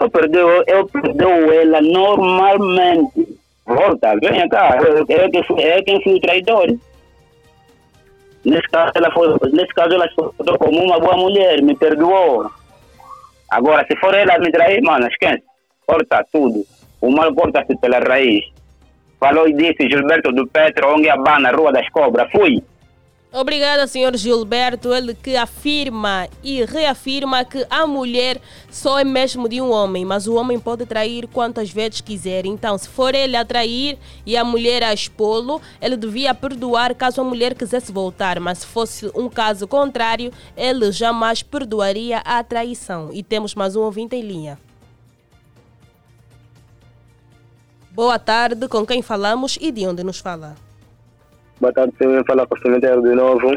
eu 0.00 0.10
perdoo, 0.10 0.64
eu 0.66 0.86
perdoo 0.86 1.52
ela 1.52 1.80
normalmente. 1.80 3.38
Volta, 3.66 4.16
venha 4.20 4.48
cá, 4.48 4.78
eu, 4.82 4.98
eu, 4.98 5.30
eu, 5.32 5.58
eu 5.58 5.84
quem 5.84 6.02
fui 6.02 6.14
o 6.14 6.20
traidor. 6.20 6.76
Nesse 8.44 8.68
caso, 8.68 8.92
ela 8.94 9.10
foi, 9.12 9.28
nesse 9.52 9.72
caso, 9.74 9.94
ela 9.94 10.08
se 10.08 10.14
como 10.58 10.82
uma 10.82 10.98
boa 10.98 11.16
mulher, 11.16 11.62
me 11.62 11.76
perdoou. 11.76 12.50
Agora, 13.50 13.84
se 13.86 13.96
for 13.96 14.14
ela 14.14 14.38
me 14.38 14.50
trair, 14.50 14.82
mano, 14.82 15.06
esquece. 15.06 15.42
Corta 15.86 16.24
tudo. 16.32 16.64
O 17.00 17.10
mal 17.10 17.34
corta-se 17.34 17.76
pela 17.76 17.98
raiz. 17.98 18.44
Falou 19.20 19.46
e 19.46 19.52
disse 19.52 19.86
Gilberto 19.88 20.32
do 20.32 20.46
Petro, 20.46 20.94
onde 20.96 21.10
abana, 21.10 21.52
Rua 21.52 21.70
das 21.70 21.86
Cobras. 21.90 22.32
Fui. 22.32 22.62
Obrigada, 23.32 23.86
senhor 23.86 24.16
Gilberto. 24.16 24.92
Ele 24.92 25.14
que 25.14 25.36
afirma 25.36 26.26
e 26.42 26.64
reafirma 26.64 27.44
que 27.44 27.64
a 27.70 27.86
mulher 27.86 28.38
só 28.70 28.98
é 28.98 29.04
mesmo 29.04 29.48
de 29.48 29.60
um 29.60 29.70
homem, 29.70 30.04
mas 30.04 30.26
o 30.26 30.34
homem 30.34 30.58
pode 30.58 30.84
trair 30.84 31.28
quantas 31.28 31.70
vezes 31.70 32.00
quiser. 32.00 32.44
Então, 32.44 32.76
se 32.76 32.88
for 32.88 33.14
ele 33.14 33.36
a 33.36 33.44
trair 33.44 33.98
e 34.26 34.36
a 34.36 34.42
mulher 34.42 34.82
a 34.82 34.92
expô-lo, 34.92 35.60
ele 35.80 35.96
devia 35.96 36.34
perdoar 36.34 36.92
caso 36.94 37.20
a 37.20 37.24
mulher 37.24 37.54
quisesse 37.54 37.92
voltar. 37.92 38.40
Mas 38.40 38.58
se 38.58 38.66
fosse 38.66 39.10
um 39.14 39.28
caso 39.28 39.68
contrário, 39.68 40.32
ele 40.56 40.90
jamais 40.90 41.40
perdoaria 41.42 42.18
a 42.24 42.42
traição. 42.42 43.10
E 43.12 43.22
temos 43.22 43.54
mais 43.54 43.76
um 43.76 43.82
ouvinte 43.82 44.16
em 44.16 44.22
linha. 44.22 44.58
Boa 47.92 48.18
tarde, 48.18 48.68
com 48.68 48.86
quem 48.86 49.02
falamos 49.02 49.58
e 49.60 49.72
de 49.72 49.86
onde 49.86 50.04
nos 50.04 50.20
fala? 50.20 50.54
Boa 51.60 51.72
tarde, 51.72 51.92
você 51.98 52.24
falar 52.24 52.46
com 52.46 52.54
o 52.54 52.62
cemitério 52.62 53.02
de 53.02 53.14
novo. 53.14 53.54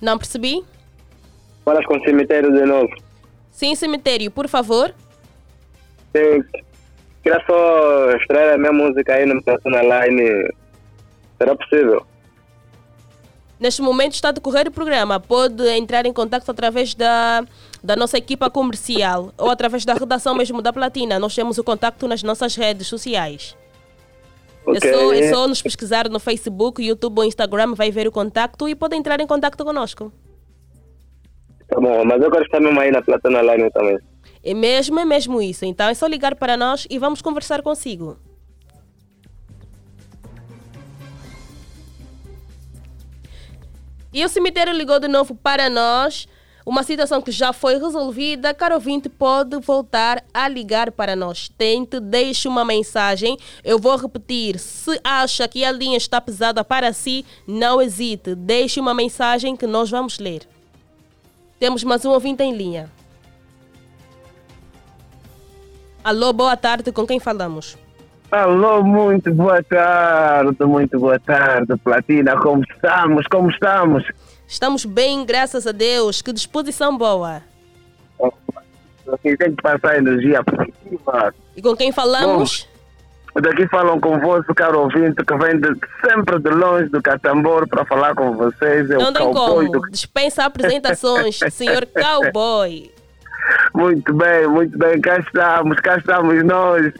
Não 0.00 0.18
percebi? 0.18 0.64
Falas 1.64 1.86
com 1.86 1.96
o 1.96 2.04
cemitério 2.04 2.52
de 2.52 2.64
novo. 2.64 2.92
Sim, 3.50 3.74
cemitério, 3.74 4.30
por 4.30 4.48
favor. 4.48 4.92
Sim. 6.16 6.42
Queria 7.22 7.40
só 7.46 8.10
extrair 8.16 8.54
a 8.54 8.58
minha 8.58 8.72
música 8.72 9.14
aí 9.14 9.26
no 9.26 9.34
meu 9.34 9.82
line. 9.82 10.52
Será 11.38 11.54
possível? 11.54 12.04
Neste 13.62 13.80
momento 13.80 14.14
está 14.14 14.30
a 14.30 14.32
decorrer 14.32 14.66
o 14.66 14.72
programa. 14.72 15.20
Pode 15.20 15.64
entrar 15.68 16.04
em 16.04 16.12
contato 16.12 16.50
através 16.50 16.96
da, 16.96 17.44
da 17.80 17.94
nossa 17.94 18.18
equipa 18.18 18.50
comercial 18.50 19.32
ou 19.38 19.50
através 19.50 19.84
da 19.84 19.94
redação 19.94 20.34
mesmo 20.34 20.60
da 20.60 20.72
Platina. 20.72 21.16
Nós 21.16 21.32
temos 21.32 21.58
o 21.58 21.62
contato 21.62 22.08
nas 22.08 22.24
nossas 22.24 22.56
redes 22.56 22.88
sociais. 22.88 23.56
É, 24.66 24.92
só, 24.92 25.12
é 25.12 25.30
só 25.30 25.46
nos 25.46 25.62
pesquisar 25.62 26.08
no 26.08 26.18
Facebook, 26.18 26.82
YouTube 26.82 27.18
ou 27.18 27.24
Instagram, 27.24 27.74
vai 27.74 27.92
ver 27.92 28.08
o 28.08 28.10
contacto 28.10 28.68
e 28.68 28.74
pode 28.74 28.96
entrar 28.96 29.20
em 29.20 29.28
contato 29.28 29.64
conosco. 29.64 30.12
Tá 31.68 31.80
bom, 31.80 32.04
mas 32.04 32.20
eu 32.20 32.32
quero 32.32 32.44
estar 32.44 32.58
mesmo 32.58 32.80
aí 32.80 32.90
na 32.90 33.00
Platana 33.00 33.42
Line 33.42 33.70
também. 33.70 33.96
É 34.42 34.54
mesmo, 34.54 34.98
é 34.98 35.04
mesmo 35.04 35.40
isso. 35.40 35.64
Então 35.64 35.88
é 35.88 35.94
só 35.94 36.08
ligar 36.08 36.34
para 36.34 36.56
nós 36.56 36.84
e 36.90 36.98
vamos 36.98 37.22
conversar 37.22 37.62
consigo. 37.62 38.18
E 44.12 44.24
o 44.24 44.28
cemitério 44.28 44.72
ligou 44.72 45.00
de 45.00 45.08
novo 45.08 45.34
para 45.34 45.70
nós. 45.70 46.28
Uma 46.64 46.82
situação 46.84 47.20
que 47.20 47.32
já 47.32 47.52
foi 47.52 47.78
resolvida. 47.78 48.54
Caro 48.54 48.74
ouvinte, 48.74 49.08
pode 49.08 49.58
voltar 49.58 50.22
a 50.32 50.46
ligar 50.46 50.92
para 50.92 51.16
nós. 51.16 51.48
Tente, 51.48 51.98
deixe 51.98 52.46
uma 52.46 52.64
mensagem. 52.64 53.36
Eu 53.64 53.78
vou 53.78 53.96
repetir. 53.96 54.58
Se 54.58 55.00
acha 55.02 55.48
que 55.48 55.64
a 55.64 55.72
linha 55.72 55.96
está 55.96 56.20
pesada 56.20 56.62
para 56.62 56.92
si, 56.92 57.24
não 57.48 57.80
hesite. 57.82 58.34
Deixe 58.34 58.78
uma 58.78 58.94
mensagem 58.94 59.56
que 59.56 59.66
nós 59.66 59.90
vamos 59.90 60.18
ler. 60.18 60.46
Temos 61.58 61.82
mais 61.82 62.04
um 62.04 62.10
ouvinte 62.10 62.42
em 62.42 62.54
linha. 62.54 62.90
Alô, 66.04 66.32
boa 66.32 66.56
tarde. 66.56 66.92
Com 66.92 67.06
quem 67.06 67.18
falamos? 67.18 67.76
Alô, 68.32 68.82
muito 68.82 69.30
boa 69.34 69.62
tarde, 69.62 70.64
muito 70.64 70.98
boa 70.98 71.20
tarde, 71.20 71.76
Platina. 71.84 72.34
Como 72.38 72.64
estamos? 72.64 73.26
Como 73.26 73.50
estamos? 73.50 74.04
Estamos 74.48 74.86
bem, 74.86 75.26
graças 75.26 75.66
a 75.66 75.70
Deus. 75.70 76.22
Que 76.22 76.32
disposição 76.32 76.96
boa. 76.96 77.42
Aqui 79.12 79.36
tem 79.36 79.54
que 79.54 79.62
passar 79.62 79.98
energia 79.98 80.42
positiva. 80.42 81.34
E 81.54 81.60
com 81.60 81.76
quem 81.76 81.92
falamos? 81.92 82.66
Bom, 83.34 83.42
daqui 83.42 83.68
falam 83.68 84.00
convosco, 84.00 84.54
caro 84.54 84.80
ouvinte, 84.80 85.22
que 85.22 85.36
vem 85.36 85.60
de, 85.60 85.68
sempre 86.00 86.38
de 86.38 86.48
longe 86.48 86.88
do 86.88 87.02
Catambor 87.02 87.68
para 87.68 87.84
falar 87.84 88.14
com 88.14 88.32
vocês. 88.32 88.90
É 88.90 88.96
Não 88.96 89.12
tem 89.12 89.30
cowboy 89.30 89.66
como. 89.66 89.80
do 89.82 89.90
Dispensa 89.90 90.46
apresentações, 90.46 91.38
senhor 91.52 91.86
cowboy. 91.86 92.90
Muito 93.74 94.14
bem, 94.14 94.46
muito 94.48 94.78
bem. 94.78 94.98
Cá 95.02 95.18
estamos, 95.18 95.78
cá 95.80 95.98
estamos 95.98 96.42
nós. 96.44 96.94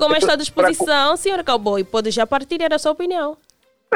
Como 0.00 0.16
está 0.16 0.32
a 0.32 0.36
disposição, 0.36 1.14
senhor 1.14 1.44
cowboy? 1.44 1.84
Pode 1.84 2.10
já 2.10 2.26
partilhar 2.26 2.72
a 2.72 2.78
sua 2.78 2.92
opinião. 2.92 3.36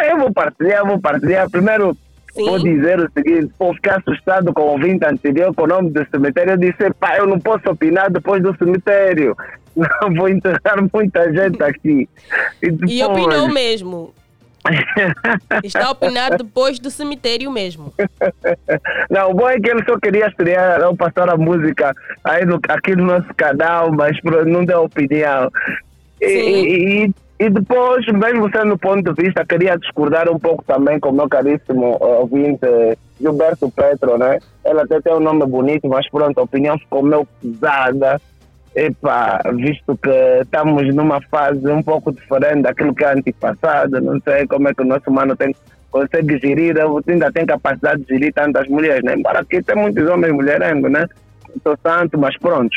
Eu 0.02 0.18
vou 0.18 0.32
partilhar, 0.32 0.86
vou 0.86 1.00
partilhar. 1.00 1.48
Primeiro, 1.48 1.96
Sim. 2.34 2.44
vou 2.44 2.58
dizer 2.58 3.00
o 3.00 3.10
seguinte: 3.10 3.50
vou 3.58 3.72
ficar 3.74 3.98
assustado 4.00 4.52
com 4.52 4.60
o 4.60 4.72
ouvinte 4.72 5.02
anterior 5.06 5.54
com 5.54 5.64
o 5.64 5.66
nome 5.66 5.90
do 5.90 6.06
cemitério. 6.10 6.52
Eu 6.52 6.56
disse, 6.58 6.92
pá, 7.00 7.16
eu 7.16 7.26
não 7.26 7.40
posso 7.40 7.70
opinar 7.70 8.10
depois 8.10 8.42
do 8.42 8.54
cemitério. 8.58 9.34
Não 9.74 10.14
vou 10.14 10.28
enterrar 10.28 10.76
muita 10.92 11.32
gente 11.32 11.60
aqui. 11.60 12.08
E, 12.62 12.66
E 12.66 12.70
depois- 12.70 13.02
opinou 13.02 13.48
mesmo. 13.48 14.14
Está 15.64 15.86
a 15.86 15.90
opinar 15.90 16.36
depois 16.36 16.78
do 16.78 16.90
cemitério 16.90 17.50
mesmo. 17.50 17.92
Não, 19.10 19.30
o 19.30 19.34
bom 19.34 19.48
é 19.48 19.58
que 19.58 19.68
ele 19.68 19.84
só 19.84 19.98
queria 19.98 20.28
estrear 20.28 20.80
ou 20.82 20.96
passar 20.96 21.28
a 21.28 21.36
música 21.36 21.92
aí 22.22 22.44
no, 22.46 22.60
aqui 22.68 22.94
no 22.94 23.04
nosso 23.04 23.34
canal, 23.36 23.90
mas 23.92 24.16
não 24.46 24.64
deu 24.64 24.84
opinião. 24.84 25.50
E, 26.24 27.04
e, 27.06 27.44
e- 27.44 27.50
depois, 27.50 28.06
mesmo 28.06 28.50
sendo 28.50 28.78
ponto 28.78 29.12
de 29.12 29.22
vista, 29.22 29.44
queria 29.44 29.76
discordar 29.76 30.28
um 30.30 30.38
pouco 30.38 30.64
também 30.64 30.98
com 31.00 31.10
o 31.10 31.12
meu 31.12 31.28
caríssimo 31.28 31.98
eh, 32.00 32.04
ouvinte 32.04 32.64
eh, 32.64 32.96
Gilberto 33.20 33.70
Petro, 33.70 34.16
né? 34.18 34.38
Ele 34.64 34.80
até 34.80 35.00
tem 35.00 35.12
um 35.14 35.20
nome 35.20 35.46
bonito, 35.46 35.88
mas 35.88 36.08
pronto, 36.08 36.38
a 36.38 36.42
opinião 36.42 36.78
ficou 36.78 37.02
meio 37.02 37.26
pesada. 37.40 38.20
Epa, 38.74 39.40
visto 39.54 39.96
que 40.02 40.10
estamos 40.42 40.92
numa 40.92 41.20
fase 41.20 41.64
um 41.68 41.80
pouco 41.82 42.10
diferente 42.10 42.62
daquilo 42.62 42.92
que 42.92 43.04
é 43.04 43.12
antepassado, 43.12 44.00
não 44.00 44.20
sei 44.20 44.48
como 44.48 44.68
é 44.68 44.74
que 44.74 44.82
o 44.82 44.84
nosso 44.84 45.08
humano 45.08 45.36
tem, 45.36 45.54
consegue 45.92 46.36
gerir, 46.38 46.74
ainda 47.06 47.30
tem 47.30 47.46
capacidade 47.46 48.02
de 48.02 48.08
gerir 48.08 48.34
tantas 48.34 48.66
mulheres, 48.66 49.04
né? 49.04 49.14
Embora 49.16 49.40
aqui 49.40 49.62
tem 49.62 49.76
muitos 49.76 50.08
homens 50.08 50.32
mulherengo, 50.32 50.88
né? 50.88 51.06
Estou 51.54 51.78
santo, 51.84 52.18
mas 52.18 52.36
pronto. 52.36 52.76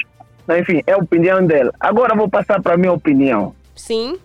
Enfim, 0.49 0.81
é 0.87 0.93
a 0.93 0.97
opinião 0.97 1.45
dele. 1.45 1.71
Agora 1.79 2.15
vou 2.15 2.29
passar 2.29 2.61
para 2.61 2.75
a 2.75 2.77
minha 2.77 2.93
opinião. 2.93 3.53
Sim. 3.75 4.17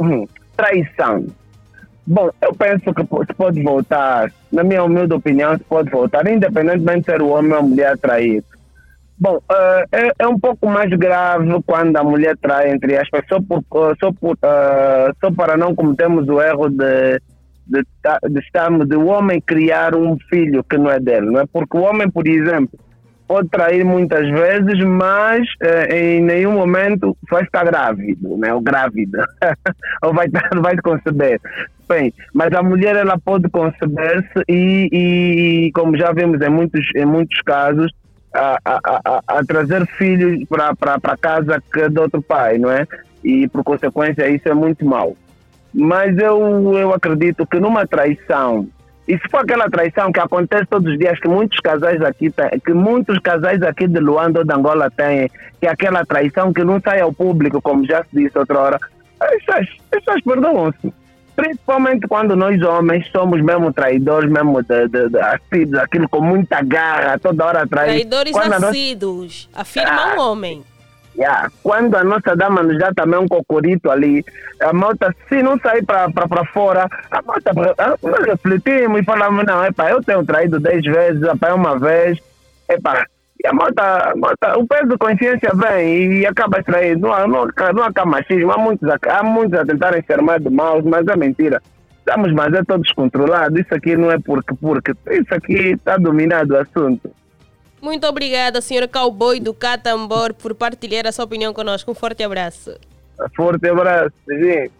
Hum, 0.00 0.26
traição. 0.56 1.26
Bom, 2.06 2.30
eu 2.40 2.54
penso 2.54 2.94
que 2.94 3.02
se 3.02 3.34
pode 3.34 3.62
voltar, 3.62 4.32
na 4.52 4.62
minha 4.62 4.84
humilde 4.84 5.12
opinião, 5.12 5.56
se 5.58 5.64
pode 5.64 5.90
voltar, 5.90 6.26
independentemente 6.28 7.00
de 7.00 7.04
ser 7.06 7.20
o 7.20 7.28
homem 7.28 7.52
ou 7.52 7.58
a 7.58 7.62
mulher 7.62 7.98
traído. 7.98 8.46
Bom, 9.18 9.40
eh, 9.50 9.84
é, 9.92 10.12
é 10.20 10.28
um 10.28 10.38
pouco 10.38 10.68
mais 10.68 10.90
grave 10.90 11.48
quando 11.64 11.96
a 11.96 12.04
mulher 12.04 12.36
trai, 12.36 12.70
entre 12.70 12.96
aspas, 12.96 13.24
só, 13.28 13.40
por, 13.40 13.58
eh, 13.58 13.94
só, 13.98 14.12
por, 14.12 14.38
eh, 14.40 15.12
só 15.20 15.32
para 15.32 15.56
não 15.56 15.74
cometermos 15.74 16.28
o 16.28 16.40
erro 16.40 16.68
de, 16.68 17.18
de, 17.66 17.82
de, 18.30 18.40
estarmos, 18.40 18.86
de 18.86 18.94
o 18.94 19.06
homem 19.06 19.40
criar 19.40 19.96
um 19.96 20.18
filho 20.28 20.62
que 20.62 20.76
não 20.76 20.90
é 20.90 21.00
dele, 21.00 21.30
não 21.30 21.40
é? 21.40 21.46
Porque 21.50 21.76
o 21.78 21.80
homem, 21.80 22.10
por 22.10 22.28
exemplo, 22.28 22.78
pode 23.26 23.48
trair 23.48 23.84
muitas 23.84 24.28
vezes, 24.28 24.78
mas 24.84 25.46
eh, 25.60 26.16
em 26.16 26.22
nenhum 26.22 26.52
momento 26.52 27.16
vai 27.30 27.42
estar 27.42 27.64
grávido, 27.64 28.36
né? 28.36 28.52
Ou 28.54 28.60
grávida, 28.60 29.26
ou 30.02 30.14
vai, 30.14 30.26
estar, 30.26 30.48
vai 30.60 30.76
conceber. 30.76 31.40
Bem, 31.88 32.12
mas 32.34 32.52
a 32.52 32.62
mulher 32.62 32.96
ela 32.96 33.18
pode 33.18 33.48
conceber-se 33.48 34.42
e, 34.48 34.88
e, 34.92 35.72
como 35.72 35.96
já 35.96 36.12
vimos 36.12 36.40
em 36.40 36.50
muitos, 36.50 36.86
em 36.96 37.04
muitos 37.04 37.40
casos, 37.42 37.92
a, 38.34 38.58
a, 38.64 38.80
a, 38.84 39.22
a 39.38 39.44
trazer 39.44 39.86
filhos 39.86 40.44
para 40.48 41.16
casa 41.16 41.62
que 41.72 41.80
é 41.80 41.88
de 41.88 41.98
outro 41.98 42.20
pai, 42.20 42.58
não 42.58 42.70
é? 42.70 42.86
E 43.24 43.48
por 43.48 43.62
consequência 43.64 44.28
isso 44.28 44.48
é 44.48 44.54
muito 44.54 44.84
mau. 44.84 45.16
Mas 45.72 46.16
eu, 46.18 46.76
eu 46.76 46.92
acredito 46.92 47.46
que 47.46 47.60
numa 47.60 47.86
traição, 47.86 48.68
e 49.08 49.16
se 49.18 49.28
for 49.30 49.40
aquela 49.40 49.70
traição 49.70 50.10
que 50.10 50.18
acontece 50.18 50.66
todos 50.66 50.90
os 50.90 50.98
dias, 50.98 51.18
que 51.20 51.28
muitos 51.28 51.60
casais 51.60 52.02
aqui 52.02 52.30
têm, 52.30 52.58
que 52.58 52.72
muitos 52.72 53.18
casais 53.20 53.62
aqui 53.62 53.86
de 53.86 54.00
Luanda 54.00 54.40
ou 54.40 54.44
de 54.44 54.52
Angola 54.52 54.90
têm, 54.90 55.30
que 55.60 55.66
é 55.66 55.70
aquela 55.70 56.04
traição 56.04 56.52
que 56.52 56.64
não 56.64 56.80
sai 56.80 57.00
ao 57.00 57.12
público, 57.12 57.62
como 57.62 57.86
já 57.86 58.02
se 58.02 58.08
disse 58.12 58.36
outra 58.36 58.58
hora, 58.58 58.80
essas, 59.20 59.68
essas 59.92 60.20
perdoam-se. 60.22 60.92
Principalmente 61.36 62.08
quando 62.08 62.34
nós 62.34 62.60
homens 62.62 63.06
somos 63.12 63.40
mesmo 63.42 63.72
traidores, 63.72 64.28
mesmo 64.30 64.62
de, 64.62 64.88
de, 64.88 65.08
de, 65.10 65.20
assíduos, 65.20 65.82
aquilo 65.82 66.08
com 66.08 66.20
muita 66.20 66.62
garra, 66.62 67.18
toda 67.18 67.44
hora 67.44 67.66
trair. 67.66 68.08
Traidores 68.08 68.32
Quando 68.32 68.54
assíduos. 68.54 69.48
Afirma 69.54 70.16
um 70.16 70.20
homem. 70.20 70.64
Yeah. 71.18 71.50
Quando 71.62 71.96
a 71.96 72.04
nossa 72.04 72.36
dama 72.36 72.62
nos 72.62 72.78
dá 72.78 72.92
também 72.92 73.18
um 73.18 73.26
cocorito 73.26 73.90
ali, 73.90 74.22
a 74.60 74.72
malta, 74.72 75.14
se 75.28 75.42
não 75.42 75.58
sair 75.58 75.82
para 75.84 76.44
fora, 76.52 76.86
a 77.10 77.22
malta, 77.22 77.52
nós 78.02 78.24
refletimos 78.26 79.00
e 79.00 79.04
falamos, 79.04 79.44
não, 79.46 79.64
epa, 79.64 79.90
eu 79.90 80.02
tenho 80.02 80.24
traído 80.24 80.60
10 80.60 80.84
vezes, 80.84 81.22
epa, 81.22 81.54
uma 81.54 81.78
vez, 81.78 82.18
epa, 82.68 83.06
e 83.42 83.48
a 83.48 83.52
malta, 83.52 84.10
a 84.10 84.16
malta, 84.16 84.58
o 84.58 84.66
peso 84.66 84.88
de 84.88 84.98
consciência 84.98 85.50
vem 85.54 86.18
e 86.18 86.26
acaba 86.26 86.62
traindo, 86.62 87.06
não, 87.06 87.26
não, 87.26 87.46
não 87.46 87.84
há 87.84 88.04
machismo, 88.04 88.52
há 88.52 88.58
muitos, 88.58 88.88
há 88.88 89.22
muitos 89.22 89.58
a 89.58 89.64
tentarem 89.64 90.02
ser 90.02 90.20
mais 90.20 90.42
de 90.42 90.50
maus, 90.50 90.84
mas 90.84 91.06
é 91.06 91.16
mentira. 91.16 91.62
Estamos, 91.98 92.32
mas 92.32 92.52
é 92.54 92.62
todo 92.62 92.82
descontrolado, 92.82 93.58
isso 93.58 93.74
aqui 93.74 93.96
não 93.96 94.10
é 94.10 94.18
porque, 94.18 94.54
porque, 94.60 94.92
isso 95.10 95.34
aqui 95.34 95.72
está 95.72 95.96
dominado 95.96 96.54
o 96.54 96.58
assunto. 96.58 97.10
Muito 97.80 98.06
obrigada, 98.06 98.60
senhor 98.60 98.88
cowboy 98.88 99.38
do 99.38 99.52
Catambor, 99.54 100.34
por 100.34 100.54
partilhar 100.54 101.06
a 101.06 101.12
sua 101.12 101.24
opinião 101.24 101.52
conosco. 101.52 101.90
Um 101.90 101.94
forte 101.94 102.22
abraço. 102.22 102.76
Forte 103.36 103.68
abraço, 103.68 104.12
gente. 104.28 104.72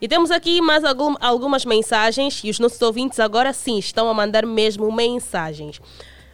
E 0.00 0.08
temos 0.08 0.30
aqui 0.30 0.60
mais 0.60 0.84
algum- 0.84 1.14
algumas 1.20 1.64
mensagens 1.64 2.42
e 2.44 2.50
os 2.50 2.58
nossos 2.58 2.80
ouvintes 2.82 3.18
agora 3.20 3.52
sim 3.52 3.78
estão 3.78 4.08
a 4.08 4.14
mandar 4.14 4.44
mesmo 4.44 4.90
mensagens. 4.92 5.80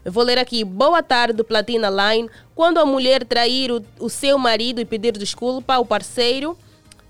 Eu 0.04 0.10
vou 0.10 0.24
ler 0.24 0.38
aqui. 0.38 0.64
Boa 0.64 1.02
tarde, 1.02 1.44
Platina 1.44 1.88
Line. 1.90 2.28
Quando 2.54 2.78
a 2.78 2.86
mulher 2.86 3.24
trair 3.24 3.70
o, 3.70 3.84
o 3.98 4.08
seu 4.08 4.38
marido 4.38 4.80
e 4.80 4.84
pedir 4.84 5.12
desculpa 5.12 5.74
ao 5.74 5.84
parceiro, 5.84 6.56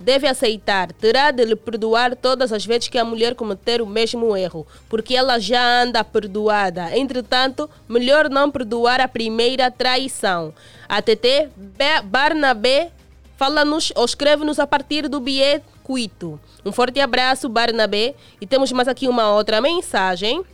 deve 0.01 0.27
aceitar. 0.27 0.93
Terá 0.93 1.31
de 1.31 1.45
lhe 1.45 1.55
perdoar 1.55 2.17
todas 2.17 2.53
as 2.53 2.65
vezes 2.65 2.89
que 2.89 2.99
a 2.99 3.05
mulher 3.05 3.35
cometer 3.35 3.83
o 3.83 3.87
mesmo 3.87 4.37
erro, 4.37 4.67
porque 4.89 5.15
ela 5.15 5.39
já 5.39 5.83
anda 5.83 6.03
perdoada. 6.03 6.97
Entretanto, 6.97 7.69
melhor 7.89 8.31
não 8.31 8.51
perdoar 8.51 9.01
a 9.01 9.07
primeira 9.07 9.71
traição. 9.71 10.55
A 10.89 11.01
TT 11.03 11.51
Barnabé 12.05 12.91
Fala-nos 13.41 13.91
ou 13.97 14.05
escreve-nos 14.05 14.59
a 14.59 14.67
partir 14.67 15.09
do 15.09 15.19
Bié 15.19 15.63
Cuito. 15.83 16.39
Um 16.63 16.71
forte 16.71 17.01
abraço, 17.01 17.49
Barnabé. 17.49 18.15
E 18.39 18.47
temos 18.47 18.71
mais 18.71 18.87
aqui 18.87 19.09
uma 19.09 19.33
outra 19.33 19.63
mensagem. 19.63 20.45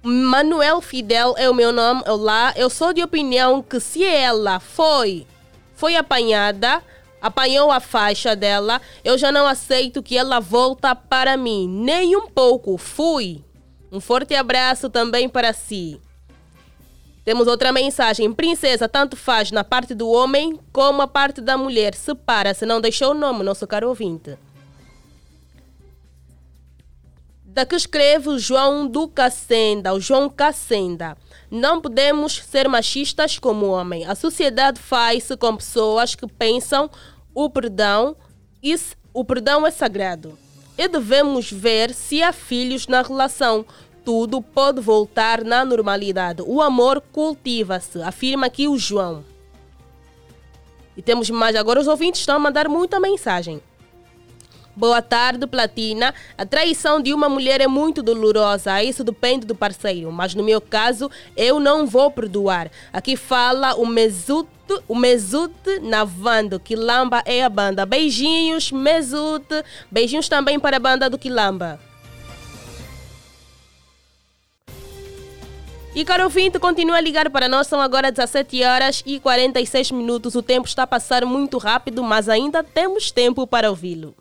Manuel 0.00 0.80
Fidel 0.80 1.34
é 1.36 1.50
o 1.50 1.54
meu 1.54 1.72
nome. 1.72 2.04
Olá, 2.06 2.54
eu 2.54 2.70
sou 2.70 2.92
de 2.92 3.02
opinião 3.02 3.60
que 3.60 3.80
se 3.80 4.04
ela 4.04 4.60
foi, 4.60 5.26
foi 5.74 5.96
apanhada, 5.96 6.80
apanhou 7.24 7.70
a 7.70 7.80
faixa 7.80 8.36
dela, 8.36 8.82
eu 9.02 9.16
já 9.16 9.32
não 9.32 9.46
aceito 9.46 10.02
que 10.02 10.14
ela 10.14 10.40
volta 10.40 10.94
para 10.94 11.38
mim. 11.38 11.66
Nem 11.66 12.14
um 12.14 12.28
pouco. 12.28 12.76
Fui. 12.76 13.42
Um 13.90 13.98
forte 13.98 14.34
abraço 14.34 14.90
também 14.90 15.26
para 15.26 15.54
si. 15.54 15.98
Temos 17.24 17.46
outra 17.46 17.72
mensagem. 17.72 18.30
Princesa, 18.30 18.86
tanto 18.86 19.16
faz 19.16 19.50
na 19.50 19.64
parte 19.64 19.94
do 19.94 20.06
homem 20.10 20.60
como 20.70 21.00
a 21.00 21.08
parte 21.08 21.40
da 21.40 21.56
mulher. 21.56 21.94
Separa, 21.94 22.52
se 22.52 22.66
não 22.66 22.78
deixou 22.78 23.12
o 23.12 23.14
nome, 23.14 23.42
nosso 23.42 23.66
caro 23.66 23.88
ouvinte. 23.88 24.36
Da 27.42 27.64
que 27.64 27.74
escreve 27.74 28.38
João 28.38 28.86
do 28.86 29.08
Cacenda, 29.08 29.94
o 29.94 30.00
João 30.00 30.28
Cacenda. 30.28 31.16
Não 31.50 31.80
podemos 31.80 32.42
ser 32.44 32.68
machistas 32.68 33.38
como 33.38 33.66
homem. 33.66 34.04
A 34.06 34.14
sociedade 34.16 34.80
faz-se 34.80 35.36
com 35.36 35.56
pessoas 35.56 36.16
que 36.16 36.26
pensam 36.26 36.90
o 37.34 37.50
perdão, 37.50 38.16
e 38.62 38.74
o 39.12 39.24
perdão 39.24 39.66
é 39.66 39.70
sagrado. 39.70 40.38
E 40.76 40.88
devemos 40.88 41.50
ver 41.50 41.92
se 41.92 42.22
há 42.22 42.32
filhos 42.32 42.86
na 42.86 43.02
relação 43.02 43.64
tudo 44.04 44.42
pode 44.42 44.80
voltar 44.80 45.42
na 45.42 45.64
normalidade. 45.64 46.42
O 46.46 46.60
amor 46.60 47.00
cultiva-se, 47.00 48.02
afirma 48.02 48.46
aqui 48.46 48.68
o 48.68 48.76
João. 48.76 49.24
E 50.96 51.02
temos 51.02 51.30
mais 51.30 51.56
agora, 51.56 51.80
os 51.80 51.88
ouvintes 51.88 52.20
estão 52.20 52.36
a 52.36 52.38
mandar 52.38 52.68
muita 52.68 53.00
mensagem. 53.00 53.60
Boa 54.76 55.00
tarde, 55.00 55.46
Platina. 55.46 56.12
A 56.36 56.44
traição 56.44 57.00
de 57.00 57.14
uma 57.14 57.28
mulher 57.28 57.60
é 57.60 57.68
muito 57.68 58.02
dolorosa, 58.02 58.82
isso 58.82 59.04
depende 59.04 59.46
do 59.46 59.54
parceiro, 59.54 60.10
mas 60.10 60.34
no 60.34 60.42
meu 60.42 60.60
caso 60.60 61.08
eu 61.36 61.60
não 61.60 61.86
vou 61.86 62.10
perdoar. 62.10 62.68
Aqui 62.92 63.16
fala 63.16 63.76
o 63.76 63.86
Mesut, 63.86 64.48
o 64.88 64.96
Mesut 64.96 65.52
Navando, 65.80 66.58
Quilamba 66.58 67.22
é 67.24 67.44
a 67.44 67.48
banda. 67.48 67.86
Beijinhos, 67.86 68.72
Mesut. 68.72 69.46
Beijinhos 69.88 70.28
também 70.28 70.58
para 70.58 70.78
a 70.78 70.80
banda 70.80 71.08
do 71.08 71.18
Quilamba. 71.18 71.78
E 75.94 76.04
caro 76.04 76.24
ouvinte, 76.24 76.58
continua 76.58 76.96
a 76.96 77.00
ligar 77.00 77.30
para 77.30 77.48
nós, 77.48 77.68
são 77.68 77.80
agora 77.80 78.10
17 78.10 78.64
horas 78.64 79.04
e 79.06 79.20
46 79.20 79.92
minutos. 79.92 80.34
O 80.34 80.42
tempo 80.42 80.66
está 80.66 80.82
a 80.82 80.88
passar 80.88 81.24
muito 81.24 81.58
rápido, 81.58 82.02
mas 82.02 82.28
ainda 82.28 82.64
temos 82.64 83.12
tempo 83.12 83.46
para 83.46 83.70
ouvi-lo. 83.70 84.16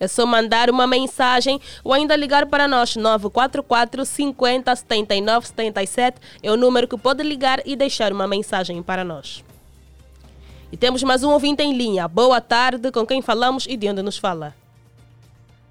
É 0.00 0.06
só 0.06 0.24
mandar 0.24 0.70
uma 0.70 0.86
mensagem 0.86 1.60
ou 1.82 1.92
ainda 1.92 2.14
ligar 2.14 2.46
para 2.46 2.68
nós, 2.68 2.94
944 2.94 4.04
50 4.04 4.76
79 4.76 5.46
77. 5.48 6.20
É 6.42 6.50
o 6.52 6.56
número 6.56 6.86
que 6.86 6.96
pode 6.96 7.22
ligar 7.24 7.60
e 7.66 7.74
deixar 7.74 8.12
uma 8.12 8.26
mensagem 8.26 8.80
para 8.82 9.02
nós. 9.02 9.44
E 10.70 10.76
temos 10.76 11.02
mais 11.02 11.24
um 11.24 11.30
ouvinte 11.30 11.62
em 11.62 11.76
linha. 11.76 12.06
Boa 12.06 12.40
tarde, 12.40 12.92
com 12.92 13.04
quem 13.04 13.20
falamos 13.20 13.66
e 13.66 13.76
de 13.76 13.88
onde 13.88 14.02
nos 14.02 14.18
fala? 14.18 14.54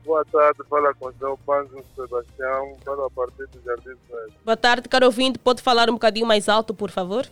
Boa 0.04 0.26
tarde, 0.26 0.60
fala 0.70 0.94
com 0.96 1.08
o 1.08 1.14
João 1.20 1.38
Panzo 1.46 1.84
Sebastião, 1.96 2.78
fala 2.84 3.08
a 3.08 3.10
partir 3.10 3.46
do 3.48 3.62
Jardim 3.64 3.90
do 3.90 4.16
Médio. 4.16 4.34
Boa 4.44 4.58
tarde, 4.58 4.90
caro 4.90 5.06
ouvinte. 5.06 5.40
Pode 5.40 5.62
falar 5.62 5.90
um 5.90 5.94
bocadinho 5.94 6.26
mais 6.26 6.50
alto, 6.50 6.74
por 6.74 6.90
favor? 6.90 7.26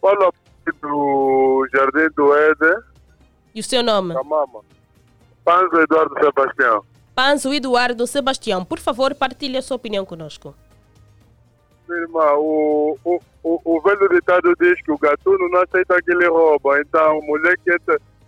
Fala 0.00 0.28
a 0.28 0.32
partir 0.32 0.80
do 0.80 1.68
Jardim 1.72 2.14
do 2.16 2.34
Éder. 2.34 2.84
E 3.54 3.60
o 3.60 3.64
seu 3.64 3.82
nome? 3.82 4.14
Camama. 4.14 4.60
Panzo 5.44 5.80
Eduardo 5.80 6.14
Sebastião. 6.20 6.84
Panzo 7.14 7.52
Eduardo 7.52 8.06
Sebastião, 8.06 8.64
por 8.64 8.78
favor, 8.78 9.14
partilhe 9.14 9.56
a 9.56 9.62
sua 9.62 9.76
opinião 9.76 10.04
conosco. 10.04 10.54
Minha 11.88 12.02
irmã, 12.02 12.32
o, 12.36 12.96
o, 13.04 13.20
o, 13.42 13.60
o 13.64 13.80
velho 13.82 14.08
ditado 14.08 14.52
diz 14.60 14.80
que 14.82 14.92
o 14.92 14.98
gatuno 14.98 15.48
não 15.50 15.62
aceita 15.62 16.00
que 16.02 16.12
ele 16.12 16.28
rouba. 16.28 16.80
Então, 16.80 17.20
mulher 17.22 17.56
que, 17.58 17.76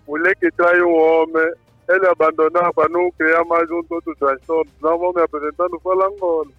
mulher 0.07 0.35
que 0.37 0.51
trai 0.51 0.83
um 0.83 0.95
homem 0.95 1.53
ele 1.89 2.07
abandonar 2.07 2.73
para 2.73 2.89
não 2.89 3.11
criar 3.13 3.45
mais 3.45 3.71
um 3.71 3.83
todo 3.85 4.15
transtorno. 4.17 4.71
Não 4.81 4.99
vou 4.99 5.13
me 5.13 5.23
apresentar 5.23 5.69
no 5.69 5.81
Falangola. 5.81 6.51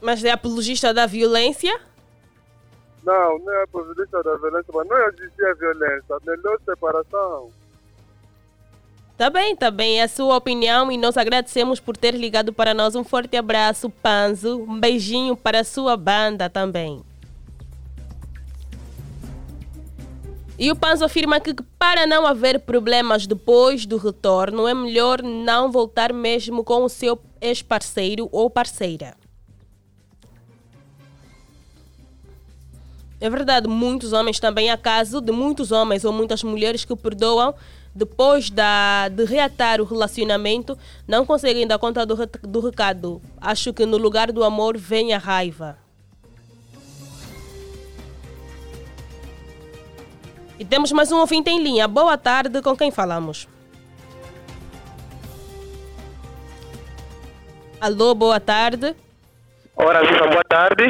Mas 0.00 0.24
é 0.24 0.30
apologista 0.30 0.92
da 0.92 1.06
violência? 1.06 1.78
Não, 3.04 3.38
não 3.38 3.52
é 3.52 3.62
apologista 3.62 4.22
da 4.22 4.36
violência, 4.36 4.72
mas 4.74 4.88
não 4.88 5.08
existia 5.08 5.54
violência. 5.54 6.16
Melhor 6.26 6.58
separação. 6.64 7.50
Tá 9.16 9.30
bem, 9.30 9.54
tá 9.54 9.70
bem. 9.70 10.00
É 10.00 10.04
a 10.04 10.08
sua 10.08 10.36
opinião 10.36 10.90
e 10.90 10.96
nós 10.96 11.16
agradecemos 11.16 11.78
por 11.78 11.96
ter 11.96 12.14
ligado 12.14 12.52
para 12.52 12.74
nós. 12.74 12.94
Um 12.94 13.04
forte 13.04 13.36
abraço, 13.36 13.88
Panzo. 13.88 14.62
Um 14.68 14.80
beijinho 14.80 15.36
para 15.36 15.60
a 15.60 15.64
sua 15.64 15.96
banda 15.96 16.48
também. 16.48 17.02
E 20.58 20.70
o 20.70 20.76
Panzo 20.76 21.04
afirma 21.04 21.40
que 21.40 21.54
para 21.78 22.06
não 22.06 22.26
haver 22.26 22.60
problemas 22.60 23.26
depois 23.26 23.84
do 23.84 23.96
retorno, 23.96 24.68
é 24.68 24.74
melhor 24.74 25.22
não 25.22 25.72
voltar 25.72 26.12
mesmo 26.12 26.62
com 26.62 26.84
o 26.84 26.88
seu 26.88 27.18
ex-parceiro 27.40 28.28
ou 28.30 28.48
parceira. 28.48 29.16
É 33.20 33.30
verdade, 33.30 33.68
muitos 33.68 34.12
homens 34.12 34.40
também 34.40 34.70
há 34.70 34.76
caso 34.76 35.20
de 35.20 35.32
muitos 35.32 35.70
homens 35.70 36.04
ou 36.04 36.12
muitas 36.12 36.42
mulheres 36.42 36.84
que 36.84 36.94
perdoam 36.94 37.54
depois 37.94 38.48
da, 38.48 39.08
de 39.08 39.24
reatar 39.24 39.80
o 39.80 39.84
relacionamento, 39.84 40.78
não 41.06 41.26
conseguem 41.26 41.66
dar 41.66 41.78
conta 41.78 42.06
do, 42.06 42.16
do 42.26 42.60
recado. 42.60 43.20
Acho 43.40 43.72
que 43.72 43.84
no 43.84 43.96
lugar 43.96 44.32
do 44.32 44.42
amor 44.42 44.78
vem 44.78 45.12
a 45.12 45.18
raiva. 45.18 45.76
E 50.58 50.64
temos 50.64 50.92
mais 50.92 51.10
um 51.10 51.18
ouvinte 51.18 51.50
em 51.50 51.62
linha. 51.62 51.86
Boa 51.88 52.16
tarde, 52.16 52.62
com 52.62 52.76
quem 52.76 52.90
falamos? 52.90 53.48
Alô, 57.80 58.14
boa 58.14 58.38
tarde. 58.38 58.94
Ora 59.76 60.00
viva, 60.02 60.28
boa 60.28 60.44
tarde. 60.44 60.84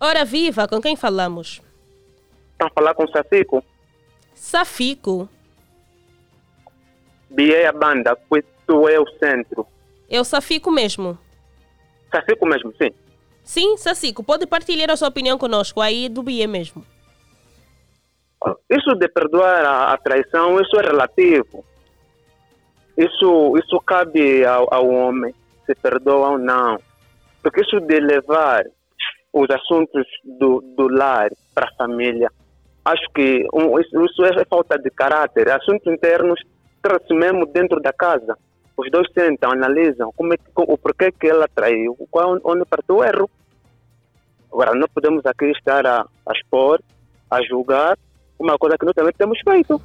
Ora 0.00 0.24
viva, 0.24 0.66
com 0.66 0.80
quem 0.80 0.96
falamos? 0.96 1.60
Estão 2.52 2.68
a 2.68 2.70
falar 2.70 2.94
com 2.94 3.04
o 3.04 3.10
Safico. 3.10 3.62
Safico? 4.34 5.28
Biei 7.30 7.66
a 7.66 7.72
banda, 7.72 8.16
tu 8.66 8.88
é 8.88 8.98
o 8.98 9.06
centro. 9.18 9.66
É 10.08 10.20
o 10.20 10.24
Safico 10.24 10.70
mesmo? 10.70 11.18
Safico 12.10 12.46
mesmo, 12.46 12.72
sim. 12.80 12.90
Sim, 13.42 13.76
Safico, 13.76 14.24
pode 14.24 14.46
partilhar 14.46 14.90
a 14.90 14.96
sua 14.96 15.08
opinião 15.08 15.38
conosco 15.38 15.80
aí 15.80 16.08
do 16.08 16.22
BIE 16.22 16.46
mesmo. 16.46 16.84
Isso 18.70 18.94
de 18.94 19.08
perdoar 19.08 19.64
a, 19.64 19.92
a, 19.92 19.98
traição, 19.98 20.60
isso 20.60 20.78
é 20.78 20.82
relativo. 20.82 21.64
Isso, 22.96 23.56
isso 23.58 23.80
cabe 23.80 24.44
ao, 24.44 24.72
ao 24.72 24.88
homem, 24.88 25.34
se 25.64 25.74
perdoa 25.74 26.30
ou 26.30 26.38
não. 26.38 26.78
Porque 27.42 27.60
isso 27.60 27.80
de 27.80 28.00
levar 28.00 28.64
os 29.32 29.48
assuntos 29.50 30.06
do, 30.24 30.60
do 30.76 30.88
lar 30.88 31.30
para 31.54 31.68
a 31.68 31.74
família, 31.74 32.30
acho 32.84 33.06
que 33.14 33.46
um, 33.52 33.78
isso, 33.78 34.04
isso, 34.04 34.24
é 34.24 34.44
falta 34.44 34.78
de 34.78 34.90
caráter. 34.90 35.50
Assuntos 35.50 35.86
internos 35.92 36.40
trata-se 36.86 37.12
mesmo 37.12 37.44
dentro 37.46 37.80
da 37.80 37.92
casa. 37.92 38.38
Os 38.76 38.90
dois 38.90 39.08
sentam, 39.12 39.50
analisam 39.50 40.12
como 40.14 40.32
é, 40.34 40.36
o 40.54 40.78
porquê 40.78 41.10
que 41.10 41.26
ela 41.26 41.48
traiu, 41.48 41.96
qual, 42.10 42.38
onde 42.44 42.64
partiu 42.64 42.96
o 42.96 43.04
erro. 43.04 43.28
Agora, 44.52 44.74
não 44.74 44.86
podemos 44.88 45.24
aqui 45.26 45.46
estar 45.46 45.84
a, 45.86 46.06
a 46.26 46.32
expor, 46.32 46.80
a 47.30 47.42
julgar 47.42 47.98
uma 48.38 48.56
coisa 48.56 48.78
que 48.78 48.84
nós 48.84 48.94
também 48.94 49.12
temos 49.12 49.38
feito. 49.40 49.82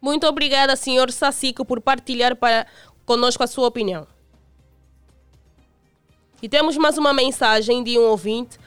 Muito 0.00 0.26
obrigada, 0.26 0.74
senhor 0.76 1.10
Sacico, 1.10 1.64
por 1.64 1.80
partilhar 1.80 2.34
para 2.34 2.66
conosco 3.04 3.42
a 3.42 3.46
sua 3.46 3.66
opinião. 3.66 4.06
E 6.42 6.48
temos 6.48 6.78
mais 6.78 6.96
uma 6.96 7.12
mensagem 7.12 7.84
de 7.84 7.98
um 7.98 8.02
ouvinte. 8.02 8.58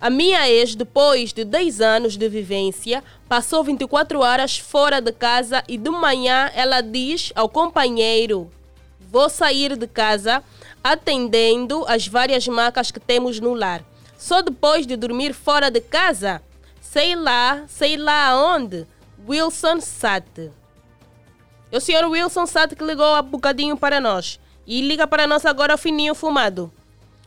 A 0.00 0.08
minha 0.10 0.48
ex, 0.48 0.74
depois 0.74 1.32
de 1.32 1.44
10 1.44 1.80
anos 1.80 2.16
de 2.16 2.28
vivência, 2.28 3.02
passou 3.28 3.64
24 3.64 4.20
horas 4.20 4.58
fora 4.58 5.00
de 5.00 5.12
casa 5.12 5.64
e 5.66 5.76
de 5.76 5.90
manhã 5.90 6.50
ela 6.54 6.80
diz 6.80 7.32
ao 7.34 7.48
companheiro: 7.48 8.50
Vou 9.00 9.28
sair 9.28 9.76
de 9.76 9.86
casa 9.86 10.42
atendendo 10.82 11.84
as 11.88 12.06
várias 12.06 12.46
macas 12.46 12.90
que 12.90 13.00
temos 13.00 13.40
no 13.40 13.54
lar. 13.54 13.84
Só 14.16 14.42
depois 14.42 14.86
de 14.86 14.96
dormir 14.96 15.32
fora 15.32 15.70
de 15.70 15.80
casa 15.80 16.42
sei 16.90 17.14
lá, 17.14 17.64
sei 17.68 17.98
lá 17.98 18.28
aonde, 18.28 18.86
Wilson 19.28 19.78
Sat. 19.80 20.50
É 21.70 21.76
o 21.76 21.80
senhor 21.80 22.04
Wilson 22.06 22.46
Sat 22.46 22.74
que 22.74 22.82
ligou 22.82 23.14
há 23.14 23.20
bocadinho 23.20 23.76
para 23.76 24.00
nós. 24.00 24.40
E 24.66 24.80
liga 24.80 25.06
para 25.06 25.26
nós 25.26 25.44
agora 25.44 25.74
o 25.74 25.78
Fininho 25.78 26.14
Fumado. 26.14 26.72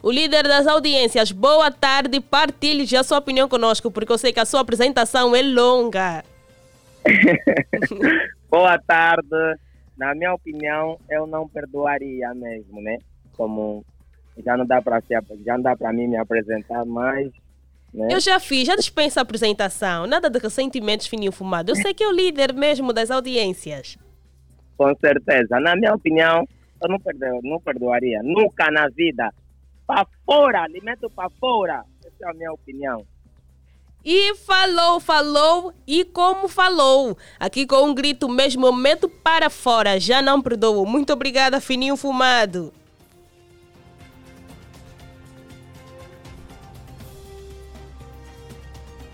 O 0.04 0.12
líder 0.12 0.44
das 0.44 0.66
audiências, 0.68 1.32
boa 1.32 1.72
tarde, 1.72 2.20
partilhe 2.20 2.86
já 2.86 3.02
a 3.02 3.04
sua 3.04 3.20
opinião 3.20 3.48
conosco, 3.48 3.92
porque 3.92 4.12
eu 4.12 4.18
sei 4.18 4.34
que 4.34 4.40
a 4.40 4.46
sua 4.46 4.62
apresentação 4.62 5.36
é 5.36 5.42
longa. 5.42 6.24
boa 8.50 8.80
tarde. 8.80 9.28
Na 9.98 10.16
minha 10.16 10.34
opinião, 10.34 11.00
eu 11.10 11.28
não 11.28 11.48
perdoaria 11.48 12.34
mesmo, 12.34 12.82
né? 12.82 12.98
Como 13.38 13.86
já 14.44 14.58
não 14.58 14.66
dá 14.66 14.82
para 14.82 15.02
já 15.10 15.56
não 15.56 15.62
dá 15.62 15.76
para 15.76 15.94
mim 15.94 16.08
me 16.08 16.18
apresentar 16.18 16.84
mais 16.86 17.32
né? 17.94 18.08
Eu 18.10 18.20
já 18.20 18.40
fiz, 18.40 18.66
já 18.66 18.76
dispensa 18.76 19.20
a 19.20 19.24
apresentação. 19.24 20.08
Nada 20.08 20.30
de 20.30 20.40
ressentimentos 20.40 21.08
fininho 21.08 21.32
fumado. 21.32 21.72
Eu 21.72 21.76
sei 21.76 21.94
que 21.94 22.04
é 22.04 22.08
o 22.08 22.12
líder 22.12 22.54
mesmo 22.54 22.94
das 22.94 23.12
audiências. 23.12 23.98
Com 24.78 24.96
certeza. 24.96 25.60
Na 25.60 25.76
minha 25.76 25.94
opinião, 25.94 26.48
eu 26.82 26.90
não, 26.90 27.00
perdo, 27.00 27.40
não 27.44 27.60
perdoaria. 27.60 28.22
Nunca 28.24 28.72
na 28.72 28.88
vida. 28.88 29.30
Para 29.92 30.08
fora, 30.26 30.64
alimento 30.64 31.10
para 31.10 31.30
fora. 31.32 31.84
Essa 32.00 32.26
é 32.26 32.30
a 32.30 32.34
minha 32.34 32.54
opinião. 32.54 33.06
E 34.06 34.34
falou, 34.36 35.02
falou 35.02 35.74
e 35.86 36.06
como 36.06 36.48
falou. 36.48 37.18
Aqui 37.38 37.68
com 37.68 37.90
um 37.90 37.94
grito 37.94 38.30
mesmo, 38.30 38.62
momento 38.62 39.10
para 39.10 39.50
fora. 39.50 40.00
Já 40.00 40.22
não 40.22 40.42
perdoo. 40.42 40.86
Muito 40.86 41.12
obrigada, 41.12 41.60
Fininho 41.60 41.98
Fumado. 41.98 42.74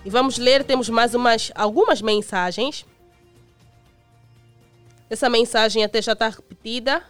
E 0.06 0.10
vamos 0.12 0.38
ler, 0.38 0.64
temos 0.64 0.88
mais 0.90 1.16
umas 1.16 1.52
algumas 1.56 2.04
mensagens. 2.04 2.86
Essa 5.10 5.28
mensagem 5.28 5.84
até 5.84 6.04
já 6.04 6.14
está 6.14 6.30
repetida. 6.30 7.04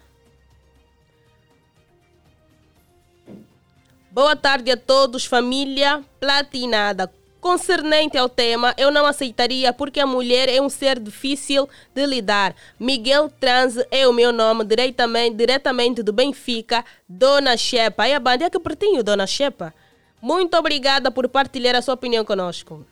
Boa 4.17 4.35
tarde 4.35 4.71
a 4.71 4.75
todos, 4.75 5.25
família 5.25 6.03
platinada. 6.19 7.13
Concernente 7.39 8.17
ao 8.17 8.27
tema, 8.27 8.73
eu 8.75 8.89
não 8.89 9.05
aceitaria 9.05 9.71
porque 9.71 9.99
a 9.99 10.07
mulher 10.07 10.49
é 10.49 10.59
um 10.59 10.69
ser 10.69 10.97
difícil 10.97 11.69
de 11.93 12.03
lidar. 12.03 12.55
Miguel 12.79 13.29
Trans 13.39 13.75
é 13.91 14.07
o 14.07 14.11
meu 14.11 14.33
nome, 14.33 14.65
diretamente, 14.65 15.35
diretamente 15.35 16.01
do 16.01 16.11
Benfica, 16.11 16.83
Dona 17.07 17.55
Shepa. 17.55 18.05
Aí 18.05 18.13
a 18.15 18.19
banda 18.19 18.45
é 18.45 18.49
que 18.49 18.59
pertinho, 18.59 19.03
Dona 19.03 19.27
Shepa. 19.27 19.71
Muito 20.19 20.57
obrigada 20.57 21.11
por 21.11 21.29
partilhar 21.29 21.75
a 21.75 21.81
sua 21.83 21.93
opinião 21.93 22.25
conosco. 22.25 22.83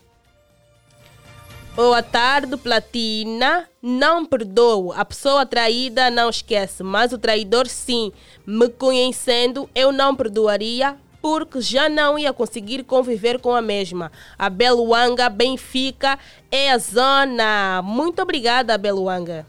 Boa 1.75 2.03
tarde, 2.03 2.55
Platina. 2.55 3.67
Não 3.81 4.23
perdoo. 4.23 4.93
A 4.93 5.03
pessoa 5.03 5.43
traída 5.43 6.11
não 6.11 6.29
esquece, 6.29 6.83
mas 6.83 7.11
o 7.11 7.17
traidor 7.17 7.67
sim. 7.67 8.13
Me 8.45 8.69
conhecendo, 8.69 9.67
eu 9.73 9.91
não 9.91 10.15
perdoaria 10.15 10.95
porque 11.25 11.59
já 11.59 11.89
não 11.89 12.19
ia 12.19 12.31
conseguir 12.31 12.83
conviver 12.83 13.39
com 13.39 13.55
a 13.55 13.59
mesma. 13.59 14.11
A 14.37 14.47
Beluanga 14.47 15.27
Benfica 15.27 16.19
é 16.51 16.71
a 16.71 16.77
zona. 16.77 17.81
Muito 17.83 18.21
obrigada, 18.21 18.77
Beluanga. 18.77 19.43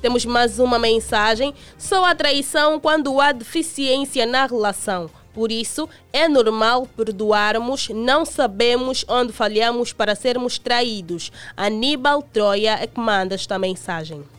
Temos 0.00 0.24
mais 0.24 0.60
uma 0.60 0.78
mensagem. 0.78 1.52
Só 1.76 2.04
a 2.04 2.14
traição 2.14 2.78
quando 2.78 3.20
há 3.20 3.32
deficiência 3.32 4.24
na 4.24 4.46
relação. 4.46 5.10
Por 5.34 5.50
isso, 5.50 5.88
é 6.12 6.28
normal 6.28 6.86
perdoarmos, 6.96 7.88
não 7.88 8.24
sabemos 8.24 9.04
onde 9.08 9.32
falhamos 9.32 9.92
para 9.92 10.14
sermos 10.14 10.56
traídos. 10.56 11.32
Aníbal 11.56 12.22
Troia 12.22 12.78
é 12.80 12.86
que 12.86 13.00
manda 13.00 13.34
esta 13.34 13.58
mensagem. 13.58 14.35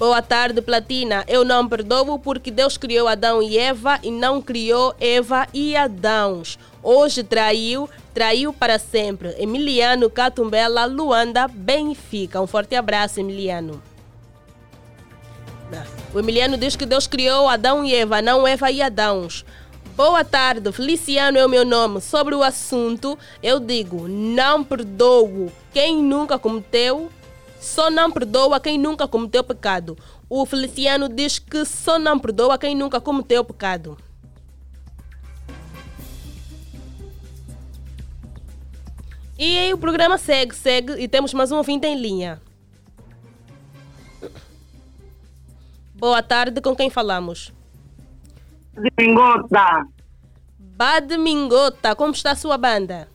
Boa 0.00 0.22
tarde, 0.22 0.62
Platina. 0.62 1.26
Eu 1.28 1.44
não 1.44 1.68
perdoo 1.68 2.18
porque 2.18 2.50
Deus 2.50 2.78
criou 2.78 3.06
Adão 3.06 3.42
e 3.42 3.58
Eva 3.58 3.98
e 4.02 4.10
não 4.10 4.40
criou 4.40 4.94
Eva 4.98 5.46
e 5.52 5.76
Adãos. 5.76 6.58
Hoje 6.82 7.22
traiu, 7.22 7.86
traiu 8.14 8.50
para 8.50 8.78
sempre. 8.78 9.34
Emiliano 9.36 10.08
Catumbela, 10.08 10.86
Luanda, 10.86 11.46
Benfica. 11.46 12.40
Um 12.40 12.46
forte 12.46 12.74
abraço, 12.74 13.20
Emiliano. 13.20 13.82
O 16.14 16.18
Emiliano 16.18 16.56
diz 16.56 16.76
que 16.76 16.86
Deus 16.86 17.06
criou 17.06 17.46
Adão 17.46 17.84
e 17.84 17.94
Eva, 17.94 18.22
não 18.22 18.48
Eva 18.48 18.70
e 18.70 18.80
Adãos. 18.80 19.44
Boa 19.94 20.24
tarde, 20.24 20.72
Feliciano 20.72 21.36
é 21.36 21.44
o 21.44 21.48
meu 21.48 21.66
nome. 21.66 22.00
Sobre 22.00 22.34
o 22.34 22.42
assunto, 22.42 23.18
eu 23.42 23.60
digo: 23.60 24.08
não 24.08 24.64
perdoo 24.64 25.52
quem 25.74 26.02
nunca 26.02 26.38
cometeu 26.38 27.10
só 27.60 27.90
não 27.90 28.10
perdoa 28.10 28.58
quem 28.58 28.78
nunca 28.78 29.06
cometeu 29.06 29.44
pecado. 29.44 29.96
O 30.28 30.46
Feliciano 30.46 31.08
diz 31.08 31.38
que 31.38 31.64
só 31.64 31.98
não 31.98 32.18
perdoa 32.18 32.58
quem 32.58 32.74
nunca 32.74 33.00
cometeu 33.00 33.44
pecado. 33.44 33.98
E 39.38 39.58
aí 39.58 39.72
o 39.72 39.78
programa 39.78 40.18
segue, 40.18 40.54
segue 40.54 40.92
e 40.94 41.08
temos 41.08 41.32
mais 41.32 41.52
um 41.52 41.56
ouvinte 41.56 41.86
em 41.86 41.98
linha. 41.98 42.40
Boa 45.94 46.22
tarde, 46.22 46.60
com 46.62 46.74
quem 46.74 46.88
falamos? 46.88 47.52
Badmingota. 48.74 49.86
Badmingota, 50.58 51.94
como 51.94 52.12
está 52.12 52.32
a 52.32 52.36
sua 52.36 52.56
banda? 52.56 53.06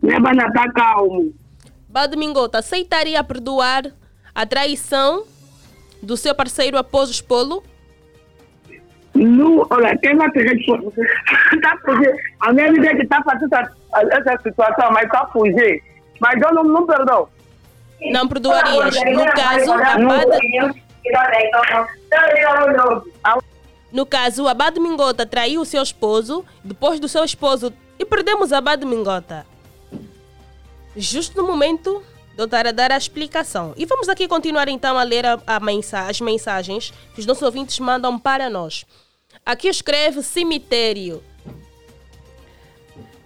Minha 0.00 0.20
banda 0.20 0.46
está 0.46 0.70
calmo. 0.72 1.34
Badmingota, 1.96 2.58
aceitaria 2.58 3.24
perdoar 3.24 3.84
a 4.34 4.44
traição 4.44 5.24
do 6.02 6.14
seu 6.14 6.34
parceiro 6.34 6.76
após 6.76 7.08
o 7.08 7.12
espolo? 7.12 7.64
Não, 9.14 9.66
olha, 9.70 9.96
quem 9.96 10.14
vai 10.14 10.30
pegar 10.30 10.52
tá 11.62 11.78
fugir. 11.82 12.14
A 12.40 12.52
minha 12.52 12.68
amiga 12.68 12.94
que 12.96 13.02
está 13.02 13.22
fazendo 13.22 13.50
essa 14.12 14.42
situação, 14.42 14.90
mas 14.90 15.04
está 15.04 15.26
fugir. 15.28 15.82
Mas 16.20 16.38
eu 16.42 16.52
não, 16.52 16.64
não 16.64 16.86
perdoo. 16.86 17.30
Não 18.12 18.28
perdoarias. 18.28 18.94
No 18.94 19.24
caso, 19.32 19.72
a 19.72 19.96
Bad... 19.96 20.82
No 23.90 24.04
caso, 24.04 24.46
a 24.46 24.52
Bad 24.52 24.78
Mingota 24.78 25.24
traiu 25.24 25.62
o 25.62 25.64
seu 25.64 25.82
esposo, 25.82 26.44
depois 26.62 27.00
do 27.00 27.08
seu 27.08 27.24
esposo, 27.24 27.72
e 27.98 28.04
perdemos 28.04 28.52
a 28.52 28.60
Bad 28.60 28.84
Mingota. 28.84 29.46
Justo 30.96 31.36
no 31.36 31.46
momento 31.46 32.02
de 32.34 32.40
eu 32.40 32.46
estar 32.46 32.66
a 32.66 32.72
dar 32.72 32.90
a 32.90 32.96
explicação. 32.96 33.74
E 33.76 33.84
vamos 33.84 34.08
aqui 34.08 34.26
continuar 34.26 34.68
então 34.68 34.96
a 34.96 35.02
ler 35.02 35.26
a, 35.26 35.38
a 35.46 35.60
mensa 35.60 36.00
as 36.00 36.20
mensagens 36.20 36.92
que 37.14 37.20
os 37.20 37.26
nossos 37.26 37.42
ouvintes 37.42 37.78
mandam 37.78 38.18
para 38.18 38.48
nós. 38.48 38.86
Aqui 39.44 39.68
escreve 39.68 40.22
cemitério. 40.22 41.22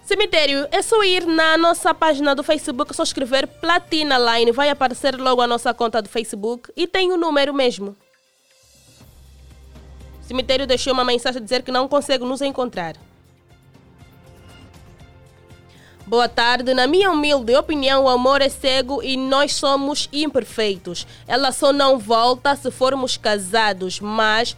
Cemitério, 0.05 0.66
é 0.73 0.83
só 0.83 1.05
ir 1.05 1.25
na 1.25 1.57
nossa 1.57 1.95
página 1.95 2.35
do 2.35 2.43
Facebook, 2.43 2.93
só 2.97 3.05
escrever 3.05 3.47
Platina 3.47 4.18
Line, 4.18 4.51
vai 4.51 4.68
aparecer 4.68 5.16
logo 5.16 5.41
a 5.41 5.47
nossa 5.47 5.73
conta 5.73 6.03
do 6.03 6.09
Facebook 6.09 6.73
e 6.77 6.85
tem 6.89 7.12
o 7.12 7.16
número 7.16 7.55
mesmo. 7.55 7.97
Cemitério 10.23 10.66
deixou 10.66 10.93
uma 10.93 11.05
mensagem 11.05 11.41
dizer 11.41 11.62
que 11.62 11.71
não 11.71 11.87
consegue 11.87 12.25
nos 12.25 12.43
encontrar. 12.43 12.97
Boa 16.11 16.29
tarde. 16.29 16.75
Na 16.75 16.89
minha 16.89 17.09
humilde 17.09 17.55
opinião, 17.55 18.03
o 18.03 18.09
amor 18.09 18.43
é 18.43 18.49
cego 18.49 19.01
e 19.01 19.17
nós 19.17 19.55
somos 19.55 20.09
imperfeitos. 20.13 21.07
Ela 21.25 21.53
só 21.53 21.73
não 21.73 22.01
volta 22.01 22.57
se 22.57 22.69
formos 22.69 23.17
casados, 23.17 24.01
mas 24.01 24.57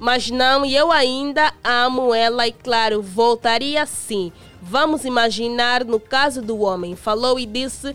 mas 0.00 0.28
não, 0.28 0.66
e 0.66 0.74
eu 0.74 0.90
ainda 0.90 1.54
amo 1.62 2.12
ela 2.12 2.48
e 2.48 2.52
claro, 2.52 3.00
voltaria 3.00 3.86
sim. 3.86 4.32
Vamos 4.60 5.04
imaginar 5.04 5.84
no 5.84 6.00
caso 6.00 6.42
do 6.42 6.62
homem. 6.62 6.96
Falou 6.96 7.38
e 7.38 7.46
disse 7.46 7.94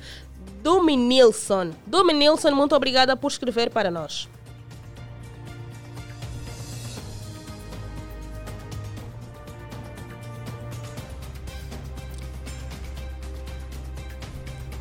Dumi 0.64 0.96
Nilson. 0.96 1.72
Dumi 1.86 2.14
Nilson, 2.14 2.52
muito 2.52 2.74
obrigada 2.74 3.18
por 3.18 3.30
escrever 3.30 3.70
para 3.70 3.92
nós. 3.92 4.30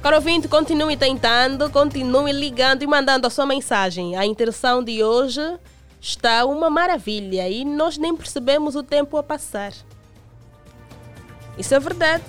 Caro 0.07 0.18
ouvinte, 0.18 0.46
continue 0.46 0.96
tentando, 0.96 1.68
continue 1.68 2.30
ligando 2.30 2.80
e 2.84 2.86
mandando 2.86 3.26
a 3.26 3.30
sua 3.30 3.44
mensagem. 3.44 4.14
A 4.14 4.24
interação 4.24 4.80
de 4.80 5.02
hoje 5.02 5.40
está 6.00 6.44
uma 6.44 6.70
maravilha 6.70 7.48
e 7.48 7.64
nós 7.64 7.98
nem 7.98 8.16
percebemos 8.16 8.76
o 8.76 8.84
tempo 8.84 9.16
a 9.16 9.22
passar. 9.24 9.72
Isso 11.59 11.74
é 11.74 11.80
verdade. 11.80 12.22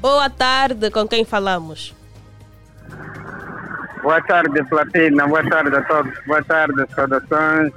Boa 0.00 0.28
tarde, 0.28 0.90
com 0.90 1.06
quem 1.06 1.24
falamos? 1.24 1.94
Boa 4.02 4.20
tarde, 4.22 4.64
Platina. 4.64 5.28
Boa 5.28 5.48
tarde 5.48 5.76
a 5.76 5.82
todos. 5.82 6.24
Boa 6.26 6.42
tarde, 6.42 6.84
saudações. 6.92 7.72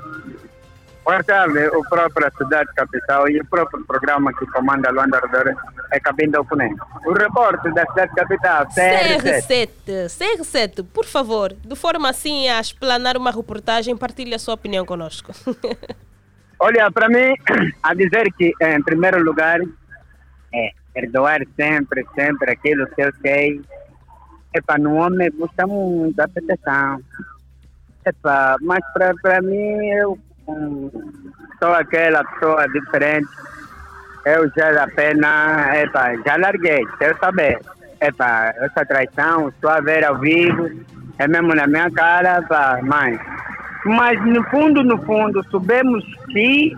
Boa 1.04 1.22
tarde, 1.22 1.68
o 1.76 1.84
próprio 1.84 2.32
Cidade 2.38 2.74
Capital 2.76 3.30
e 3.30 3.38
o 3.38 3.46
próprio 3.46 3.84
programa 3.84 4.34
que 4.34 4.46
comanda 4.48 4.90
Luanda 4.90 5.18
Ardor 5.18 5.54
é 5.92 6.00
Cabinda 6.00 6.40
Oponente. 6.40 6.80
O 7.06 7.12
repórter 7.12 7.74
da 7.74 7.86
Cidade 7.88 8.16
Capital, 8.16 8.66
CR7. 8.68 9.22
CR7. 9.22 9.70
CR7, 10.08 10.86
por 10.94 11.06
favor, 11.06 11.54
de 11.54 11.76
forma 11.76 12.10
assim 12.10 12.48
a 12.48 12.62
explanar 12.62 13.18
uma 13.18 13.32
reportagem, 13.32 13.98
partilhe 13.98 14.34
a 14.34 14.40
sua 14.40 14.54
opinião 14.54 14.86
conosco. 14.86 15.34
Olha, 16.58 16.90
para 16.90 17.10
mim, 17.10 17.36
a 17.84 17.94
dizer 17.94 18.32
que, 18.38 18.54
em 18.62 18.82
primeiro 18.82 19.22
lugar, 19.22 19.60
é 20.54 20.72
perdoar 20.94 21.42
sempre, 21.58 22.06
sempre 22.16 22.52
aquilo 22.52 22.88
que 22.88 23.02
eu 23.02 23.12
sei. 23.22 23.62
Epa, 24.56 24.78
no 24.78 24.96
homem 24.96 25.30
gusta 25.32 25.68
muito 25.68 26.16
da 26.16 26.30
proteção. 26.30 27.02
Epa, 28.06 28.56
mas 28.62 28.82
para 28.94 29.42
mim, 29.42 29.90
eu 29.90 30.18
sou 31.60 31.74
aquela 31.74 32.24
pessoa 32.24 32.68
diferente. 32.70 33.28
Eu 34.26 34.50
já 34.56 34.72
da 34.72 34.88
pena, 34.88 35.76
epa, 35.76 36.16
já 36.26 36.38
larguei, 36.38 36.86
quero 36.98 37.18
saber. 37.20 37.60
epa, 38.00 38.54
essa 38.58 38.86
traição, 38.86 39.50
estou 39.50 39.70
a 39.70 39.82
ver 39.82 40.06
ao 40.06 40.18
vivo, 40.18 40.70
é 41.20 41.28
mesmo 41.28 41.54
na 41.54 41.68
minha 41.68 41.90
cara, 41.92 42.42
pá, 42.44 42.80
mãe. 42.82 43.20
Mas 43.86 44.24
no 44.26 44.42
fundo, 44.46 44.82
no 44.84 44.98
fundo, 45.04 45.44
sabemos 45.52 46.04
que 46.32 46.76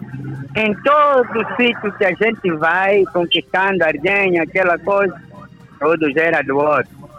em 0.55 0.73
todo 0.83 1.55
sítio 1.55 1.91
que 1.97 2.05
a 2.05 2.13
gente 2.13 2.51
vai 2.53 3.03
conquistando 3.13 3.83
alguém, 3.83 4.39
aquela 4.39 4.79
coisa, 4.79 5.15
tudo 5.79 6.11
já 6.11 6.21
era 6.23 6.41
do 6.41 6.57
outro. 6.57 7.09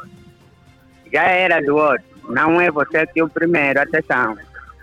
Já 1.12 1.22
era 1.22 1.61
do 1.62 1.76
outro. 1.76 2.05
Não 2.28 2.61
é 2.61 2.70
você 2.70 3.07
que 3.07 3.20
é 3.20 3.24
o 3.24 3.28
primeiro, 3.28 3.80
atenção. 3.80 4.36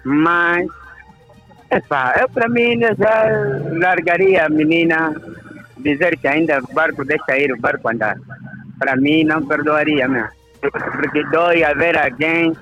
Mas, 0.05 0.67
epa, 1.77 2.15
eu 2.19 2.29
para 2.29 2.47
mim 2.49 2.79
já 2.79 3.27
largaria 3.79 4.45
a 4.45 4.49
menina 4.49 5.13
dizer 5.77 6.17
que 6.17 6.27
ainda 6.27 6.59
o 6.59 6.73
barco 6.73 7.03
deixa 7.05 7.37
ir, 7.37 7.51
o 7.51 7.59
barco 7.59 7.89
andar. 7.89 8.17
Para 8.79 8.95
mim 8.95 9.23
não 9.23 9.45
perdoaria 9.45 10.07
mesmo. 10.07 10.29
Porque 10.61 11.23
dói 11.25 11.63
haver 11.63 11.97
alguém 11.97 12.55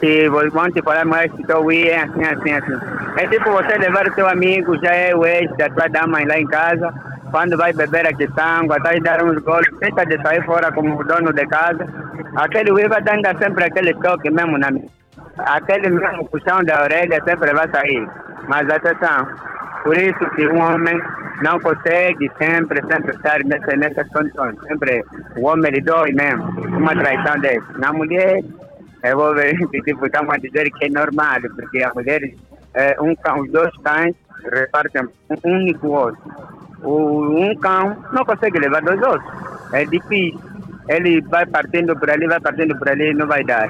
que 0.00 0.28
vão 0.28 0.70
te 0.70 0.80
falar, 0.82 1.04
mas 1.04 1.32
estou 1.38 1.68
aí, 1.68 1.88
é 1.88 2.02
assim, 2.02 2.24
assim, 2.24 2.52
assim. 2.52 2.78
É 3.16 3.26
tipo 3.26 3.50
você 3.50 3.76
levar 3.78 4.06
o 4.06 4.14
seu 4.14 4.28
amigo, 4.28 4.78
já 4.78 4.94
é 4.94 5.14
o 5.14 5.26
ex 5.26 5.50
da 5.56 5.68
tua 5.70 5.88
dama 5.88 6.24
lá 6.24 6.38
em 6.38 6.46
casa, 6.46 6.94
quando 7.32 7.56
vai 7.56 7.72
beber 7.72 8.06
aqui 8.06 8.28
sangue, 8.34 8.72
até 8.72 9.00
dar 9.00 9.24
uns 9.24 9.38
goles, 9.42 9.68
tenta 9.80 10.06
de 10.06 10.22
sair 10.22 10.44
fora 10.44 10.70
como 10.72 11.02
dono 11.04 11.32
de 11.32 11.46
casa. 11.46 11.86
Aquele 12.36 12.72
Wii 12.72 12.88
vai 12.88 13.02
dar 13.02 13.36
sempre 13.38 13.64
aquele 13.64 13.94
toque 13.94 14.30
mesmo 14.30 14.56
na 14.56 14.70
Aquele 15.38 15.90
mesmo 15.90 16.28
puxão 16.28 16.64
da 16.64 16.82
orelha 16.82 17.22
sempre 17.24 17.52
vai 17.52 17.68
sair. 17.70 18.08
Mas 18.48 18.68
atenção, 18.68 19.26
por 19.84 19.96
isso 19.96 20.30
que 20.34 20.46
um 20.48 20.60
homem 20.60 21.00
não 21.42 21.58
consegue 21.60 22.30
sempre, 22.38 22.80
sempre 22.90 23.14
estar 23.14 23.44
nessa, 23.44 23.76
nessas 23.76 24.08
condições. 24.08 24.56
Sempre 24.66 25.04
o 25.36 25.46
homem 25.46 25.72
lhe 25.72 25.80
dói 25.80 26.12
mesmo, 26.12 26.44
uma 26.76 26.94
traição 26.94 27.38
dele. 27.40 27.62
Na 27.78 27.92
mulher, 27.92 28.42
eu 29.04 29.16
vou 29.16 29.34
ver, 29.34 29.54
tipo, 29.84 30.06
estamos 30.06 30.34
a 30.34 30.38
dizer 30.38 30.70
que 30.72 30.86
é 30.86 30.88
normal, 30.88 31.40
porque 31.54 31.82
a 31.82 31.92
mulher, 31.94 32.20
é, 32.74 32.96
um 33.00 33.14
cão, 33.16 33.40
os 33.40 33.50
dois 33.50 33.70
cães 33.84 34.14
repartem 34.52 35.08
um 35.30 35.50
único 35.50 35.92
osso. 35.92 36.18
O, 36.82 37.40
um 37.40 37.54
cão 37.56 37.96
não 38.12 38.24
consegue 38.24 38.58
levar 38.58 38.82
dois 38.82 39.00
ossos. 39.02 39.72
É 39.72 39.84
difícil. 39.84 40.40
Ele 40.88 41.20
vai 41.22 41.44
partindo 41.44 41.94
por 41.96 42.10
ali, 42.10 42.26
vai 42.26 42.40
partindo 42.40 42.76
por 42.78 42.88
ali, 42.88 43.12
não 43.12 43.26
vai 43.26 43.44
dar. 43.44 43.68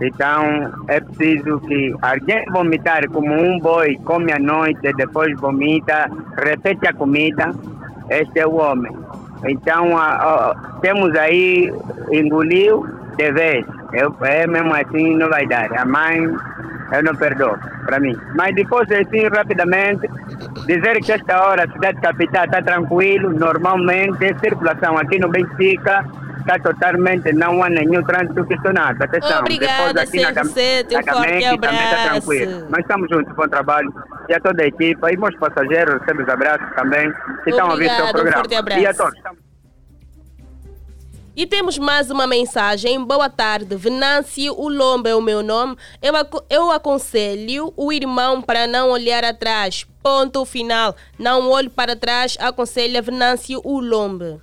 Então 0.00 0.72
é 0.88 1.00
preciso 1.00 1.60
que 1.60 1.94
alguém 2.02 2.44
vomitar 2.52 3.08
como 3.10 3.32
um 3.32 3.58
boi, 3.58 3.96
come 4.04 4.32
à 4.32 4.38
noite, 4.38 4.92
depois 4.94 5.34
vomita, 5.38 6.10
repete 6.36 6.88
a 6.88 6.92
comida. 6.92 7.52
Este 8.10 8.40
é 8.40 8.46
o 8.46 8.56
homem. 8.56 8.92
Então 9.46 9.96
a, 9.96 10.14
a, 10.14 10.54
temos 10.80 11.14
aí, 11.16 11.72
engoliu 12.10 12.86
de 13.16 13.32
vez. 13.32 13.64
Eu, 13.92 14.14
é 14.22 14.46
mesmo 14.46 14.74
assim, 14.74 15.16
não 15.16 15.28
vai 15.28 15.46
dar. 15.46 15.72
A 15.78 15.84
mãe, 15.84 16.18
eu 16.92 17.02
não 17.04 17.14
perdoo, 17.14 17.56
para 17.86 18.00
mim. 18.00 18.16
Mas 18.34 18.54
depois, 18.54 18.90
assim, 18.90 19.28
rapidamente, 19.28 20.08
dizer 20.66 21.00
que 21.00 21.12
esta 21.12 21.40
hora 21.46 21.64
a 21.64 21.72
cidade 21.72 22.00
capital 22.00 22.44
está 22.44 22.60
tranquilo, 22.60 23.30
normalmente, 23.30 24.34
circulação 24.40 24.98
aqui 24.98 25.18
no 25.18 25.28
Benfica 25.28 26.04
está 26.46 26.58
totalmente, 26.58 27.32
não 27.32 27.62
há 27.62 27.68
nenhum 27.70 28.02
trânsito 28.04 28.44
questionado. 28.46 29.02
Atenção, 29.02 29.40
Obrigada, 29.40 30.02
aqui 30.02 30.20
na, 30.20 30.32
CFC, 30.32 30.84
teu 30.88 31.00
na 31.00 31.12
forte 31.12 31.26
Camenque 31.28 31.60
também 31.60 31.84
está 31.84 32.02
abraço. 32.02 32.26
tranquilo. 32.26 32.66
Mas 32.70 32.80
estamos 32.80 33.08
juntos, 33.10 33.34
bom 33.34 33.48
trabalho. 33.48 33.92
E 34.28 34.34
a 34.34 34.40
toda 34.40 34.62
a 34.62 34.66
equipa, 34.66 35.10
e 35.12 35.16
meus 35.16 35.36
passageiros, 35.38 36.00
recebem 36.00 36.22
os 36.24 36.28
abraços 36.28 36.74
também, 36.76 37.12
que 37.44 37.50
estão 37.50 37.66
a 37.68 37.72
ouvir 37.72 37.90
o 37.90 37.94
seu 37.96 38.04
um 38.06 38.10
programa. 38.12 38.36
forte 38.38 38.54
abraço. 38.54 38.80
E 38.80 38.86
a 38.86 38.94
todos. 38.94 39.20
E 41.36 41.46
temos 41.46 41.76
mais 41.78 42.10
uma 42.12 42.28
mensagem. 42.28 43.02
Boa 43.04 43.28
tarde, 43.28 43.74
Venâncio 43.74 44.54
Ulomba 44.54 45.08
é 45.08 45.14
o 45.16 45.20
meu 45.20 45.42
nome. 45.42 45.76
Eu, 46.00 46.14
aco- 46.14 46.44
eu 46.48 46.70
aconselho 46.70 47.72
o 47.76 47.92
irmão 47.92 48.40
para 48.40 48.68
não 48.68 48.90
olhar 48.90 49.24
atrás. 49.24 49.84
Ponto 50.00 50.44
final. 50.44 50.94
Não 51.18 51.50
olhe 51.50 51.68
para 51.68 51.96
trás, 51.96 52.36
aconselha 52.38 53.02
Venâncio 53.02 53.60
Ulomba. 53.64 54.40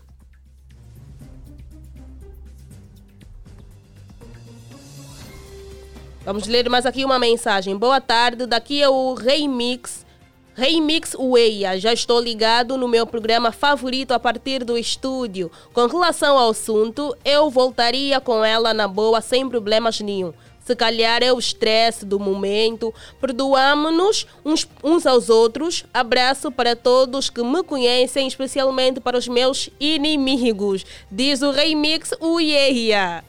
Vamos 6.23 6.45
ler 6.45 6.69
mais 6.69 6.85
aqui 6.85 7.03
uma 7.03 7.17
mensagem. 7.17 7.75
Boa 7.75 7.99
tarde, 7.99 8.45
daqui 8.45 8.79
é 8.79 8.87
o 8.87 9.15
Remix. 9.15 10.05
Remix 10.53 11.15
Weia, 11.15 11.79
já 11.79 11.91
estou 11.91 12.21
ligado 12.21 12.77
no 12.77 12.87
meu 12.87 13.07
programa 13.07 13.51
favorito 13.51 14.11
a 14.11 14.19
partir 14.19 14.63
do 14.63 14.77
estúdio. 14.77 15.49
Com 15.73 15.87
relação 15.87 16.37
ao 16.37 16.51
assunto, 16.51 17.15
eu 17.25 17.49
voltaria 17.49 18.21
com 18.21 18.45
ela 18.45 18.71
na 18.71 18.87
boa, 18.87 19.19
sem 19.19 19.49
problemas 19.49 19.99
nenhum. 19.99 20.31
Se 20.63 20.75
calhar 20.75 21.23
é 21.23 21.33
o 21.33 21.39
estresse 21.39 22.05
do 22.05 22.19
momento. 22.19 22.93
Perdoamos-nos 23.19 24.27
uns, 24.45 24.67
uns 24.83 25.07
aos 25.07 25.27
outros. 25.27 25.85
Abraço 25.91 26.51
para 26.51 26.75
todos 26.75 27.31
que 27.31 27.41
me 27.41 27.63
conhecem, 27.63 28.27
especialmente 28.27 28.99
para 28.99 29.17
os 29.17 29.27
meus 29.27 29.71
inimigos. 29.79 30.85
Diz 31.09 31.41
o 31.41 31.49
Remix 31.49 32.13
Uieia. 32.21 33.23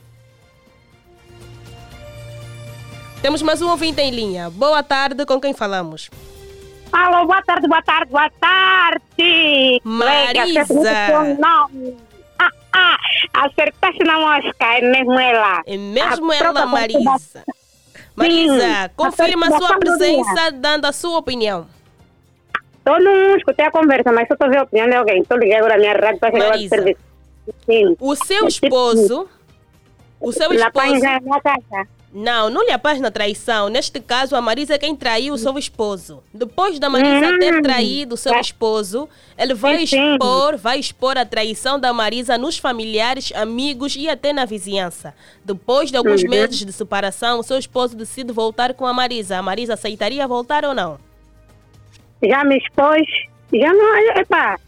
Temos 3.22 3.40
mais 3.40 3.62
um 3.62 3.70
ouvinte 3.70 4.00
em 4.00 4.10
linha. 4.10 4.50
Boa 4.50 4.82
tarde, 4.82 5.24
com 5.24 5.40
quem 5.40 5.54
falamos? 5.54 6.10
Alô, 6.92 7.24
boa 7.24 7.40
tarde, 7.42 7.68
boa 7.68 7.80
tarde, 7.82 8.10
boa 8.10 8.28
tarde. 8.40 9.80
Marisa. 9.84 11.36
Não. 11.38 11.68
Ah, 12.36 12.50
ah, 12.72 12.98
acertaste 13.44 14.02
na 14.04 14.18
mosca, 14.18 14.64
é 14.64 14.80
mesmo 14.80 15.18
ela. 15.18 15.62
É 15.66 15.76
mesmo 15.76 16.32
A 16.32 16.36
ela, 16.36 16.66
Marisa. 16.66 17.44
Marisa, 18.16 18.90
confirma 18.96 19.46
a 19.46 19.58
sua 19.58 19.78
presença 19.78 20.50
dando 20.52 20.86
a 20.86 20.92
sua 20.92 21.18
opinião. 21.18 21.66
Eu 22.84 23.00
não 23.00 23.36
escutei 23.36 23.66
a 23.66 23.70
conversa, 23.70 24.10
mas 24.10 24.26
só 24.26 24.34
estou 24.34 24.48
a 24.48 24.50
ver 24.50 24.58
a 24.58 24.62
opinião 24.64 24.88
de 24.88 24.96
alguém. 24.96 25.22
Estou 25.22 25.38
ligado 25.38 25.58
agora 25.60 25.74
na 25.74 25.80
minha 25.80 25.92
rádio 25.92 26.18
para 26.18 26.32
chegar 26.32 26.52
ao 26.52 26.58
serviço. 26.58 27.00
Sim. 27.66 27.96
O 28.00 28.16
seu 28.16 28.48
esposo. 28.48 29.28
O 30.20 30.32
seu 30.32 30.48
La 30.48 30.66
esposo. 30.66 31.00
na 31.24 31.40
casa. 31.40 31.88
Não, 32.14 32.50
não 32.50 32.62
lhe 32.62 32.70
apaz 32.70 33.00
na 33.00 33.10
traição. 33.10 33.70
Neste 33.70 33.98
caso, 33.98 34.36
a 34.36 34.40
Marisa 34.42 34.74
é 34.74 34.78
quem 34.78 34.94
traiu 34.94 35.32
o 35.32 35.38
seu 35.38 35.56
esposo. 35.56 36.22
Depois 36.32 36.78
da 36.78 36.90
Marisa 36.90 37.38
ter 37.38 37.54
Hum. 37.54 37.62
traído 37.62 38.14
o 38.14 38.18
seu 38.18 38.38
esposo, 38.38 39.08
ele 39.38 39.54
vai 39.54 39.82
expor, 39.82 40.58
vai 40.58 40.78
expor 40.78 41.16
a 41.16 41.24
traição 41.24 41.80
da 41.80 41.90
Marisa 41.90 42.36
nos 42.36 42.58
familiares, 42.58 43.32
amigos 43.34 43.96
e 43.96 44.10
até 44.10 44.30
na 44.30 44.44
vizinhança. 44.44 45.14
Depois 45.42 45.90
de 45.90 45.96
alguns 45.96 46.22
Uhum. 46.22 46.28
meses 46.28 46.58
de 46.62 46.72
separação, 46.72 47.38
o 47.40 47.42
seu 47.42 47.56
esposo 47.56 47.96
decide 47.96 48.30
voltar 48.30 48.74
com 48.74 48.86
a 48.86 48.92
Marisa. 48.92 49.38
A 49.38 49.42
Marisa 49.42 49.72
aceitaria 49.72 50.28
voltar 50.28 50.66
ou 50.66 50.74
não? 50.74 50.98
Já 52.22 52.44
me 52.44 52.58
expôs. 52.58 53.06
Já 53.54 53.72
não. 53.72 53.96
Epá, 54.20 54.58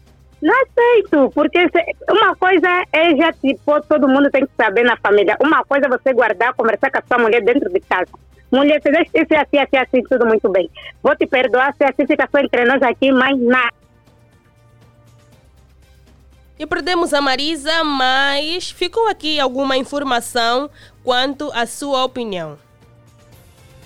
não 0.41 0.53
aceito. 0.61 1.31
Porque 1.33 1.59
se- 1.69 1.95
uma 2.11 2.35
coisa 2.35 2.67
é 2.91 3.15
já 3.15 3.31
tipo, 3.33 3.81
todo 3.81 4.07
mundo 4.07 4.29
tem 4.29 4.45
que 4.45 4.51
saber 4.55 4.83
na 4.83 4.97
família. 4.97 5.37
Uma 5.41 5.63
coisa 5.63 5.87
é 5.87 5.89
você 5.89 6.13
guardar, 6.13 6.53
conversar 6.53 6.91
com 6.91 6.97
a 6.99 7.03
sua 7.07 7.17
mulher 7.17 7.41
dentro 7.43 7.69
de 7.71 7.79
casa. 7.81 8.11
Mulher, 8.51 8.79
deixa 8.79 9.01
isso 9.13 9.33
é 9.33 9.37
assim, 9.39 9.57
assim, 9.57 9.77
assim, 9.77 10.03
tudo 10.03 10.25
muito 10.25 10.47
bem. 10.49 10.69
Vou 11.01 11.15
te 11.15 11.25
perdoar 11.25 11.73
se 11.75 11.83
assim 11.83 12.05
fica 12.05 12.27
só 12.31 12.39
entre 12.39 12.63
nós 12.65 12.81
aqui, 12.83 13.11
mas 13.11 13.37
nada. 13.39 13.73
E 16.57 16.65
perdemos 16.65 17.13
a 17.13 17.19
Marisa, 17.19 17.83
mas 17.83 18.71
ficou 18.71 19.09
aqui 19.09 19.39
alguma 19.39 19.75
informação 19.75 20.69
quanto 21.03 21.51
à 21.53 21.65
sua 21.65 22.05
opinião. 22.05 22.57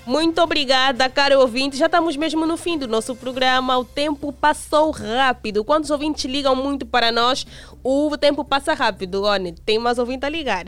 Muito 0.09 0.41
obrigada, 0.41 1.07
caro 1.07 1.39
ouvinte. 1.39 1.77
Já 1.77 1.85
estamos 1.85 2.17
mesmo 2.17 2.43
no 2.43 2.57
fim 2.57 2.79
do 2.79 2.87
nosso 2.87 3.15
programa. 3.15 3.77
O 3.77 3.85
tempo 3.85 4.33
passou 4.33 4.89
rápido. 4.89 5.63
Quando 5.63 5.83
os 5.83 5.91
ouvintes 5.91 6.25
ligam 6.25 6.55
muito 6.55 6.83
para 6.83 7.11
nós, 7.11 7.45
o 7.83 8.17
tempo 8.17 8.43
passa 8.43 8.73
rápido. 8.73 9.21
Olha, 9.21 9.53
tem 9.63 9.77
mais 9.77 9.99
ouvinte 9.99 10.25
a 10.25 10.29
ligar. 10.29 10.65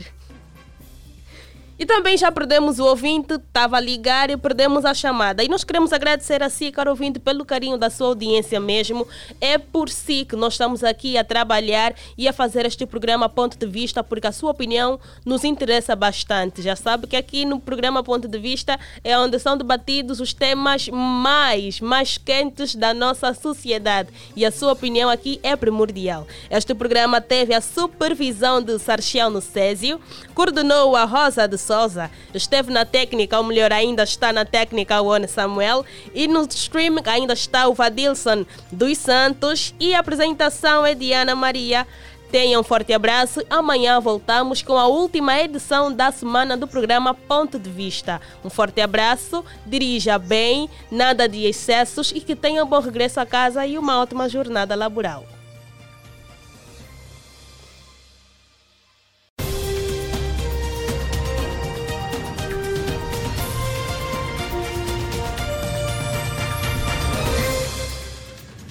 E 1.78 1.86
também 1.86 2.16
já 2.16 2.30
perdemos 2.30 2.78
o 2.78 2.84
ouvinte, 2.84 3.34
estava 3.34 3.76
a 3.76 3.80
ligar 3.80 4.30
e 4.30 4.36
perdemos 4.36 4.84
a 4.84 4.94
chamada. 4.94 5.42
E 5.42 5.48
nós 5.48 5.64
queremos 5.64 5.92
agradecer 5.92 6.42
a 6.42 6.50
si, 6.50 6.70
caro 6.70 6.90
ouvinte, 6.90 7.18
pelo 7.18 7.44
carinho 7.44 7.76
da 7.76 7.90
sua 7.90 8.08
audiência 8.08 8.60
mesmo. 8.60 9.08
É 9.40 9.58
por 9.58 9.88
si 9.88 10.24
que 10.24 10.36
nós 10.36 10.54
estamos 10.54 10.84
aqui 10.84 11.16
a 11.16 11.24
trabalhar 11.24 11.94
e 12.16 12.28
a 12.28 12.32
fazer 12.32 12.66
este 12.66 12.86
programa 12.86 13.28
Ponto 13.28 13.58
de 13.58 13.66
Vista, 13.66 14.04
porque 14.04 14.26
a 14.26 14.32
sua 14.32 14.50
opinião 14.50 15.00
nos 15.24 15.44
interessa 15.44 15.96
bastante. 15.96 16.62
Já 16.62 16.76
sabe 16.76 17.06
que 17.06 17.16
aqui 17.16 17.44
no 17.44 17.58
programa 17.58 18.02
Ponto 18.02 18.28
de 18.28 18.38
Vista 18.38 18.78
é 19.02 19.18
onde 19.18 19.38
são 19.38 19.56
debatidos 19.56 20.20
os 20.20 20.32
temas 20.32 20.88
mais, 20.88 21.80
mais 21.80 22.18
quentes 22.18 22.74
da 22.74 22.92
nossa 22.92 23.32
sociedade. 23.34 24.10
E 24.36 24.44
a 24.44 24.52
sua 24.52 24.72
opinião 24.72 25.08
aqui 25.08 25.40
é 25.42 25.56
primordial. 25.56 26.26
Este 26.50 26.74
programa 26.74 27.20
teve 27.20 27.54
a 27.54 27.60
supervisão 27.60 28.60
de 28.60 28.78
Sarchiano 28.78 29.40
Césio, 29.40 30.00
coordenou 30.34 30.94
a 30.94 31.04
Rosa 31.04 31.48
de 31.48 31.58
Souza, 31.72 32.10
esteve 32.34 32.70
na 32.70 32.84
técnica, 32.84 33.38
ou 33.38 33.44
melhor 33.44 33.72
ainda 33.72 34.02
está 34.02 34.30
na 34.30 34.44
técnica 34.44 35.00
o 35.00 35.06
One 35.06 35.26
Samuel, 35.26 35.86
e 36.14 36.28
no 36.28 36.42
streaming 36.42 37.00
ainda 37.06 37.32
está 37.32 37.66
o 37.66 37.72
Vadilson 37.72 38.44
dos 38.70 38.98
Santos, 38.98 39.74
e 39.80 39.94
a 39.94 40.00
apresentação 40.00 40.84
é 40.84 40.94
de 40.94 41.14
Ana 41.14 41.34
Maria. 41.34 41.86
Tenha 42.30 42.60
um 42.60 42.62
forte 42.62 42.92
abraço. 42.92 43.42
Amanhã 43.48 43.98
voltamos 44.00 44.60
com 44.60 44.76
a 44.76 44.86
última 44.86 45.40
edição 45.40 45.90
da 45.90 46.12
semana 46.12 46.58
do 46.58 46.68
programa 46.68 47.14
Ponto 47.14 47.58
de 47.58 47.70
Vista. 47.70 48.20
Um 48.44 48.50
forte 48.50 48.82
abraço, 48.82 49.42
dirija 49.64 50.18
bem, 50.18 50.68
nada 50.90 51.26
de 51.26 51.46
excessos 51.46 52.12
e 52.14 52.20
que 52.20 52.36
tenha 52.36 52.62
um 52.62 52.68
bom 52.68 52.80
regresso 52.80 53.18
a 53.18 53.24
casa 53.24 53.66
e 53.66 53.78
uma 53.78 53.98
ótima 53.98 54.28
jornada 54.28 54.74
laboral. 54.74 55.31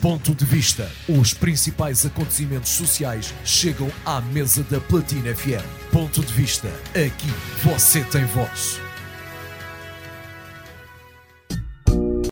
Ponto 0.02 0.34
de 0.34 0.44
vista. 0.46 0.92
Os 1.08 1.32
principais 1.32 2.08
acontecimentos 2.08 2.72
sociais 2.72 3.36
chegam 3.46 3.88
à 4.04 4.20
mesa 4.20 4.64
da 4.64 4.80
Platina 4.80 5.36
FM. 5.36 5.64
Ponto 5.92 6.22
de 6.22 6.34
vista. 6.34 6.68
Aqui 6.96 7.32
você 7.64 8.04
tem 8.06 8.26
voz. 8.26 8.91